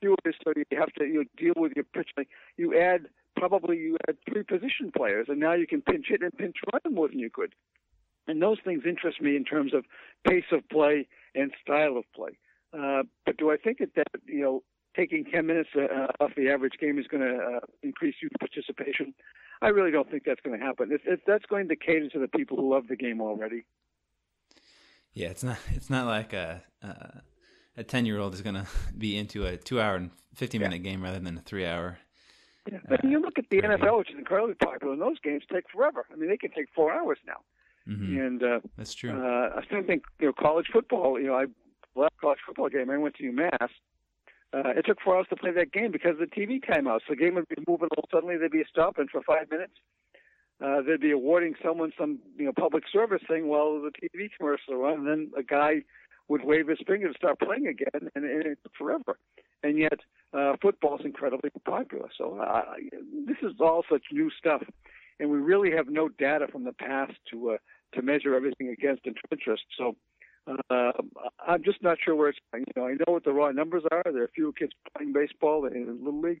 [0.00, 2.24] fewer, so you have to you know, deal with your pitching.
[2.56, 6.36] You add probably you add three position players, and now you can pinch hit and
[6.36, 7.54] pinch run more than you could.
[8.30, 9.84] And those things interest me in terms of
[10.26, 12.38] pace of play and style of play.
[12.72, 14.62] Uh, but do I think that that you know
[14.96, 19.14] taking 10 minutes uh, off the average game is going to uh, increase youth participation?
[19.62, 20.90] I really don't think that's going to happen.
[20.92, 23.64] If, if that's going to cater to the people who love the game already.
[25.12, 25.58] Yeah, it's not.
[25.72, 27.20] It's not like a uh,
[27.76, 28.66] a ten year old is going to
[28.96, 31.98] be into a two hour and fifty minute game rather than a three hour.
[32.70, 32.78] Yeah.
[32.88, 36.06] But you look at the NFL, which is incredibly popular, and those games take forever.
[36.12, 37.40] I mean, they can take four hours now.
[37.90, 38.20] Mm-hmm.
[38.20, 39.10] And uh, That's true.
[39.10, 41.18] Uh, I still think you know college football.
[41.18, 41.46] You know, I
[41.96, 43.68] last college football game I went to UMass.
[44.52, 47.00] Uh, it took four hours to play that game because of the TV timeouts.
[47.06, 48.06] So the game would be moving along.
[48.12, 49.74] Suddenly there'd be a stop, and for five minutes,
[50.64, 54.76] uh, they'd be awarding someone some you know public service thing while the TV commercial
[54.76, 55.82] run, and then a guy
[56.28, 59.18] would wave his finger to start playing again, and, and it took forever.
[59.62, 59.98] And yet,
[60.32, 62.08] uh, football is incredibly popular.
[62.16, 62.62] So uh,
[63.26, 64.62] this is all such new stuff,
[65.18, 67.56] and we really have no data from the past to uh,
[67.94, 69.64] to measure everything against interest.
[69.76, 69.96] So
[70.46, 70.92] uh,
[71.46, 72.64] I'm just not sure where it's going.
[72.74, 74.02] You know, I know what the raw numbers are.
[74.04, 76.40] There are fewer kids playing baseball in Little League,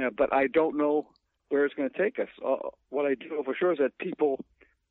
[0.00, 1.08] uh, but I don't know
[1.48, 2.28] where it's going to take us.
[2.44, 4.44] Uh, what I do know for sure is that people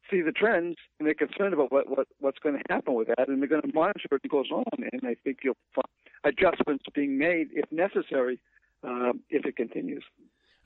[0.09, 3.27] see the trends and they're concerned about what, what what's going to happen with that,
[3.27, 4.65] and they're going to monitor it goes on.
[4.91, 5.85] And I think you'll find
[6.23, 8.39] adjustments being made if necessary
[8.83, 10.03] uh, if it continues.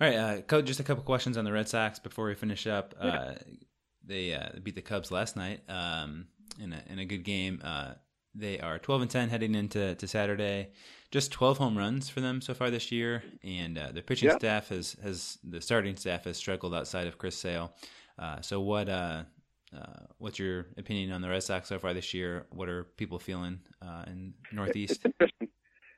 [0.02, 0.66] All right, uh, coach.
[0.66, 2.96] Just a couple questions on the Red Sox before we finish up.
[3.00, 3.34] Uh,
[4.04, 6.28] they uh, beat the Cubs last night um,
[6.62, 7.62] in a in a good game.
[7.64, 7.94] Uh,
[8.36, 10.70] they are 12 and 10 heading into to Saturday.
[11.12, 14.38] Just 12 home runs for them so far this year, and uh, their pitching Yeah.
[14.38, 17.72] staff has has the starting staff has struggled outside of Chris Sale.
[18.18, 19.24] Uh, so what uh,
[19.76, 22.48] uh, what's your opinion on the Red Sox so far this year?
[22.50, 25.06] What are people feeling uh, in Northeast?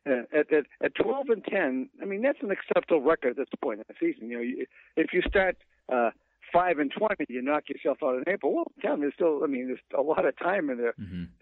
[0.07, 3.79] At, at at 12 and 10, I mean that's an acceptable record at this point
[3.79, 4.29] in the season.
[4.29, 4.65] You know, you,
[4.97, 5.57] if you start
[5.91, 6.11] uh,
[6.55, 8.55] five and 20, you knock yourself out in April.
[8.55, 10.93] Well, ten, there's still, I mean, there's a lot of time in there.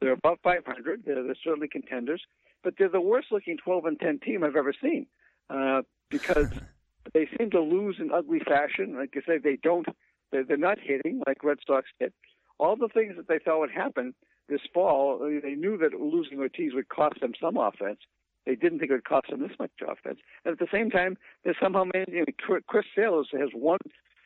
[0.01, 1.03] They're above 500.
[1.05, 2.21] They're, they're certainly contenders,
[2.63, 5.05] but they're the worst looking 12 and 10 team I've ever seen
[5.49, 6.47] uh, because
[7.13, 8.95] they seem to lose in ugly fashion.
[8.97, 9.87] Like I say, they don't,
[10.31, 12.13] they're, they're not hitting like Red Sox hit.
[12.59, 14.13] All the things that they thought would happen
[14.49, 17.99] this fall, they knew that losing Ortiz would cost them some offense.
[18.45, 20.19] They didn't think it would cost them this much offense.
[20.43, 22.11] And at the same time, they somehow managed.
[22.11, 23.79] You know, Chris Sale has won,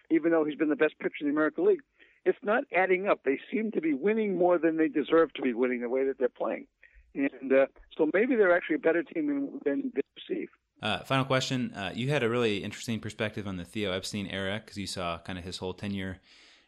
[0.10, 1.82] even though he's been the best pitcher in the American League.
[2.26, 3.22] It's not adding up.
[3.24, 6.18] They seem to be winning more than they deserve to be winning the way that
[6.20, 6.68] they're playing.
[7.16, 7.68] And uh,
[7.98, 10.50] so maybe they're actually a better team than, than they perceive.
[10.82, 11.74] Uh, final question.
[11.74, 15.18] Uh, you had a really interesting perspective on the Theo Epstein era because you saw
[15.20, 16.20] kind of his whole tenure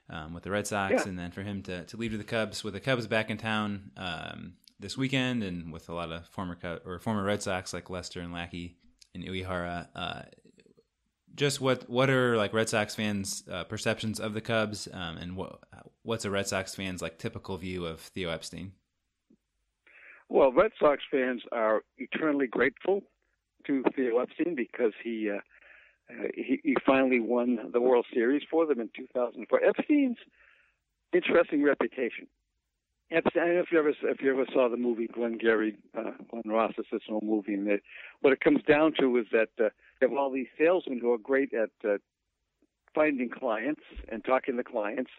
[0.09, 1.09] um, with the Red Sox, Yeah.
[1.09, 3.37] and then for him to, to leave to the Cubs with the Cubs back in
[3.37, 7.73] town um, this weekend, and with a lot of former Cub, or former Red Sox
[7.73, 8.77] like Lester and Lackey
[9.13, 9.87] and Uehara.
[9.95, 10.21] Uh,
[11.35, 15.35] just what what are like Red Sox fans' uh, perceptions of the Cubs, um, and
[15.35, 15.59] what
[16.03, 18.73] what's a Red Sox fan's like typical view of Theo Epstein?
[20.29, 23.01] Well, Red Sox fans are eternally grateful
[23.65, 25.39] to Theo Epstein because he uh,
[26.35, 29.63] he, he finally won the World Series for them in 2004.
[29.63, 30.17] Epstein's
[31.13, 32.27] interesting reputation.
[33.11, 36.11] Epstein, I don't know if you ever if you ever saw the movie Glengarry, uh,
[36.29, 37.81] Glen Ross, it's this old movie, and it,
[38.21, 39.69] what it comes down to is that uh,
[40.01, 41.97] you have all these salesmen who are great at uh,
[42.93, 43.81] finding clients
[44.11, 45.11] and talking to clients,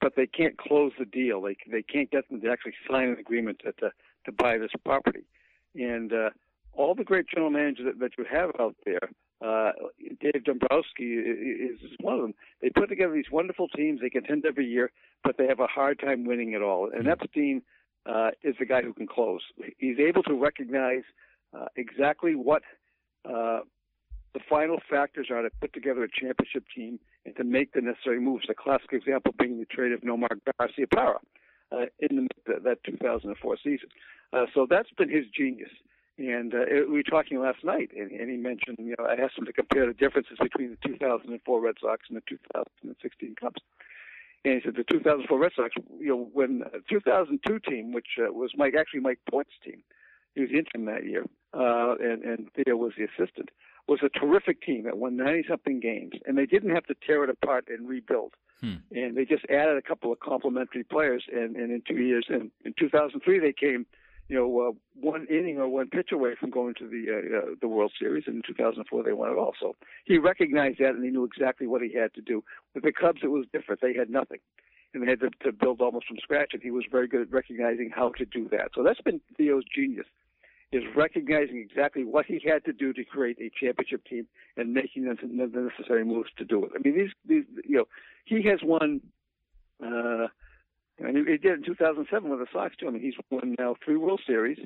[0.00, 1.40] but they can't close the deal.
[1.40, 3.90] They they can't get them to actually sign an agreement to to,
[4.26, 5.24] to buy this property.
[5.74, 6.30] And uh,
[6.74, 9.10] all the great general managers that, that you have out there,
[9.44, 9.72] uh,
[10.20, 12.34] Dave Dombrowski is, is one of them.
[12.60, 14.00] They put together these wonderful teams.
[14.00, 14.92] They contend every year,
[15.24, 16.90] but they have a hard time winning it all.
[16.94, 17.62] And Epstein
[18.06, 19.40] uh, is the guy who can close.
[19.78, 21.02] He's able to recognize
[21.56, 22.62] uh, exactly what
[23.28, 23.60] uh,
[24.34, 28.20] the final factors are to put together a championship team and to make the necessary
[28.20, 28.44] moves.
[28.48, 31.18] The classic example being the trade of Nomar Garciaparra
[31.70, 33.88] uh, in the, that 2004 season.
[34.32, 35.70] Uh, so that's been his genius.
[36.18, 39.14] And uh, it, we were talking last night, and, and he mentioned, you know, I
[39.14, 43.62] asked him to compare the differences between the 2004 Red Sox and the 2016 Cubs.
[44.44, 48.32] And he said the 2004 Red Sox, you know, when the 2002 team, which uh,
[48.32, 49.82] was Mike, actually Mike Port's team,
[50.34, 51.24] he was interim that year.
[51.54, 53.50] Uh, and and Theo was the assistant,
[53.86, 57.24] was a terrific team that won ninety something games, and they didn't have to tear
[57.24, 58.32] it apart and rebuild.
[58.60, 58.76] Hmm.
[58.90, 62.50] And they just added a couple of complementary players, and, and in two years, in,
[62.64, 63.84] in 2003, they came,
[64.32, 67.54] you know, uh, one inning or one pitch away from going to the uh, uh,
[67.60, 68.24] the World Series.
[68.26, 69.52] And in 2004, they won it all.
[69.60, 69.76] So
[70.06, 72.42] he recognized that, and he knew exactly what he had to do.
[72.74, 73.82] With the Cubs, it was different.
[73.82, 74.38] They had nothing,
[74.94, 76.52] and they had to, to build almost from scratch.
[76.54, 78.70] And he was very good at recognizing how to do that.
[78.74, 80.06] So that's been Theo's genius
[80.72, 84.26] is recognizing exactly what he had to do to create a championship team
[84.56, 86.70] and making the necessary moves to do it.
[86.74, 87.84] I mean, these, these you know,
[88.24, 89.02] he has won.
[89.84, 90.28] Uh,
[91.04, 92.88] and he he did in 2007 with the Sox too.
[92.88, 94.58] I mean, he's won now three World Series,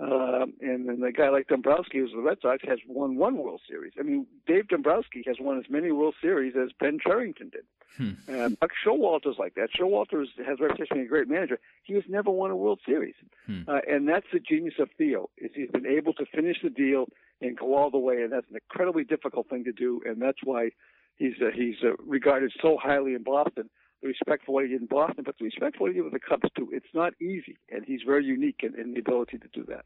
[0.00, 3.60] um, and then a guy like Dombrowski, who's the Red Sox, has won one World
[3.68, 3.92] Series.
[3.98, 7.64] I mean, Dave Dombrowski has won as many World Series as Ben Cherington did.
[7.96, 8.32] Hmm.
[8.32, 9.70] Uh, Buck Showalter's like that.
[9.76, 11.58] Showalter is- has a reputation being a great manager.
[11.82, 13.16] He has never won a World Series,
[13.46, 13.62] Hmm.
[13.66, 15.30] uh, and that's the genius of Theo.
[15.38, 17.08] Is he's been able to finish the deal
[17.40, 20.38] and go all the way, and that's an incredibly difficult thing to do, and that's
[20.44, 20.70] why
[21.16, 23.68] he's uh, he's uh, regarded so highly in Boston.
[24.02, 26.04] The respect for what he did in Boston, but the respect for what he did
[26.04, 26.68] with the Cubs too.
[26.72, 29.84] It's not easy, and he's very unique in, in the ability to do that.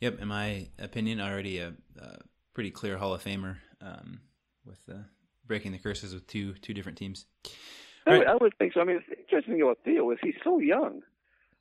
[0.00, 2.18] Yep, in my opinion, already a, a
[2.54, 4.20] pretty clear Hall of Famer um,
[4.64, 4.98] with uh,
[5.46, 7.26] breaking the curses with two two different teams.
[8.06, 8.80] I would, I would think so.
[8.80, 11.02] I mean, the interesting thing about Theo is he's so young.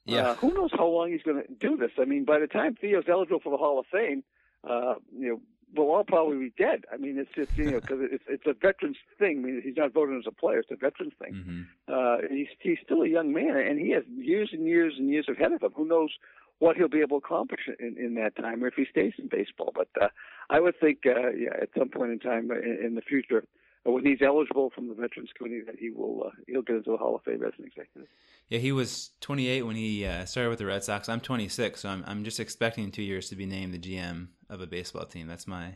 [0.06, 0.30] Yeah.
[0.30, 1.92] Uh, who knows how long he's going to do this?
[2.00, 4.24] I mean, by the time Theo's eligible for the Hall of Fame,
[4.68, 5.42] uh, you know,
[5.76, 6.86] we'll all probably be dead.
[6.92, 9.40] I mean, it's just you know because it's it's a veterans thing.
[9.40, 11.34] I mean, he's not voting as a player; it's a veterans thing.
[11.34, 11.62] Mm-hmm.
[11.94, 15.28] Uh, he's he's still a young man, and he has years and years and years
[15.30, 15.72] ahead of him.
[15.76, 16.12] Who knows
[16.60, 19.28] what he'll be able to accomplish in, in that time, or if he stays in
[19.28, 19.72] baseball.
[19.74, 20.10] But uh,
[20.50, 23.46] I would think, uh, yeah, at some point in time uh, in, in the future,
[23.84, 26.98] when he's eligible from the Veterans Committee, that he will uh, he'll get into the
[26.98, 28.08] Hall of Fame as an executive.
[28.48, 31.08] Yeah, he was 28 when he uh, started with the Red Sox.
[31.08, 34.28] I'm 26, so I'm I'm just expecting in two years to be named the GM
[34.50, 35.28] of a baseball team.
[35.28, 35.76] That's my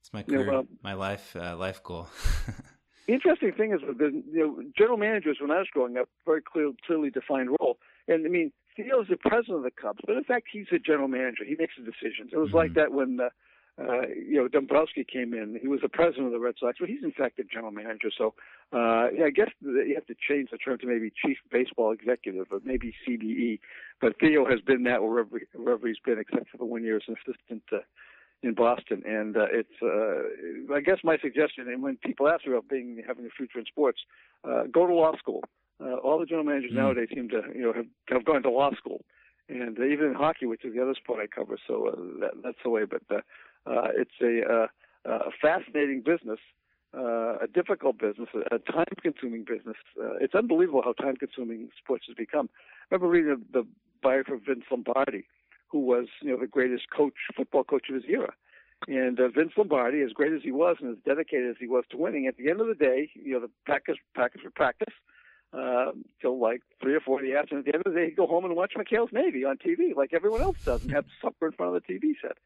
[0.00, 2.08] that's my career, my life uh, life goal.
[3.06, 6.08] The interesting thing is with the you know general managers when I was growing up,
[6.24, 7.78] very clear, clearly defined role.
[8.08, 11.08] And I mean, Theo's the president of the Cubs, but in fact he's a general
[11.08, 11.44] manager.
[11.46, 12.30] He makes the decisions.
[12.32, 13.28] It was like that when uh,
[13.80, 15.58] uh, you know Dombrowski came in.
[15.60, 18.10] He was the president of the Red Sox, but he's in fact the general manager.
[18.16, 18.34] So
[18.72, 22.46] uh, yeah, I guess you have to change the term to maybe chief baseball executive
[22.50, 23.58] or maybe CBE.
[24.00, 27.02] But Theo has been that wherever wherever he's been, except for the one year as
[27.08, 27.62] an assistant.
[27.72, 27.78] Uh,
[28.42, 29.72] in Boston, and uh, it's.
[29.82, 33.58] Uh, I guess my suggestion, and when people ask me about being having a future
[33.58, 34.00] in sports,
[34.44, 35.42] uh, go to law school.
[35.80, 36.76] Uh, all the general managers Mm.
[36.76, 39.02] nowadays seem to, you know, have, have gone to law school,
[39.48, 42.58] and even in hockey, which is the other sport I cover, so uh, that, that's
[42.62, 42.84] the way.
[42.84, 43.20] But uh,
[43.66, 44.66] uh, it's a, uh,
[45.04, 46.38] a fascinating business,
[46.96, 49.76] uh, a difficult business, a time-consuming business.
[50.00, 52.48] Uh, it's unbelievable how time-consuming sports has become.
[52.90, 53.66] I remember reading the, the
[54.02, 55.26] biography of Vince Lombardi,
[55.68, 58.32] who was, you know, the greatest coach, football coach of his era.
[58.86, 61.84] And uh, Vince Lombardi, as great as he was and as dedicated as he was
[61.90, 64.92] to winning, at the end of the day, you know, the Packers Packers would practice
[65.54, 67.60] uh, till like three or four in the afternoon.
[67.60, 69.96] At the end of the day, he'd go home and watch McHale's Navy on TV,
[69.96, 72.36] like everyone else does, and have supper in front of the TV set.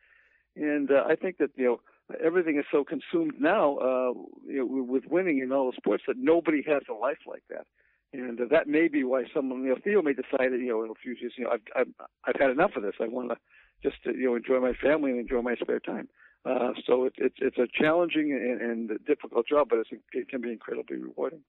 [0.58, 1.80] And uh, I think that you know
[2.24, 4.12] everything is so consumed now uh,
[4.46, 7.66] you know, with winning in all the sports that nobody has a life like that.
[8.12, 10.82] And uh, that may be why someone, you know, Theo may decide that, you know,
[10.82, 12.94] in a few years, you know, I've, I've, I've had enough of this.
[13.00, 13.36] I want to
[13.82, 16.08] just, uh, you know, enjoy my family and enjoy my spare time.
[16.44, 20.40] Uh, so it, it's it's a challenging and, and difficult job, but it's, it can
[20.40, 21.40] be incredibly rewarding.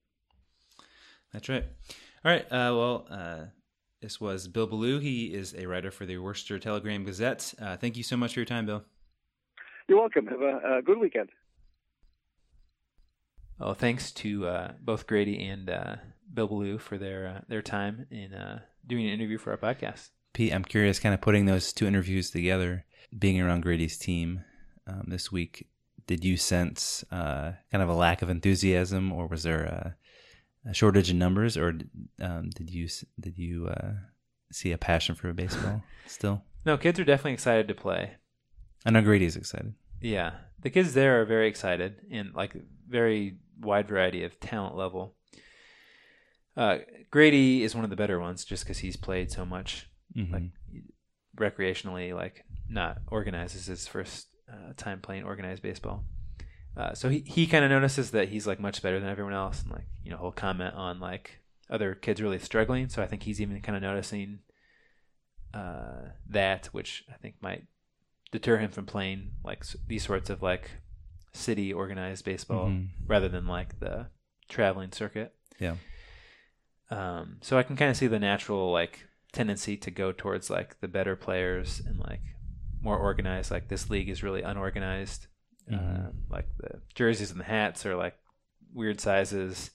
[1.32, 1.64] That's right.
[2.24, 2.44] All right.
[2.44, 3.44] Uh, well, uh,
[4.02, 4.98] this was Bill Ballou.
[4.98, 7.54] He is a writer for the Worcester Telegram Gazette.
[7.60, 8.84] Uh, thank you so much for your time, Bill.
[9.88, 10.26] You're welcome.
[10.26, 11.30] Have a, a good weekend.
[13.60, 15.96] Oh, thanks to uh, both Grady and uh,
[16.32, 20.10] Bill Ballou for their uh, their time in uh, doing an interview for our podcast.
[20.32, 22.84] Pete, I'm curious, kind of putting those two interviews together,
[23.18, 24.44] being around Grady's team
[24.86, 25.68] um, this week.
[26.06, 29.96] Did you sense uh, kind of a lack of enthusiasm, or was there a,
[30.70, 31.78] a shortage in numbers, or
[32.20, 32.88] um, did you
[33.18, 33.92] did you uh,
[34.50, 36.42] see a passion for baseball still?
[36.64, 38.12] No, kids are definitely excited to play.
[38.84, 39.74] I know Grady's excited.
[40.00, 42.54] Yeah, the kids there are very excited and like
[42.88, 45.14] very wide variety of talent level.
[46.56, 46.78] Uh,
[47.10, 50.32] Grady is one of the better ones just because he's played so much, Mhm.
[50.32, 50.42] like
[51.36, 53.54] recreationally, like not organized.
[53.54, 56.04] This is his first uh, time playing organized baseball.
[56.76, 59.62] Uh, so he, he kind of notices that he's like much better than everyone else,
[59.62, 62.88] and like you know he'll comment on like other kids really struggling.
[62.88, 64.40] So I think he's even kind of noticing
[65.54, 67.64] uh, that, which I think might
[68.30, 70.70] deter him from playing like these sorts of like
[71.32, 72.88] city organized baseball Mhm.
[73.06, 74.08] rather than like the
[74.48, 75.34] traveling circuit.
[75.58, 75.76] Yeah.
[76.90, 80.80] Um, so I can kind of see the natural like tendency to go towards like
[80.80, 82.20] the better players and like
[82.82, 83.50] more organized.
[83.50, 85.26] Like this league is really unorganized.
[85.70, 86.14] Uh, Mhm.
[86.28, 88.16] like the jerseys and the hats are like
[88.72, 89.70] weird sizes,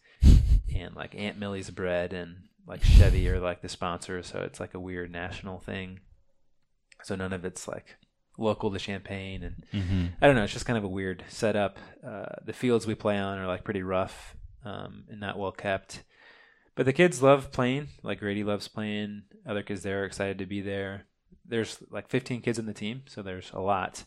[0.74, 4.74] and like Aunt Millie's bread and like Chevy are like the sponsors, so it's like
[4.74, 6.02] a weird national thing.
[7.04, 7.96] So none of it's like
[8.38, 10.12] local to Champaign, and Mhm.
[10.22, 10.44] I don't know.
[10.44, 11.78] It's just kind of a weird setup.
[12.06, 16.04] Uh, the fields we play on are like pretty rough um, and not well kept.
[16.76, 17.88] But the kids love playing.
[18.04, 19.24] Like Grady loves playing.
[19.48, 21.06] Other kids there are excited to be there.
[21.46, 24.04] There's like 15 kids in the team, so there's a lot.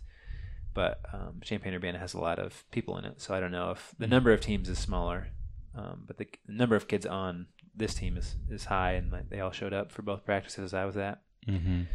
[0.75, 3.71] But um, Champaign Urbana has a lot of people in it, so I don't know
[3.71, 4.11] if the Mhm.
[4.11, 5.29] number of teams is smaller.
[5.75, 9.29] Um, but the, the number of kids on this team is, is high, and like,
[9.31, 11.23] they all showed up for both practices I was at.
[11.47, 11.87] Mhm.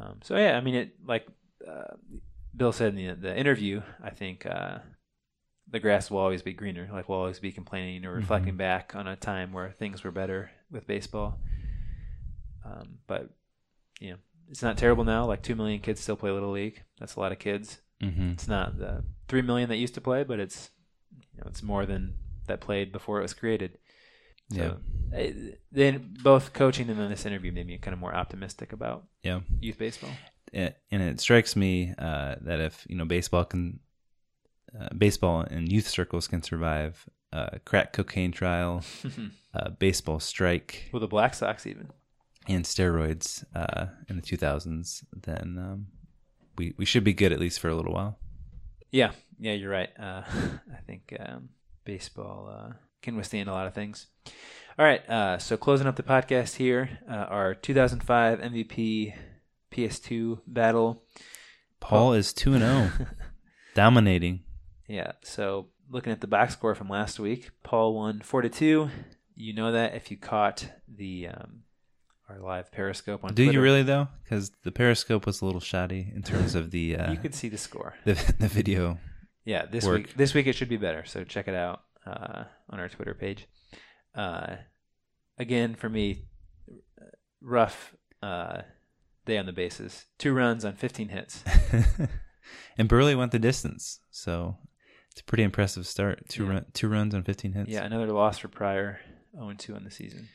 [0.00, 1.26] Um, so yeah, I mean, it like
[1.66, 1.94] uh,
[2.56, 3.82] Bill said in the, the interview.
[4.02, 4.78] I think uh,
[5.70, 6.88] the grass will always be greener.
[6.92, 8.58] Like we'll always be complaining or reflecting Mhm.
[8.58, 11.38] back on a time where things were better with baseball.
[12.64, 13.30] Um, but
[14.00, 14.16] you know,
[14.50, 15.24] it's not terrible now.
[15.26, 16.82] Like two million kids still play little league.
[16.98, 17.80] That's a lot of kids.
[18.02, 18.32] Mhm.
[18.34, 20.70] It's not the three million that used to play, but it's
[21.32, 22.14] you know it's more than
[22.46, 23.78] that played before it was created.
[24.56, 24.78] So,
[25.12, 25.32] eh,
[25.72, 29.40] then both coaching and then this interview made me kind of more optimistic about Yeah.
[29.60, 30.10] youth baseball.
[30.52, 33.80] it, and it strikes me uh, that if you know baseball can,
[34.78, 38.82] uh, baseball and youth circles can survive uh, crack cocaine trial,
[39.54, 41.90] uh, baseball strike, Well, the Black Sox even.
[42.48, 45.86] and steroids uh, in the 2000s, then um,
[46.56, 48.18] we we should be good at least for a little while.
[48.92, 49.10] Yeah,
[49.40, 49.90] yeah, you're right.
[49.98, 50.22] Uh,
[50.78, 51.48] I think um,
[51.84, 52.72] baseball uh,
[53.04, 54.06] can withstand a lot of things.
[54.78, 59.14] All right, uh, so closing up the podcast here, uh, our 2005 MVP
[59.70, 61.04] PS2 battle.
[61.80, 62.90] Paul is two and zero,
[63.74, 64.40] dominating.
[64.88, 68.90] Yeah, so looking at the box score from last week, Paul won four to two.
[69.36, 71.62] You know that if you caught the um,
[72.28, 73.58] our live Periscope on Do Twitter.
[73.58, 74.08] you really though?
[74.24, 76.96] Because the Periscope was a little shoddy in terms of the.
[76.96, 77.94] Uh, You could see the score.
[78.04, 78.98] The, the video.
[79.44, 79.96] Yeah, this work.
[79.98, 81.04] week this week it should be better.
[81.04, 83.46] So check it out uh, on our Twitter page.
[84.14, 84.56] Uh,
[85.38, 86.24] again, for me,
[87.40, 88.62] rough uh,
[89.26, 90.06] day on the bases.
[90.18, 91.42] Two runs on 15 hits.
[92.78, 94.56] and Buehrle went the distance, so
[95.10, 96.28] it's a pretty impressive start.
[96.28, 96.50] Two Yeah.
[96.50, 97.70] run, two runs on 15 hits.
[97.70, 99.00] Yeah, another loss for Prior.
[99.36, 100.28] 0 2 on the season.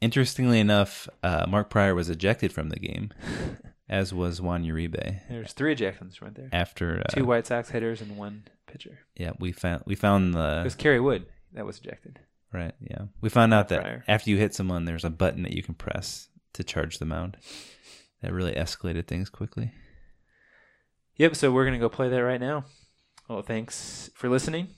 [0.00, 3.10] Interestingly enough, uh, Mark Prior was ejected from the game,
[3.88, 5.20] as was Juan Uribe.
[5.28, 6.48] There's three ejections right there.
[6.52, 9.00] After uh, two White Sox hitters and one pitcher.
[9.16, 12.20] Yeah, we found we found the It was Kerry Wood that was ejected.
[12.52, 12.74] right.
[12.80, 14.04] Yeah, we found out that Prior.
[14.08, 17.36] after you hit someone, there's a button that you can press to charge the mound.
[18.22, 19.72] That really escalated things quickly.
[21.16, 22.64] Yep, so we're going to go play that right now.
[23.28, 24.68] Well, thanks for listening.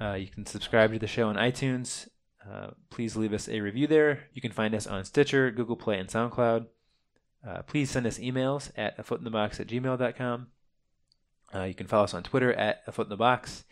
[0.00, 2.08] Uh, you can subscribe to the show on iTunes.
[2.46, 4.24] Uh, please leave us a review there.
[4.32, 6.66] You can find us on Stitcher, Google Play, and SoundCloud.
[7.46, 10.48] Uh, please send us emails at a foot in the box at gmail.com.
[11.54, 13.64] Uh, you can follow us on Twitter at a foot in the box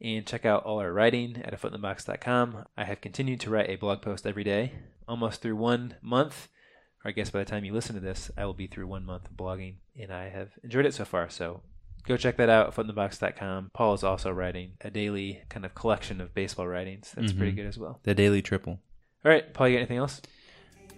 [0.00, 2.66] and check out all our writing at a foot in the box.com.
[2.76, 4.72] I have continued to write a blog post every day,
[5.08, 6.48] almost through one month.
[7.04, 9.04] Or I guess by the time you listen to this, I will be through one
[9.04, 11.30] month of blogging, and I have enjoyed it so far.
[11.30, 11.62] So
[12.06, 13.70] go check that out, footinthebox.com.
[13.72, 17.12] Paul is also writing a daily kind of collection of baseball writings.
[17.16, 17.56] That's pretty Mhm.
[17.56, 18.00] good as well.
[18.04, 18.80] The daily triple.
[19.24, 20.20] All right, Paul, you got anything else?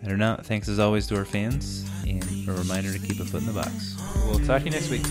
[0.02, 0.38] I don't know.
[0.42, 3.52] Thanks as always to our fans, and a reminder to keep a foot in the
[3.52, 3.96] box.
[4.26, 5.04] We'll talk to you next week.